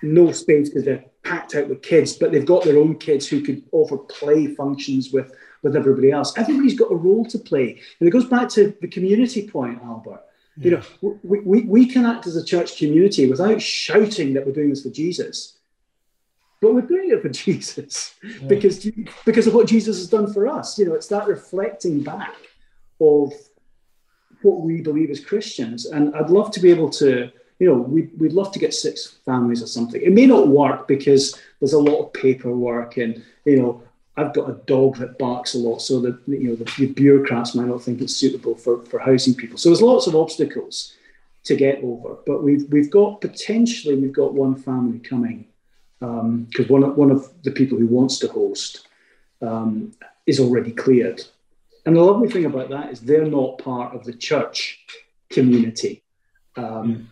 no 0.02 0.32
space 0.32 0.70
because 0.70 0.86
they're 0.86 1.06
packed 1.24 1.56
out 1.56 1.68
with 1.68 1.82
kids, 1.82 2.14
but 2.14 2.32
they've 2.32 2.46
got 2.46 2.64
their 2.64 2.78
own 2.78 2.98
kids 2.98 3.28
who 3.28 3.42
could 3.42 3.64
offer 3.72 3.98
play 3.98 4.48
functions 4.56 5.12
with 5.12 5.32
with 5.62 5.76
everybody 5.76 6.12
else. 6.12 6.38
Everybody's 6.38 6.78
got 6.78 6.92
a 6.92 6.96
role 6.96 7.26
to 7.26 7.40
play, 7.40 7.80
and 8.00 8.08
it 8.08 8.12
goes 8.12 8.26
back 8.26 8.50
to 8.50 8.76
the 8.82 8.88
community 8.88 9.48
point, 9.48 9.82
Albert. 9.84 10.22
Yeah. 10.58 10.66
You 10.66 10.72
know, 10.72 11.20
we, 11.24 11.40
we, 11.40 11.62
we 11.62 11.86
can 11.86 12.06
act 12.06 12.28
as 12.28 12.36
a 12.36 12.44
church 12.44 12.78
community 12.78 13.30
without 13.30 13.62
shouting 13.62 14.34
that 14.34 14.46
we're 14.46 14.54
doing 14.54 14.70
this 14.70 14.84
for 14.84 14.90
Jesus, 14.90 15.58
but 16.62 16.74
we're 16.74 16.82
doing 16.82 17.12
it 17.12 17.22
for 17.22 17.30
Jesus 17.46 18.16
yeah. 18.24 18.48
because 18.48 18.90
because 19.26 19.48
of 19.48 19.54
what 19.54 19.68
Jesus 19.68 19.98
has 19.98 20.10
done 20.10 20.32
for 20.32 20.48
us. 20.48 20.78
You 20.78 20.86
know, 20.86 20.94
it's 20.94 21.08
that 21.08 21.28
reflecting 21.28 22.04
back 22.04 22.36
of 23.02 23.34
what 24.42 24.62
we 24.62 24.82
believe 24.82 25.10
as 25.10 25.24
Christians. 25.24 25.86
And 25.86 26.16
I'd 26.16 26.30
love 26.30 26.52
to 26.52 26.60
be 26.60 26.72
able 26.72 26.90
to, 26.92 27.32
you 27.60 27.68
know, 27.68 27.76
we'd, 27.76 28.12
we'd 28.20 28.34
love 28.34 28.52
to 28.54 28.60
get 28.60 28.74
six 28.74 29.08
families 29.26 29.62
or 29.62 29.68
something. 29.68 30.02
It 30.02 30.14
may 30.14 30.26
not 30.26 30.48
work 30.48 30.88
because 30.88 31.40
there's 31.60 31.74
a 31.74 31.80
lot 31.80 32.00
of 32.00 32.14
paperwork 32.14 32.98
and, 32.98 33.24
you 33.46 33.62
know, 33.62 33.84
I've 34.20 34.34
got 34.34 34.50
a 34.50 34.62
dog 34.66 34.98
that 34.98 35.18
barks 35.18 35.54
a 35.54 35.58
lot, 35.58 35.82
so 35.82 36.02
that 36.02 36.20
you 36.28 36.50
know 36.50 36.56
the, 36.56 36.70
the, 36.78 36.88
bureaucrats 36.88 37.56
might 37.56 37.68
not 37.68 37.82
think 37.82 38.02
it's 38.02 38.16
suitable 38.16 38.54
for, 38.54 38.84
for 38.86 39.00
housing 39.00 39.34
people. 39.34 39.58
So 39.58 39.70
there's 39.70 39.82
lots 39.82 40.08
of 40.08 40.16
obstacles 40.16 40.94
to 41.46 41.56
get 41.56 41.82
over, 41.82 42.18
but 42.26 42.44
we've 42.44 42.70
we've 42.70 42.92
got 42.92 43.22
potentially 43.22 43.96
we've 43.96 44.12
got 44.12 44.34
one 44.34 44.56
family 44.56 45.00
coming 45.00 45.48
because 46.00 46.22
um, 46.22 46.68
one 46.68 46.84
of, 46.84 46.98
one 46.98 47.12
of 47.12 47.30
the 47.44 47.52
people 47.52 47.78
who 47.78 47.88
wants 47.88 48.20
to 48.20 48.28
host 48.28 48.88
um, 49.42 49.92
is 50.26 50.40
already 50.40 50.72
cleared, 50.72 51.24
and 51.86 51.96
the 51.96 52.02
lovely 52.02 52.30
thing 52.30 52.46
about 52.46 52.70
that 52.70 52.92
is 52.92 53.02
they're 53.02 53.26
not 53.26 53.58
part 53.58 53.96
of 53.96 54.04
the 54.04 54.14
church 54.14 54.86
community. 55.30 56.04
Um, 56.56 57.12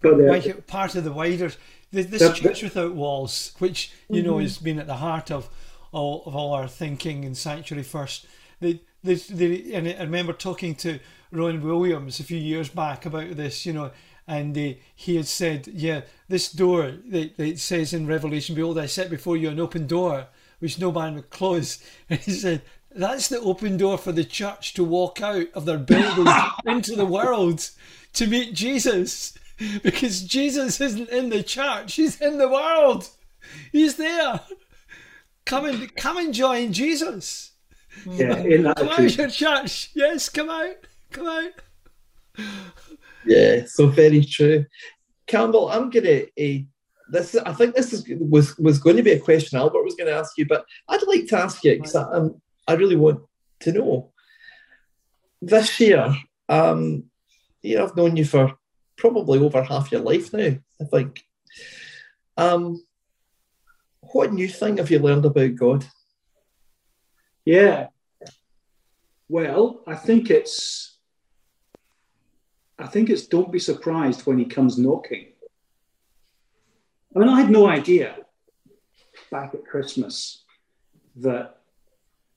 but 0.00 0.16
they're 0.16 0.54
part 0.54 0.94
of 0.94 1.04
the 1.04 1.12
wider 1.12 1.52
this 1.90 2.38
church 2.38 2.62
without 2.62 2.94
walls, 2.94 3.52
which 3.58 3.92
you 4.08 4.22
mm-hmm. 4.22 4.30
know 4.30 4.38
has 4.38 4.58
been 4.58 4.78
at 4.78 4.86
the 4.86 4.96
heart 4.96 5.30
of 5.30 5.48
all 5.90 6.22
of 6.26 6.36
all 6.36 6.52
our 6.52 6.68
thinking 6.68 7.24
in 7.24 7.34
Sanctuary 7.34 7.82
First. 7.82 8.26
They, 8.60 8.80
they, 9.02 9.14
they, 9.14 9.72
and 9.72 9.88
I 9.88 10.02
remember 10.02 10.32
talking 10.32 10.74
to 10.76 10.98
Ron 11.30 11.62
Williams 11.62 12.20
a 12.20 12.24
few 12.24 12.38
years 12.38 12.68
back 12.68 13.06
about 13.06 13.36
this, 13.36 13.64
you 13.64 13.72
know, 13.72 13.92
and 14.26 14.56
he 14.56 15.16
had 15.16 15.26
said, 15.26 15.68
yeah, 15.68 16.02
this 16.28 16.50
door 16.50 16.92
that, 17.06 17.36
that 17.36 17.58
says 17.58 17.94
in 17.94 18.06
Revelation, 18.06 18.54
behold, 18.54 18.78
I 18.78 18.86
set 18.86 19.08
before 19.08 19.36
you 19.36 19.48
an 19.48 19.60
open 19.60 19.86
door 19.86 20.26
which 20.58 20.78
no 20.78 20.92
man 20.92 21.14
would 21.14 21.30
close. 21.30 21.82
And 22.10 22.18
he 22.20 22.32
said, 22.32 22.62
that's 22.94 23.28
the 23.28 23.40
open 23.40 23.76
door 23.76 23.98
for 23.98 24.12
the 24.12 24.24
church 24.24 24.74
to 24.74 24.84
walk 24.84 25.20
out 25.20 25.46
of 25.54 25.64
their 25.64 25.78
building 25.78 26.32
into 26.66 26.94
the 26.94 27.06
world 27.06 27.70
to 28.14 28.26
meet 28.26 28.54
Jesus. 28.54 29.34
Because 29.82 30.22
Jesus 30.22 30.80
isn't 30.80 31.08
in 31.08 31.30
the 31.30 31.42
church, 31.42 31.94
he's 31.94 32.20
in 32.20 32.38
the 32.38 32.48
world. 32.48 33.08
He's 33.72 33.96
there. 33.96 34.40
Come 35.44 35.64
and 35.64 35.94
come 35.96 36.18
and 36.18 36.32
join 36.32 36.72
Jesus. 36.72 37.52
Yeah, 38.06 38.36
in 38.36 38.62
that 38.64 38.76
come 38.76 38.88
out 38.88 39.16
your 39.16 39.30
church. 39.30 39.90
Yes, 39.94 40.28
come 40.28 40.50
out. 40.50 40.76
Come 41.10 41.26
out. 41.26 42.46
Yeah, 43.24 43.64
so 43.66 43.88
very 43.88 44.24
true. 44.24 44.64
Campbell, 45.26 45.70
I'm 45.70 45.90
gonna 45.90 46.22
uh, 46.40 46.62
this 47.10 47.34
I 47.34 47.52
think 47.52 47.74
this 47.74 47.92
is 47.92 48.04
was 48.20 48.56
was 48.58 48.78
going 48.78 48.96
to 48.96 49.02
be 49.02 49.12
a 49.12 49.20
question 49.20 49.58
Albert 49.58 49.84
was 49.84 49.94
going 49.94 50.08
to 50.08 50.16
ask 50.16 50.36
you, 50.36 50.46
but 50.46 50.64
I'd 50.88 51.06
like 51.06 51.26
to 51.28 51.38
ask 51.38 51.64
you 51.64 51.76
because 51.76 51.94
I'm 51.94 52.40
I 52.68 52.74
really 52.74 52.96
want 52.96 53.22
to 53.60 53.72
know. 53.72 54.12
This 55.40 55.80
year, 55.80 56.14
um, 56.48 57.04
yeah, 57.62 57.82
I've 57.82 57.96
known 57.96 58.16
you 58.16 58.24
for 58.24 58.56
probably 58.96 59.38
over 59.38 59.62
half 59.62 59.90
your 59.90 60.02
life 60.02 60.32
now, 60.32 60.56
I 60.80 60.84
think. 60.84 61.24
Um, 62.36 62.84
what 64.00 64.32
new 64.32 64.48
thing 64.48 64.76
have 64.76 64.90
you 64.90 64.98
learned 64.98 65.24
about 65.24 65.56
God? 65.56 65.86
Yeah. 67.44 67.88
Well, 69.28 69.82
I 69.86 69.94
think 69.94 70.30
it's 70.30 70.98
I 72.78 72.86
think 72.86 73.10
it's 73.10 73.26
don't 73.26 73.50
be 73.50 73.58
surprised 73.58 74.26
when 74.26 74.38
he 74.38 74.44
comes 74.44 74.78
knocking. 74.78 75.32
I 77.14 77.18
mean, 77.18 77.28
I 77.28 77.40
had 77.40 77.50
no 77.50 77.66
idea 77.66 78.16
back 79.30 79.54
at 79.54 79.66
Christmas 79.66 80.44
that 81.16 81.57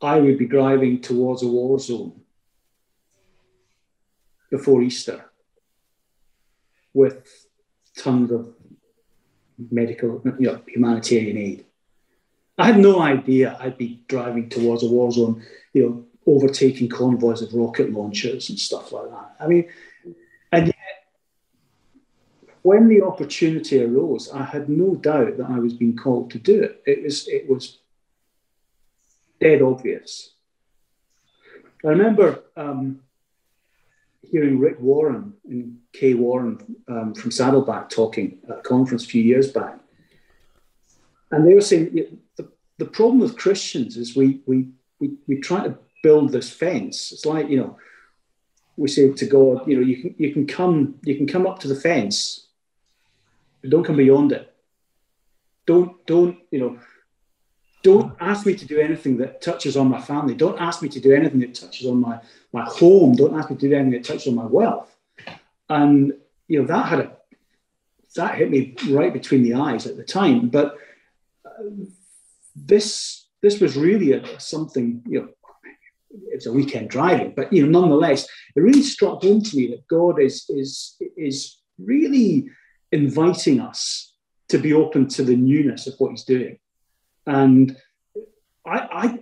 I 0.02 0.20
would 0.20 0.38
be 0.38 0.46
driving 0.46 1.02
towards 1.02 1.44
a 1.44 1.48
war 1.48 1.80
zone 1.80 2.22
before 4.50 4.82
Easter 4.82 5.26
with 6.94 7.48
tons 7.98 8.32
of 8.32 8.54
medical, 9.70 10.22
you 10.40 10.48
know, 10.48 10.62
humanitarian 10.68 11.38
aid. 11.38 11.66
I 12.58 12.66
had 12.68 12.78
no 12.78 13.00
idea 13.02 13.58
I'd 13.60 13.78
be 13.78 14.04
driving 14.08 14.50
towards 14.50 14.84
a 14.84 14.88
war 14.88 15.12
zone, 15.12 15.44
you 15.74 15.84
know, 15.84 16.06
overtaking 16.26 16.90
convoys 16.90 17.42
of 17.42 17.54
rocket 17.54 17.92
launchers 17.92 18.50
and 18.50 18.60
stuff 18.60 18.92
like 18.92 19.10
that. 19.10 19.36
I 19.40 19.48
mean, 19.48 19.68
and 20.52 20.68
yet, 20.68 20.76
when 22.62 22.88
the 22.88 23.02
opportunity 23.02 23.84
arose, 23.84 24.30
I 24.32 24.44
had 24.44 24.70
no 24.70 24.96
doubt 24.96 25.38
that 25.38 25.48
I 25.50 25.60
was 25.60 25.74
being 25.74 25.96
called 25.96 26.30
to 26.32 26.40
do 26.40 26.62
it. 26.62 26.84
It 26.86 27.04
was, 27.04 27.28
it 27.28 27.50
was 27.50 27.80
dead 29.42 29.62
obvious. 29.62 30.36
I 31.84 31.90
remember 31.90 32.44
um, 32.56 33.02
hearing 34.22 34.60
Rick 34.60 34.80
Warren 34.80 35.34
and 35.50 35.80
Kay 35.94 36.14
Warren 36.14 36.78
um, 36.88 37.14
from 37.16 37.32
Saddleback 37.32 37.90
talking 37.90 38.38
at 38.48 38.60
a 38.60 38.62
conference 38.62 39.04
a 39.04 39.08
few 39.08 39.24
years 39.24 39.52
back. 39.52 39.80
And 41.32 41.48
they 41.48 41.56
were 41.56 41.62
saying 41.62 42.18
the, 42.38 42.48
the 42.78 42.86
problem 42.86 43.20
with 43.20 43.38
Christians 43.38 43.98
is 43.98 44.16
we, 44.16 44.42
we, 44.46 44.70
we, 45.00 45.16
we 45.28 45.40
try 45.40 45.64
to 45.64 45.76
build 46.04 46.32
this 46.32 46.52
fence. 46.52 47.12
It's 47.12 47.26
like, 47.26 47.50
you 47.50 47.58
know, 47.58 47.78
we 48.78 48.88
say 48.88 49.12
to 49.12 49.26
God, 49.26 49.68
you 49.68 49.76
know, 49.76 49.82
you 49.82 50.02
can, 50.02 50.16
you 50.18 50.34
can 50.34 50.46
come, 50.46 50.96
you 51.04 51.16
can 51.16 51.28
come 51.28 51.48
up 51.48 51.60
to 51.60 51.68
the 51.68 51.76
fence, 51.76 52.48
but 53.62 53.72
don't 53.72 53.84
come 53.84 53.98
beyond 53.98 54.34
it. 54.34 54.54
Don't, 55.66 56.06
don't, 56.06 56.38
you 56.52 56.60
know, 56.60 56.80
don't 57.84 58.14
ask 58.20 58.46
me 58.46 58.56
to 58.56 58.66
do 58.66 58.80
anything 58.80 59.18
that 59.18 59.42
touches 59.42 59.76
on 59.76 59.90
my 59.90 60.00
family. 60.00 60.36
Don't 60.36 60.60
ask 60.60 60.82
me 60.82 60.90
to 60.90 61.00
do 61.00 61.14
anything 61.14 61.40
that 61.40 61.56
touches 61.56 61.88
on 61.88 62.00
my, 62.00 62.20
my 62.54 62.64
home. 62.64 63.14
Don't 63.14 63.38
ask 63.38 63.50
me 63.50 63.58
to 63.58 63.70
do 63.70 63.76
anything 63.76 63.94
that 63.94 64.04
touches 64.04 64.28
on 64.28 64.36
my 64.36 64.46
wealth. 64.46 64.96
And 65.70 66.14
you 66.48 66.60
know 66.60 66.68
that 66.68 66.88
had 66.88 67.00
a 67.00 67.18
that 68.16 68.36
hit 68.36 68.52
me 68.52 68.76
right 68.90 69.14
between 69.14 69.44
the 69.44 69.54
eyes 69.54 69.88
at 69.88 69.96
the 69.96 70.04
time. 70.04 70.50
But 70.50 70.76
uh, 71.46 71.64
this 72.56 73.28
this 73.42 73.62
was 73.62 73.78
really 73.78 74.12
a, 74.14 74.40
something 74.40 75.02
you 75.08 75.22
know. 75.22 75.30
It's 76.28 76.46
a 76.46 76.52
weekend 76.52 76.90
driving, 76.90 77.32
but 77.38 77.54
you 77.54 77.66
know, 77.66 77.80
nonetheless, 77.80 78.28
it 78.54 78.60
really 78.60 78.82
struck 78.82 79.24
home 79.24 79.42
to 79.42 79.56
me 79.56 79.68
that 79.68 79.88
God 79.88 80.20
is 80.20 80.46
is 80.50 80.98
is 81.16 81.62
really 81.80 82.50
inviting 82.92 83.62
us 83.62 84.14
to 84.50 84.58
be 84.58 84.74
open 84.74 85.08
to 85.08 85.24
the 85.24 85.38
newness 85.38 85.88
of 85.88 85.94
what 86.00 86.12
He's 86.12 86.26
doing. 86.26 86.60
And 87.26 87.78
I, 88.66 88.78
I 88.92 89.20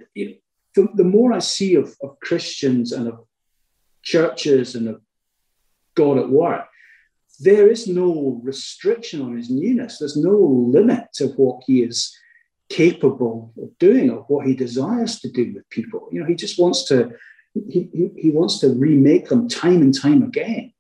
the, 0.76 0.88
the 0.96 1.04
more 1.04 1.34
I 1.34 1.40
see 1.40 1.76
of, 1.76 1.96
of 2.02 2.20
Christians 2.20 2.92
and 2.92 3.08
of 3.08 3.26
churches 4.04 4.76
and 4.76 4.88
of 4.88 5.02
God 5.96 6.18
at 6.18 6.30
work, 6.30 6.66
there 7.40 7.70
is 7.70 7.88
no 7.88 8.40
restriction 8.44 9.22
on 9.22 9.36
his 9.36 9.50
newness. 9.50 9.98
There's 9.98 10.18
no 10.18 10.38
limit 10.38 11.08
to 11.14 11.28
what 11.30 11.64
he 11.66 11.84
is 11.84 12.16
capable 12.70 13.54
of 13.62 13.78
doing 13.80 14.10
or 14.10 14.24
what 14.28 14.46
he 14.46 14.54
desires 14.54 15.20
to 15.22 15.32
do 15.32 15.54
with 15.54 15.70
people. 15.70 16.08
You 16.12 16.22
know, 16.22 16.28
he 16.28 16.36
just 16.36 16.60
wants 16.60 16.84
to 16.86 17.12
he, 17.54 17.90
he, 17.92 18.12
he 18.16 18.30
wants 18.30 18.60
to 18.60 18.70
remake 18.70 19.30
them 19.30 19.48
time 19.50 19.82
and 19.82 20.02
time 20.02 20.22
again. 20.24 20.72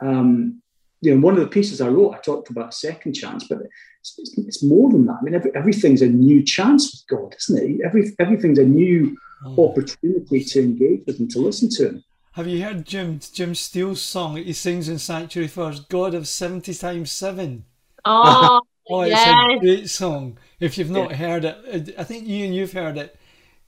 um, 0.00 0.62
you 1.00 1.14
know, 1.14 1.20
one 1.20 1.34
of 1.34 1.40
the 1.40 1.46
pieces 1.48 1.80
I 1.80 1.88
wrote, 1.88 2.14
I 2.14 2.18
talked 2.18 2.50
about 2.50 2.74
second 2.74 3.14
chance, 3.14 3.46
but 3.48 3.58
it's, 4.00 4.14
it's, 4.18 4.38
it's 4.38 4.62
more 4.62 4.90
than 4.90 5.06
that. 5.06 5.18
I 5.20 5.24
mean, 5.24 5.34
every, 5.34 5.54
everything's 5.54 6.02
a 6.02 6.06
new 6.06 6.42
chance 6.42 6.92
with 6.92 7.18
God, 7.18 7.34
isn't 7.38 7.58
it? 7.58 7.80
Every, 7.84 8.14
everything's 8.18 8.58
a 8.58 8.64
new 8.64 9.16
oh. 9.44 9.68
opportunity 9.68 10.44
to 10.44 10.60
engage 10.60 11.02
with 11.06 11.20
Him, 11.20 11.28
to 11.28 11.38
listen 11.40 11.68
to 11.70 11.88
Him. 11.88 12.04
Have 12.32 12.46
you 12.46 12.62
heard 12.62 12.86
Jim 12.86 13.18
Jim 13.32 13.54
Steele's 13.54 14.00
song 14.00 14.34
that 14.34 14.46
he 14.46 14.52
sings 14.52 14.88
in 14.88 14.98
Sanctuary 14.98 15.48
First, 15.48 15.88
God 15.88 16.14
of 16.14 16.28
70 16.28 16.72
times 16.74 17.10
7? 17.10 17.64
Oh, 18.04 18.60
oh 18.90 19.00
it's 19.00 19.10
yes. 19.10 19.56
a 19.56 19.58
great 19.58 19.90
song. 19.90 20.38
If 20.60 20.78
you've 20.78 20.90
not 20.90 21.10
yeah. 21.10 21.16
heard 21.16 21.44
it, 21.44 21.94
I 21.98 22.04
think 22.04 22.28
you 22.28 22.44
and 22.44 22.54
you've 22.54 22.72
heard 22.72 22.96
it 22.96 23.16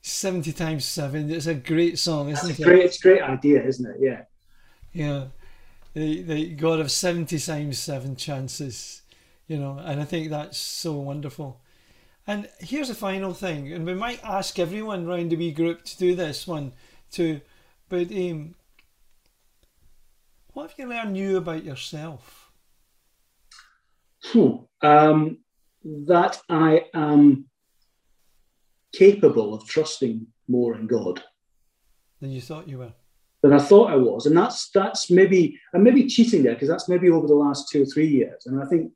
70 0.03 0.53
times 0.53 0.85
7. 0.85 1.31
It's 1.31 1.47
a 1.47 1.55
great 1.55 1.99
song, 1.99 2.29
isn't 2.29 2.51
it's 2.51 2.61
it? 2.61 2.63
Great, 2.63 2.85
it's 2.85 2.99
a 2.99 3.03
great 3.03 3.23
idea, 3.23 3.65
isn't 3.65 3.87
it? 3.87 3.97
Yeah. 4.01 4.23
Yeah 4.93 5.25
the, 5.95 6.23
the 6.23 6.55
God 6.55 6.81
of 6.81 6.91
70 6.91 7.39
times 7.39 7.79
seven 7.79 8.17
chances, 8.17 9.03
you 9.51 9.59
know, 9.59 9.81
and 9.85 10.01
I 10.01 10.05
think 10.05 10.31
that's 10.31 10.57
so 10.57 10.93
wonderful. 10.93 11.61
And 12.25 12.49
here's 12.61 12.89
a 12.89 12.95
final 12.95 13.35
thing, 13.35 13.73
and 13.73 13.85
we 13.85 13.95
might 13.95 14.23
ask 14.23 14.61
everyone 14.61 15.09
round 15.09 15.31
the 15.31 15.37
wee 15.37 15.51
group 15.51 15.83
to 15.87 15.99
do 15.99 16.15
this 16.15 16.47
one 16.47 16.73
too, 17.11 17.41
but 17.89 18.13
um, 18.13 18.55
what 20.53 20.71
have 20.71 20.79
you 20.79 20.87
learned 20.87 21.15
new 21.15 21.37
about 21.37 21.65
yourself? 21.65 22.53
Hmm. 24.23 24.53
Um, 24.83 25.39
that 25.83 26.41
I 26.49 26.85
am 26.95 27.47
capable 28.95 29.53
of 29.53 29.67
trusting 29.67 30.29
more 30.47 30.77
in 30.77 30.87
God 30.87 31.25
than 32.21 32.31
you 32.31 32.41
thought 32.41 32.69
you 32.69 32.79
were 32.79 32.93
than 33.43 33.53
I 33.53 33.59
thought 33.59 33.91
I 33.91 33.97
was. 33.97 34.27
And 34.27 34.37
that's 34.37 34.71
that's 34.71 35.11
maybe 35.11 35.59
I'm 35.75 35.83
maybe 35.83 36.07
cheating 36.07 36.45
there 36.45 36.55
because 36.55 36.69
that's 36.69 36.89
maybe 36.89 37.11
over 37.11 37.27
the 37.27 37.35
last 37.35 37.69
two 37.69 37.83
or 37.83 37.87
three 37.87 38.09
years. 38.09 38.47
And 38.47 38.63
I 38.63 38.67
think 38.67 38.93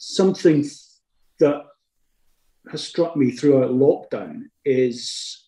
something 0.00 0.64
that 1.40 1.62
has 2.70 2.82
struck 2.82 3.16
me 3.16 3.30
throughout 3.30 3.70
lockdown 3.70 4.44
is 4.64 5.46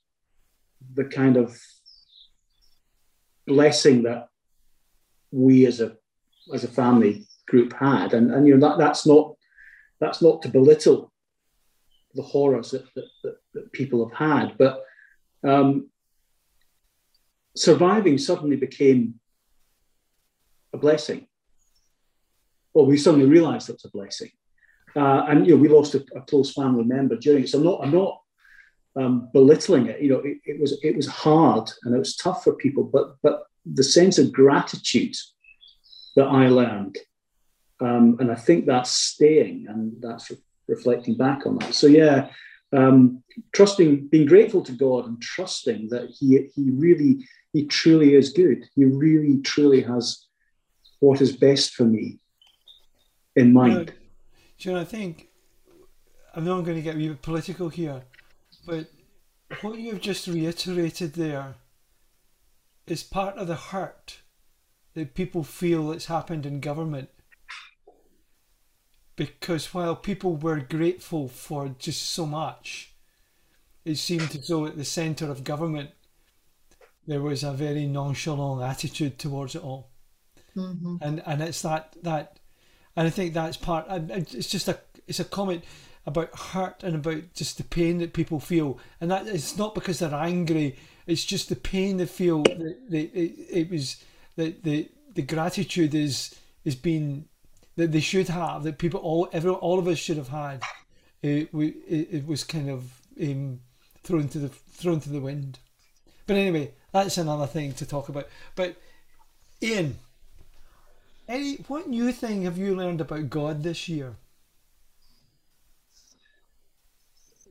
the 0.94 1.06
kind 1.06 1.38
of 1.38 1.58
blessing 3.46 4.02
that 4.02 4.28
we 5.30 5.66
as 5.66 5.80
a 5.80 5.96
as 6.52 6.64
a 6.64 6.68
family 6.68 7.26
group 7.48 7.72
had. 7.72 8.12
And 8.12 8.30
and 8.30 8.46
you 8.46 8.56
know 8.56 8.68
that 8.68 8.78
that's 8.78 9.06
not 9.06 9.34
that's 10.00 10.20
not 10.20 10.42
to 10.42 10.48
belittle 10.48 11.10
the 12.14 12.22
horrors 12.22 12.72
that 12.72 12.84
that, 12.94 13.08
that, 13.24 13.36
that 13.54 13.72
people 13.72 14.06
have 14.06 14.16
had, 14.16 14.58
but 14.58 14.82
um, 15.44 15.88
surviving 17.56 18.18
suddenly 18.18 18.56
became 18.56 19.18
a 20.74 20.76
blessing. 20.76 21.26
Well, 22.74 22.86
we 22.86 22.98
suddenly 22.98 23.26
realized 23.26 23.70
it 23.70 23.74
was 23.74 23.86
a 23.86 23.90
blessing. 23.90 24.30
Uh, 24.94 25.24
and 25.28 25.46
you 25.46 25.54
know, 25.54 25.60
we 25.60 25.68
lost 25.68 25.94
a, 25.94 26.04
a, 26.14 26.20
close 26.22 26.52
family 26.52 26.84
member 26.84 27.16
during. 27.16 27.46
So 27.46 27.58
I'm 27.58 27.64
not, 27.64 27.80
I'm 27.82 27.92
not 27.92 28.20
um, 28.96 29.28
belittling 29.32 29.86
it. 29.86 30.00
You 30.00 30.10
know, 30.10 30.18
it, 30.18 30.38
it, 30.44 30.60
was 30.60 30.78
it 30.82 30.94
was 30.94 31.06
hard 31.06 31.70
and 31.84 31.94
it 31.94 31.98
was 31.98 32.16
tough 32.16 32.44
for 32.44 32.54
people, 32.54 32.84
but 32.84 33.16
but 33.22 33.44
the 33.64 33.84
sense 33.84 34.18
of 34.18 34.32
gratitude 34.32 35.16
that 36.16 36.26
I 36.26 36.48
learned, 36.48 36.98
um, 37.80 38.16
and 38.20 38.30
I 38.30 38.34
think 38.34 38.66
that's 38.66 38.90
staying, 38.90 39.66
and 39.68 39.94
that's 40.00 40.30
re- 40.30 40.36
reflecting 40.68 41.16
back 41.16 41.46
on 41.46 41.58
that. 41.58 41.74
So 41.74 41.86
yeah, 41.86 42.28
um, 42.72 43.22
trusting, 43.52 44.08
being 44.08 44.26
grateful 44.26 44.62
to 44.62 44.72
God, 44.72 45.06
and 45.06 45.22
trusting 45.22 45.88
that 45.88 46.10
He 46.10 46.50
He 46.54 46.70
really 46.70 47.24
he 47.52 47.66
truly 47.66 48.14
is 48.14 48.32
good. 48.32 48.68
He 48.74 48.84
really, 48.84 49.40
truly 49.42 49.82
has 49.82 50.26
what 51.00 51.20
is 51.20 51.36
best 51.36 51.74
for 51.74 51.84
me 51.84 52.18
in 53.36 53.52
mind. 53.52 53.92
You 54.64 54.72
know, 54.72 54.80
I 54.80 54.84
think 54.84 55.28
I 56.34 56.40
know 56.40 56.52
I'm 56.52 56.58
not 56.58 56.64
going 56.64 56.76
to 56.76 56.82
get 56.82 56.94
a 56.94 56.98
bit 56.98 57.22
political 57.22 57.68
here, 57.68 58.02
but 58.66 58.86
what 59.60 59.78
you've 59.78 60.00
just 60.00 60.26
reiterated 60.26 61.14
there 61.14 61.54
is 62.86 63.02
part 63.02 63.36
of 63.36 63.48
the 63.48 63.56
hurt 63.56 64.18
that 64.94 65.14
people 65.14 65.44
feel 65.44 65.88
that's 65.88 66.06
happened 66.06 66.46
in 66.46 66.60
government. 66.60 67.08
Because 69.16 69.74
while 69.74 69.94
people 69.94 70.36
were 70.36 70.60
grateful 70.60 71.28
for 71.28 71.74
just 71.78 72.10
so 72.10 72.24
much, 72.24 72.94
it 73.84 73.96
seemed 73.96 74.34
as 74.34 74.48
though 74.48 74.66
at 74.66 74.76
the 74.76 74.84
centre 74.84 75.30
of 75.30 75.44
government 75.44 75.90
there 77.06 77.20
was 77.20 77.42
a 77.42 77.52
very 77.52 77.86
nonchalant 77.86 78.62
attitude 78.62 79.18
towards 79.18 79.54
it 79.54 79.62
all, 79.62 79.90
mm-hmm. 80.56 80.96
and 81.00 81.22
and 81.26 81.42
it's 81.42 81.62
that 81.62 81.96
that, 82.02 82.38
and 82.96 83.06
I 83.06 83.10
think 83.10 83.34
that's 83.34 83.56
part. 83.56 83.86
It's 83.88 84.50
just 84.50 84.68
a 84.68 84.78
it's 85.06 85.20
a 85.20 85.24
comment 85.24 85.64
about 86.06 86.36
hurt 86.36 86.82
and 86.82 86.96
about 86.96 87.32
just 87.34 87.56
the 87.58 87.64
pain 87.64 87.98
that 87.98 88.12
people 88.12 88.40
feel, 88.40 88.78
and 89.00 89.10
that 89.10 89.26
it's 89.26 89.56
not 89.56 89.74
because 89.74 89.98
they're 89.98 90.14
angry. 90.14 90.76
It's 91.06 91.24
just 91.24 91.48
the 91.48 91.56
pain 91.56 91.96
they 91.96 92.06
feel. 92.06 92.42
That 92.42 92.78
they, 92.88 93.02
it, 93.02 93.32
it 93.50 93.70
was 93.70 94.02
that 94.36 94.64
the 94.64 94.88
the 95.14 95.22
gratitude 95.22 95.94
is 95.94 96.34
is 96.64 96.76
being 96.76 97.26
that 97.76 97.92
they 97.92 98.00
should 98.00 98.28
have 98.28 98.62
that 98.64 98.78
people 98.78 99.00
all 99.00 99.28
every 99.32 99.50
all 99.50 99.78
of 99.78 99.88
us 99.88 99.98
should 99.98 100.16
have 100.16 100.28
had. 100.28 100.62
It, 101.22 101.54
we, 101.54 101.68
it, 101.68 102.08
it 102.10 102.26
was 102.26 102.42
kind 102.42 102.68
of 102.68 103.00
um, 103.20 103.60
thrown 104.02 104.28
to 104.28 104.38
the 104.38 104.48
thrown 104.48 105.00
to 105.00 105.08
the 105.08 105.20
wind. 105.20 105.58
But 106.26 106.36
anyway, 106.36 106.72
that's 106.92 107.18
another 107.18 107.46
thing 107.46 107.74
to 107.74 107.86
talk 107.86 108.08
about. 108.08 108.28
But 108.56 108.76
Ian, 109.62 109.98
what 111.66 111.88
new 111.88 112.12
thing 112.12 112.42
have 112.42 112.58
you 112.58 112.74
learned 112.74 113.00
about 113.00 113.30
God 113.30 113.62
this 113.62 113.88
year? 113.88 114.16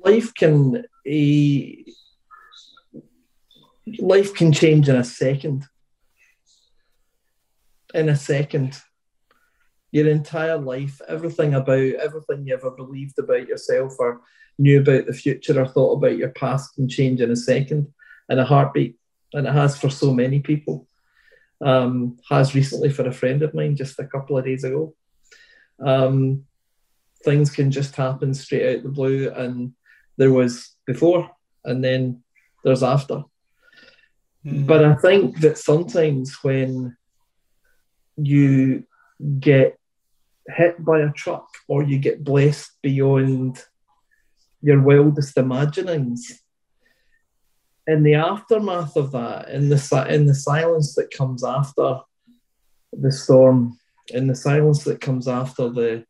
Life 0.04 0.34
can 0.34 0.84
a 1.08 1.86
life 4.00 4.34
can 4.34 4.52
change 4.52 4.90
in 4.90 4.96
a 4.96 5.04
second. 5.04 5.66
In 7.94 8.10
a 8.10 8.16
second. 8.16 8.80
Your 9.92 10.08
entire 10.10 10.58
life, 10.58 11.02
everything 11.08 11.54
about 11.54 11.80
everything 11.80 12.46
you 12.46 12.54
ever 12.54 12.72
believed 12.72 13.20
about 13.20 13.48
yourself 13.48 13.96
or 14.00 14.22
knew 14.58 14.80
about 14.80 15.06
the 15.08 15.14
future 15.14 15.60
or 15.60 15.68
thought 15.68 15.98
about 15.98 16.18
your 16.18 16.30
past 16.30 16.76
can 16.76 16.88
change 16.88 17.20
in 17.20 17.32
a 17.32 17.36
second, 17.36 17.88
in 18.30 18.40
a 18.40 18.46
heartbeat 18.46 18.98
and 19.34 19.48
it 19.48 19.54
has 19.54 19.78
for 19.78 19.90
so 19.90 20.14
many 20.14 20.40
people. 20.40 20.88
Um, 21.64 22.18
has 22.28 22.56
recently 22.56 22.90
for 22.90 23.08
a 23.08 23.12
friend 23.12 23.44
of 23.44 23.54
mine 23.54 23.76
just 23.76 24.00
a 24.00 24.08
couple 24.08 24.38
of 24.38 24.46
days 24.46 24.64
ago. 24.64 24.96
Um, 25.80 26.46
things 27.24 27.52
can 27.52 27.70
just 27.70 27.96
happen 27.96 28.34
straight 28.34 28.78
out 28.78 28.84
the 28.84 28.90
blue, 28.90 29.30
and 29.30 29.74
there 30.18 30.32
was 30.32 30.76
before, 30.86 31.30
and 31.64 31.84
then 31.84 32.24
there's 32.64 32.84
after. 32.84 33.24
Mm. 34.46 34.66
But 34.66 34.84
I 34.84 34.96
think 34.96 35.40
that 35.42 35.58
sometimes 35.58 36.36
when 36.42 36.98
you 38.18 38.84
get 39.40 39.78
hit 40.48 40.84
by 40.84 41.00
a 41.00 41.12
truck 41.12 41.48
or 41.68 41.84
you 41.84 42.00
get 42.00 42.24
blessed 42.24 42.72
beyond 42.82 43.64
your 44.62 44.82
wildest 44.82 45.38
imaginings, 45.38 46.42
in 47.88 48.04
the 48.04 48.14
aftermath 48.14 48.96
of 48.96 49.12
that, 49.12 49.50
in 49.50 49.70
the 49.70 50.06
in 50.10 50.26
the 50.26 50.36
silence 50.36 50.96
that 50.96 51.12
comes 51.12 51.44
after 51.44 52.00
the 52.94 53.12
storm, 53.12 53.78
in 54.10 54.28
the 54.28 54.36
silence 54.36 54.84
that 54.84 55.02
comes 55.02 55.28
after 55.28 55.70
the 55.70 56.06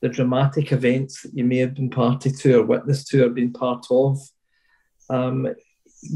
the 0.00 0.08
dramatic 0.08 0.72
events 0.72 1.22
that 1.22 1.34
you 1.34 1.44
may 1.44 1.58
have 1.58 1.74
been 1.74 1.90
party 1.90 2.30
to 2.30 2.60
or 2.60 2.62
witness 2.62 3.04
to 3.04 3.26
or 3.26 3.28
been 3.28 3.52
part 3.52 3.84
of, 3.90 4.18
um, 5.10 5.46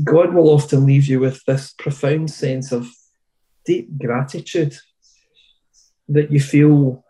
God 0.03 0.33
will 0.33 0.49
often 0.49 0.87
leave 0.87 1.07
you 1.07 1.21
with 1.21 1.45
this 1.45 1.75
profound 1.77 2.31
sense 2.31 2.73
of 2.73 2.89
deep 3.67 3.99
gratitude 3.99 4.75
that 6.09 6.31
you 6.31 6.41
feel 6.41 7.05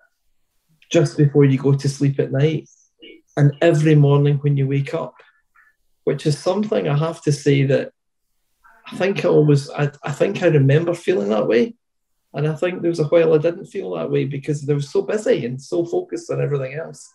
just 0.91 1.17
before 1.17 1.45
you 1.45 1.59
go 1.59 1.75
to 1.75 1.89
sleep 1.89 2.19
at 2.19 2.33
night 2.33 2.69
and 3.37 3.53
every 3.61 3.95
morning 3.95 4.39
when 4.39 4.57
you 4.57 4.67
wake 4.67 4.95
up 4.95 5.15
which 6.05 6.27
is 6.27 6.39
something 6.39 6.89
I 6.89 6.97
have 6.97 7.23
to 7.23 7.33
say 7.33 7.65
that 7.65 7.93
I 8.87 8.97
think 8.97 9.25
I 9.25 9.29
always, 9.29 9.71
I, 9.71 9.91
I 10.03 10.13
think 10.13 10.43
I 10.43 10.47
remember 10.47 10.95
feeling 10.95 11.31
that 11.31 11.49
way. 11.49 11.75
And 12.35 12.49
I 12.49 12.55
think 12.55 12.83
there 12.83 12.91
was 12.91 13.01
a 13.01 13.05
while 13.05 13.33
I 13.33 13.39
didn't 13.39 13.67
feel 13.67 13.95
that 13.95 14.11
way 14.11 14.25
because 14.25 14.69
I 14.69 14.75
was 14.75 14.91
so 14.91 15.03
busy 15.03 15.47
and 15.47 15.61
so 15.61 15.85
focused 15.85 16.31
on 16.31 16.43
everything 16.43 16.75
else. 16.75 17.09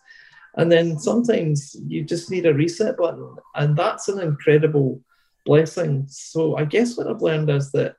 And 0.56 0.72
then 0.72 0.98
sometimes 0.98 1.76
you 1.86 2.02
just 2.02 2.30
need 2.30 2.46
a 2.46 2.54
reset 2.54 2.96
button, 2.96 3.36
and 3.54 3.76
that's 3.76 4.08
an 4.08 4.20
incredible 4.20 5.00
blessing. 5.46 6.06
So 6.08 6.56
I 6.56 6.64
guess 6.64 6.96
what 6.96 7.06
I've 7.06 7.22
learned 7.22 7.50
is 7.50 7.70
that 7.72 7.96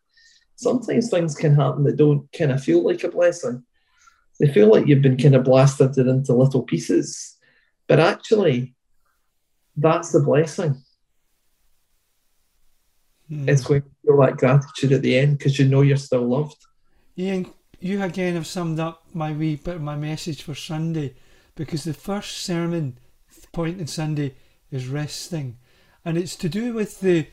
sometimes 0.55 1.09
things 1.09 1.35
can 1.35 1.55
happen 1.55 1.83
that 1.85 1.95
don't 1.95 2.29
kind 2.33 2.51
of 2.51 2.61
feel 2.61 2.83
like 2.83 3.03
a 3.03 3.09
blessing. 3.09 3.63
They 4.39 4.51
feel 4.51 4.67
like 4.67 4.87
you've 4.87 5.01
been 5.01 5.17
kind 5.17 5.35
of 5.35 5.45
blasted 5.45 5.97
into 5.97 6.33
little 6.33 6.63
pieces, 6.63 7.37
but 7.87 7.99
actually, 7.99 8.75
that's 9.77 10.11
the 10.11 10.19
blessing. 10.19 10.81
Mm. 13.31 13.47
It's 13.47 13.67
when 13.69 13.83
you 13.83 13.91
feel 14.05 14.21
that 14.21 14.37
gratitude 14.37 14.91
at 14.91 15.01
the 15.01 15.17
end 15.17 15.37
because 15.37 15.57
you 15.57 15.67
know 15.67 15.81
you're 15.81 15.97
still 15.97 16.27
loved. 16.27 16.57
Ian, 17.17 17.51
you 17.79 18.01
again 18.03 18.35
have 18.35 18.47
summed 18.47 18.79
up 18.79 19.03
my 19.13 19.31
wee 19.31 19.55
bit 19.55 19.75
of 19.75 19.81
my 19.81 19.95
message 19.95 20.43
for 20.43 20.55
Sunday, 20.55 21.15
because 21.55 21.83
the 21.83 21.93
first 21.93 22.37
sermon 22.39 22.97
point 23.51 23.79
in 23.79 23.87
Sunday 23.87 24.35
is 24.71 24.87
resting, 24.87 25.57
and 26.05 26.17
it's 26.17 26.35
to 26.37 26.49
do 26.49 26.73
with 26.73 27.01
the 27.01 27.27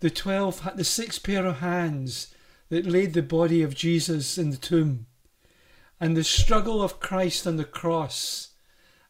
the 0.00 0.10
twelve 0.10 0.68
the 0.76 0.84
six 0.84 1.18
pair 1.18 1.46
of 1.46 1.58
hands 1.58 2.34
that 2.68 2.86
laid 2.86 3.14
the 3.14 3.22
body 3.22 3.62
of 3.62 3.74
Jesus 3.74 4.38
in 4.38 4.50
the 4.50 4.56
tomb, 4.56 5.06
and 6.00 6.16
the 6.16 6.24
struggle 6.24 6.82
of 6.82 7.00
Christ 7.00 7.46
on 7.46 7.56
the 7.56 7.64
cross, 7.64 8.48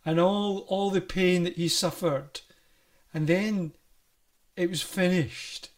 and 0.05 0.18
all 0.18 0.66
all 0.68 0.91
the 0.91 1.01
pain 1.01 1.45
that 1.45 1.57
he 1.57 1.68
suffered, 1.68 2.41
and 3.12 3.26
then 3.26 3.72
it 4.56 4.70
was 4.70 4.82
finished, 4.82 5.70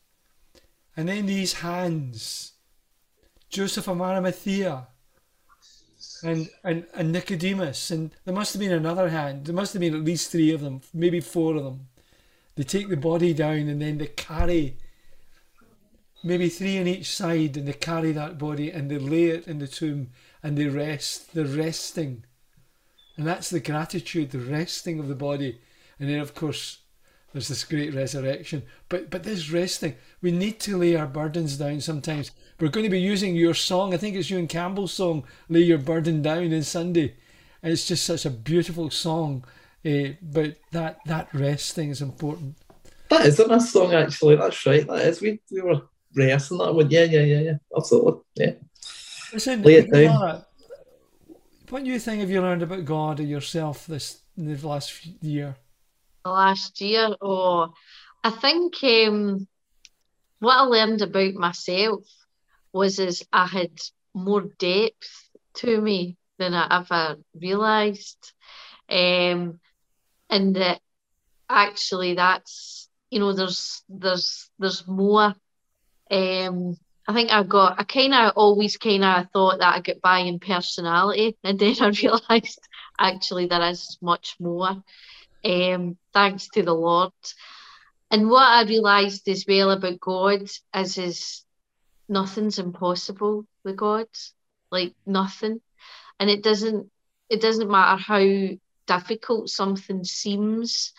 and 0.96 1.08
then 1.08 1.26
these 1.26 1.54
hands 1.54 2.52
Joseph 3.52 3.86
of 3.86 4.00
Arimathea 4.00 4.86
and, 6.24 6.48
and, 6.64 6.86
and 6.94 7.12
Nicodemus. 7.12 7.90
And 7.90 8.10
there 8.24 8.34
must 8.34 8.54
have 8.54 8.60
been 8.60 8.72
another 8.72 9.10
hand. 9.10 9.44
There 9.44 9.54
must 9.54 9.74
have 9.74 9.80
been 9.80 9.94
at 9.94 10.04
least 10.04 10.32
three 10.32 10.50
of 10.52 10.62
them, 10.62 10.80
maybe 10.94 11.20
four 11.20 11.56
of 11.56 11.64
them. 11.64 11.88
They 12.56 12.62
take 12.62 12.88
the 12.88 12.96
body 12.96 13.34
down 13.34 13.68
and 13.68 13.80
then 13.80 13.98
they 13.98 14.06
carry 14.06 14.78
maybe 16.24 16.48
three 16.48 16.78
on 16.78 16.86
each 16.86 17.10
side 17.10 17.58
and 17.58 17.68
they 17.68 17.74
carry 17.74 18.12
that 18.12 18.38
body 18.38 18.70
and 18.70 18.90
they 18.90 18.98
lay 18.98 19.24
it 19.24 19.46
in 19.46 19.58
the 19.58 19.68
tomb 19.68 20.10
and 20.42 20.56
they 20.56 20.66
rest. 20.66 21.34
They're 21.34 21.44
resting. 21.44 22.24
And 23.18 23.26
that's 23.26 23.50
the 23.50 23.60
gratitude, 23.60 24.30
the 24.30 24.38
resting 24.38 24.98
of 24.98 25.08
the 25.08 25.14
body. 25.14 25.60
And 26.00 26.08
then, 26.08 26.20
of 26.20 26.34
course, 26.34 26.78
there's 27.32 27.48
this 27.48 27.64
great 27.64 27.94
resurrection. 27.94 28.62
But 28.88 29.10
but 29.10 29.22
this 29.24 29.50
resting, 29.50 29.96
we 30.20 30.30
need 30.30 30.60
to 30.60 30.76
lay 30.76 30.96
our 30.96 31.06
burdens 31.06 31.56
down 31.56 31.80
sometimes. 31.80 32.30
We're 32.60 32.68
going 32.68 32.84
to 32.84 32.90
be 32.90 33.00
using 33.00 33.34
your 33.34 33.54
song. 33.54 33.94
I 33.94 33.96
think 33.96 34.16
it's 34.16 34.30
you 34.30 34.38
and 34.38 34.48
Campbell's 34.48 34.92
song, 34.92 35.24
"Lay 35.48 35.60
Your 35.60 35.78
Burden 35.78 36.22
Down" 36.22 36.52
in 36.52 36.62
Sunday, 36.62 37.14
and 37.62 37.72
it's 37.72 37.88
just 37.88 38.04
such 38.04 38.26
a 38.26 38.30
beautiful 38.30 38.90
song. 38.90 39.44
Uh, 39.84 40.10
but 40.20 40.56
that 40.72 40.98
that 41.06 41.28
resting 41.32 41.90
is 41.90 42.02
important. 42.02 42.56
That 43.08 43.26
is 43.26 43.40
a 43.40 43.46
nice 43.46 43.72
song, 43.72 43.92
actually. 43.92 44.36
That's 44.36 44.64
right. 44.66 44.86
That 44.86 45.06
is. 45.06 45.20
We 45.20 45.40
we 45.50 45.62
were 45.62 45.82
rehearsing 46.14 46.58
that 46.58 46.74
one. 46.74 46.90
Yeah, 46.90 47.04
yeah, 47.04 47.22
yeah, 47.22 47.40
yeah. 47.40 47.56
Absolutely. 47.76 48.22
Yeah. 48.36 48.52
Listen, 49.32 49.62
Lay 49.62 49.76
it 49.76 49.90
down. 49.90 50.44
What 51.70 51.84
new 51.84 51.98
thing 51.98 52.20
have 52.20 52.30
you 52.30 52.42
learned 52.42 52.62
about 52.62 52.84
God 52.84 53.18
or 53.18 53.22
yourself 53.22 53.86
this 53.86 54.20
in 54.36 54.54
the 54.54 54.68
last 54.68 55.06
year? 55.22 55.56
Last 56.24 56.80
year. 56.80 57.16
Oh, 57.20 57.72
I 58.24 58.30
think 58.30 58.82
um, 58.84 59.46
what 60.40 60.58
I 60.58 60.62
learned 60.62 61.02
about 61.02 61.34
myself 61.34 62.04
was 62.72 62.98
is 62.98 63.24
I 63.32 63.46
had 63.46 63.72
more 64.14 64.42
depth 64.58 65.28
to 65.54 65.80
me 65.80 66.16
than 66.38 66.54
I 66.54 66.78
ever 66.80 67.16
realised. 67.34 68.32
Um, 68.88 69.60
and 70.30 70.56
that 70.56 70.80
actually 71.48 72.14
that's 72.14 72.88
you 73.10 73.20
know 73.20 73.32
there's 73.32 73.82
there's 73.88 74.50
there's 74.58 74.86
more 74.88 75.34
um 76.10 76.76
I 77.06 77.12
think 77.14 77.30
I 77.30 77.42
got 77.42 77.78
I 77.78 77.84
kind 77.84 78.14
of 78.14 78.32
always 78.36 78.76
kind 78.78 79.04
of 79.04 79.26
thought 79.32 79.58
that 79.58 79.74
I 79.74 79.80
get 79.80 80.00
by 80.00 80.20
in 80.20 80.38
personality 80.38 81.36
and 81.44 81.58
then 81.60 81.76
I 81.80 81.88
realized 81.88 82.60
actually 82.98 83.46
there 83.46 83.68
is 83.70 83.98
much 84.00 84.36
more 84.40 84.82
um, 85.44 85.96
thanks 86.12 86.48
to 86.48 86.62
the 86.62 86.74
Lord. 86.74 87.12
And 88.10 88.28
what 88.28 88.46
I 88.46 88.64
realised 88.64 89.28
as 89.28 89.44
well 89.48 89.70
about 89.70 89.98
God 90.00 90.42
is, 90.42 90.98
is 90.98 91.44
nothing's 92.08 92.58
impossible 92.58 93.46
with 93.64 93.76
God, 93.76 94.06
like 94.70 94.94
nothing. 95.06 95.60
And 96.20 96.30
it 96.30 96.42
doesn't 96.42 96.90
it 97.28 97.40
doesn't 97.40 97.70
matter 97.70 98.00
how 98.00 98.48
difficult 98.86 99.48
something 99.48 100.04
seems, 100.04 100.92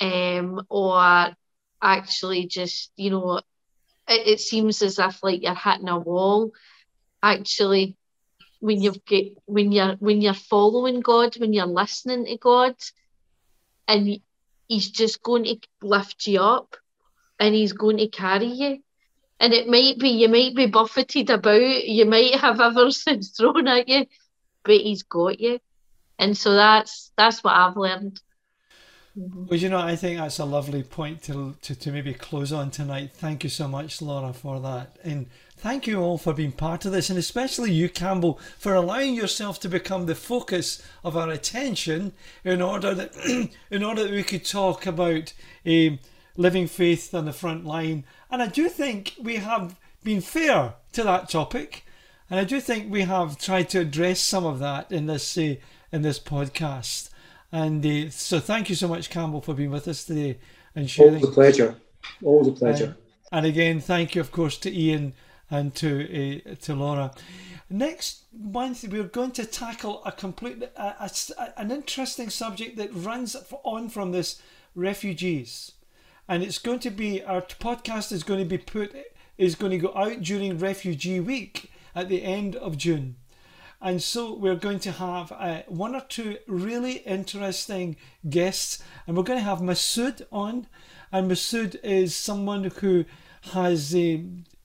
um, 0.00 0.60
or 0.68 1.34
actually 1.82 2.46
just 2.46 2.92
you 2.96 3.10
know, 3.10 3.38
it, 4.08 4.26
it 4.26 4.40
seems 4.40 4.82
as 4.82 4.98
if 4.98 5.22
like 5.22 5.42
you're 5.42 5.54
hitting 5.54 5.88
a 5.88 5.98
wall. 5.98 6.52
Actually, 7.22 7.96
when 8.60 8.82
you've 8.82 9.04
get 9.06 9.32
when 9.46 9.72
you're 9.72 9.96
when 9.96 10.20
you're 10.20 10.34
following 10.34 11.00
God, 11.00 11.36
when 11.38 11.52
you're 11.52 11.66
listening 11.66 12.26
to 12.26 12.36
God, 12.36 12.76
and 13.90 14.20
he's 14.68 14.88
just 14.88 15.20
going 15.22 15.44
to 15.44 15.58
lift 15.82 16.28
you 16.28 16.40
up 16.40 16.76
and 17.40 17.54
he's 17.54 17.72
going 17.72 17.96
to 17.96 18.06
carry 18.06 18.46
you. 18.46 18.82
And 19.40 19.52
it 19.52 19.66
might 19.66 19.98
be, 19.98 20.10
you 20.10 20.28
might 20.28 20.54
be 20.54 20.66
buffeted 20.66 21.28
about, 21.28 21.60
you 21.86 22.04
might 22.04 22.36
have 22.36 22.60
everything 22.68 23.22
thrown 23.22 23.66
at 23.66 23.88
you, 23.88 24.06
but 24.62 24.76
he's 24.76 25.02
got 25.02 25.40
you. 25.40 25.58
And 26.18 26.36
so 26.36 26.54
that's 26.54 27.10
that's 27.16 27.42
what 27.42 27.54
I've 27.54 27.76
learned. 27.76 28.20
Mm-hmm. 29.18 29.46
Well, 29.46 29.58
you 29.58 29.68
know, 29.70 29.78
I 29.78 29.96
think 29.96 30.18
that's 30.18 30.38
a 30.38 30.44
lovely 30.44 30.84
point 30.84 31.22
to, 31.24 31.56
to, 31.62 31.74
to 31.74 31.90
maybe 31.90 32.14
close 32.14 32.52
on 32.52 32.70
tonight. 32.70 33.10
Thank 33.12 33.42
you 33.42 33.50
so 33.50 33.66
much, 33.66 34.00
Laura, 34.00 34.32
for 34.32 34.60
that. 34.60 34.98
And 35.02 35.26
thank 35.60 35.86
you 35.86 36.00
all 36.00 36.16
for 36.16 36.32
being 36.32 36.52
part 36.52 36.86
of 36.86 36.92
this, 36.92 37.10
and 37.10 37.18
especially 37.18 37.70
you, 37.70 37.90
Campbell, 37.90 38.40
for 38.58 38.74
allowing 38.74 39.14
yourself 39.14 39.60
to 39.60 39.68
become 39.68 40.06
the 40.06 40.14
focus 40.14 40.82
of 41.04 41.18
our 41.18 41.28
attention 41.28 42.12
in 42.44 42.62
order 42.62 42.94
that, 42.94 43.14
in 43.70 43.84
order 43.84 44.04
that 44.04 44.12
we 44.12 44.22
could 44.22 44.44
talk 44.44 44.86
about 44.86 45.34
um, 45.66 45.98
living 46.36 46.66
faith 46.66 47.14
on 47.14 47.26
the 47.26 47.32
front 47.32 47.66
line. 47.66 48.04
And 48.30 48.42
I 48.42 48.46
do 48.46 48.70
think 48.70 49.14
we 49.20 49.36
have 49.36 49.76
been 50.02 50.22
fair 50.22 50.74
to 50.92 51.04
that 51.04 51.28
topic, 51.28 51.84
and 52.30 52.40
I 52.40 52.44
do 52.44 52.58
think 52.58 52.90
we 52.90 53.02
have 53.02 53.36
tried 53.36 53.68
to 53.70 53.80
address 53.80 54.20
some 54.20 54.46
of 54.46 54.60
that 54.60 54.90
in 54.90 55.06
this 55.06 55.36
uh, 55.36 55.56
in 55.92 56.00
this 56.02 56.18
podcast. 56.18 57.10
And 57.52 57.84
uh, 57.84 58.08
so, 58.10 58.40
thank 58.40 58.70
you 58.70 58.76
so 58.76 58.88
much, 58.88 59.10
Campbell, 59.10 59.42
for 59.42 59.52
being 59.52 59.70
with 59.70 59.88
us 59.88 60.04
today 60.04 60.38
and 60.74 60.88
sharing. 60.88 61.16
Always 61.16 61.28
a 61.28 61.32
pleasure. 61.32 61.74
Always 62.22 62.48
a 62.48 62.52
pleasure. 62.52 62.96
Uh, 62.96 63.36
and 63.36 63.46
again, 63.46 63.80
thank 63.80 64.14
you, 64.14 64.20
of 64.20 64.32
course, 64.32 64.56
to 64.58 64.72
Ian 64.72 65.12
and 65.50 65.74
to 65.76 66.42
uh, 66.46 66.54
to 66.62 66.74
Laura. 66.74 67.12
Next 67.68 68.24
month, 68.32 68.84
we're 68.88 69.04
going 69.04 69.30
to 69.32 69.44
tackle 69.44 70.02
a 70.04 70.10
complete, 70.10 70.62
a, 70.76 71.10
an 71.56 71.70
interesting 71.70 72.28
subject 72.30 72.76
that 72.76 72.94
runs 72.94 73.36
on 73.62 73.88
from 73.88 74.12
this 74.12 74.42
refugees, 74.74 75.72
and 76.28 76.42
it's 76.42 76.58
going 76.58 76.80
to 76.80 76.90
be 76.90 77.22
our 77.22 77.42
podcast 77.42 78.12
is 78.12 78.22
going 78.22 78.40
to 78.40 78.46
be 78.46 78.58
put 78.58 78.94
is 79.38 79.54
going 79.54 79.72
to 79.72 79.78
go 79.78 79.94
out 79.94 80.20
during 80.20 80.58
Refugee 80.58 81.20
Week 81.20 81.70
at 81.94 82.08
the 82.08 82.22
end 82.22 82.56
of 82.56 82.76
June. 82.76 83.16
And 83.82 84.02
so 84.02 84.34
we're 84.34 84.56
going 84.56 84.80
to 84.80 84.92
have 84.92 85.32
uh, 85.32 85.62
one 85.66 85.94
or 85.94 86.02
two 86.02 86.36
really 86.46 86.98
interesting 86.98 87.96
guests, 88.28 88.82
and 89.06 89.16
we're 89.16 89.22
going 89.22 89.38
to 89.38 89.44
have 89.44 89.60
Masood 89.60 90.22
on. 90.30 90.66
And 91.10 91.30
Masood 91.30 91.76
is 91.82 92.14
someone 92.14 92.64
who 92.64 93.06
has 93.52 93.94
uh, 93.94 94.18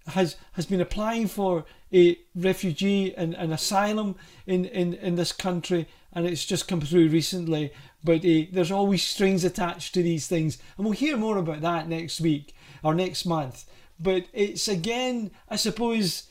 has 0.07 0.35
has 0.53 0.65
been 0.65 0.81
applying 0.81 1.27
for 1.27 1.65
a 1.93 2.17
refugee 2.35 3.15
and 3.15 3.33
an 3.35 3.51
asylum 3.51 4.15
in, 4.45 4.65
in, 4.65 4.93
in 4.95 5.15
this 5.15 5.31
country, 5.31 5.87
and 6.11 6.25
it's 6.25 6.45
just 6.45 6.67
come 6.67 6.81
through 6.81 7.07
recently. 7.09 7.71
But 8.03 8.25
uh, 8.25 8.45
there's 8.51 8.71
always 8.71 9.03
strings 9.03 9.43
attached 9.43 9.93
to 9.93 10.03
these 10.03 10.27
things, 10.27 10.57
and 10.77 10.85
we'll 10.85 10.93
hear 10.93 11.17
more 11.17 11.37
about 11.37 11.61
that 11.61 11.87
next 11.87 12.21
week 12.21 12.53
or 12.83 12.93
next 12.93 13.25
month. 13.25 13.65
But 13.99 14.25
it's 14.33 14.67
again, 14.67 15.31
I 15.49 15.55
suppose 15.55 16.27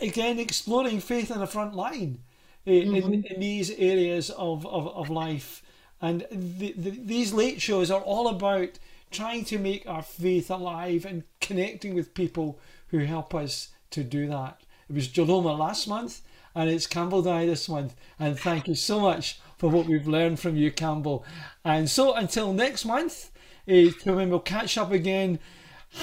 again 0.00 0.38
exploring 0.38 1.00
faith 1.00 1.30
on 1.30 1.38
the 1.38 1.46
front 1.46 1.74
line 1.74 2.18
mm-hmm. 2.66 2.94
in, 2.94 3.24
in, 3.24 3.40
these 3.40 3.70
areas 3.70 4.30
of, 4.30 4.66
of, 4.66 4.88
of 4.88 5.08
life. 5.08 5.62
And 6.00 6.26
the, 6.30 6.74
the, 6.76 6.90
these 6.90 7.32
late 7.32 7.62
shows 7.62 7.90
are 7.90 8.02
all 8.02 8.28
about 8.28 8.78
trying 9.10 9.44
to 9.46 9.58
make 9.58 9.88
our 9.88 10.02
faith 10.02 10.50
alive 10.50 11.06
and 11.06 11.22
connecting 11.40 11.94
with 11.94 12.14
people 12.14 12.58
who 12.98 13.04
help 13.04 13.34
us 13.34 13.68
to 13.90 14.02
do 14.04 14.26
that. 14.28 14.60
It 14.88 14.94
was 14.94 15.08
Jaloma 15.08 15.56
last 15.58 15.88
month 15.88 16.22
and 16.54 16.70
it's 16.70 16.86
Campbell 16.86 17.22
Dye 17.22 17.46
this 17.46 17.68
month. 17.68 17.94
And 18.18 18.38
thank 18.38 18.68
you 18.68 18.74
so 18.74 19.00
much 19.00 19.38
for 19.58 19.68
what 19.68 19.86
we've 19.86 20.06
learned 20.06 20.40
from 20.40 20.56
you, 20.56 20.70
Campbell. 20.70 21.24
And 21.64 21.90
so 21.90 22.14
until 22.14 22.52
next 22.52 22.84
month, 22.84 23.30
eh, 23.68 23.90
when 24.04 24.30
we'll 24.30 24.40
catch 24.40 24.78
up 24.78 24.90
again, 24.90 25.38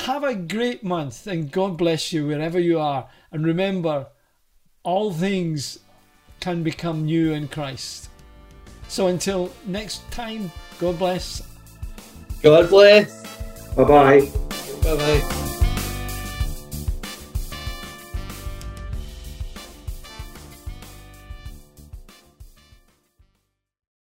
have 0.05 0.23
a 0.23 0.35
great 0.35 0.83
month 0.83 1.27
and 1.27 1.51
God 1.51 1.77
bless 1.77 2.13
you 2.13 2.27
wherever 2.27 2.59
you 2.59 2.79
are. 2.79 3.07
And 3.31 3.45
remember, 3.45 4.07
all 4.83 5.11
things 5.11 5.79
can 6.39 6.61
become 6.61 7.05
new 7.05 7.31
in 7.31 7.47
Christ. 7.47 8.09
So 8.87 9.07
until 9.07 9.51
next 9.65 10.09
time, 10.11 10.51
God 10.79 10.99
bless. 10.99 11.41
God 12.41 12.69
bless. 12.69 13.23
Bye 13.75 13.83
bye. 13.85 14.31
Bye 14.83 14.95
bye. 14.97 15.59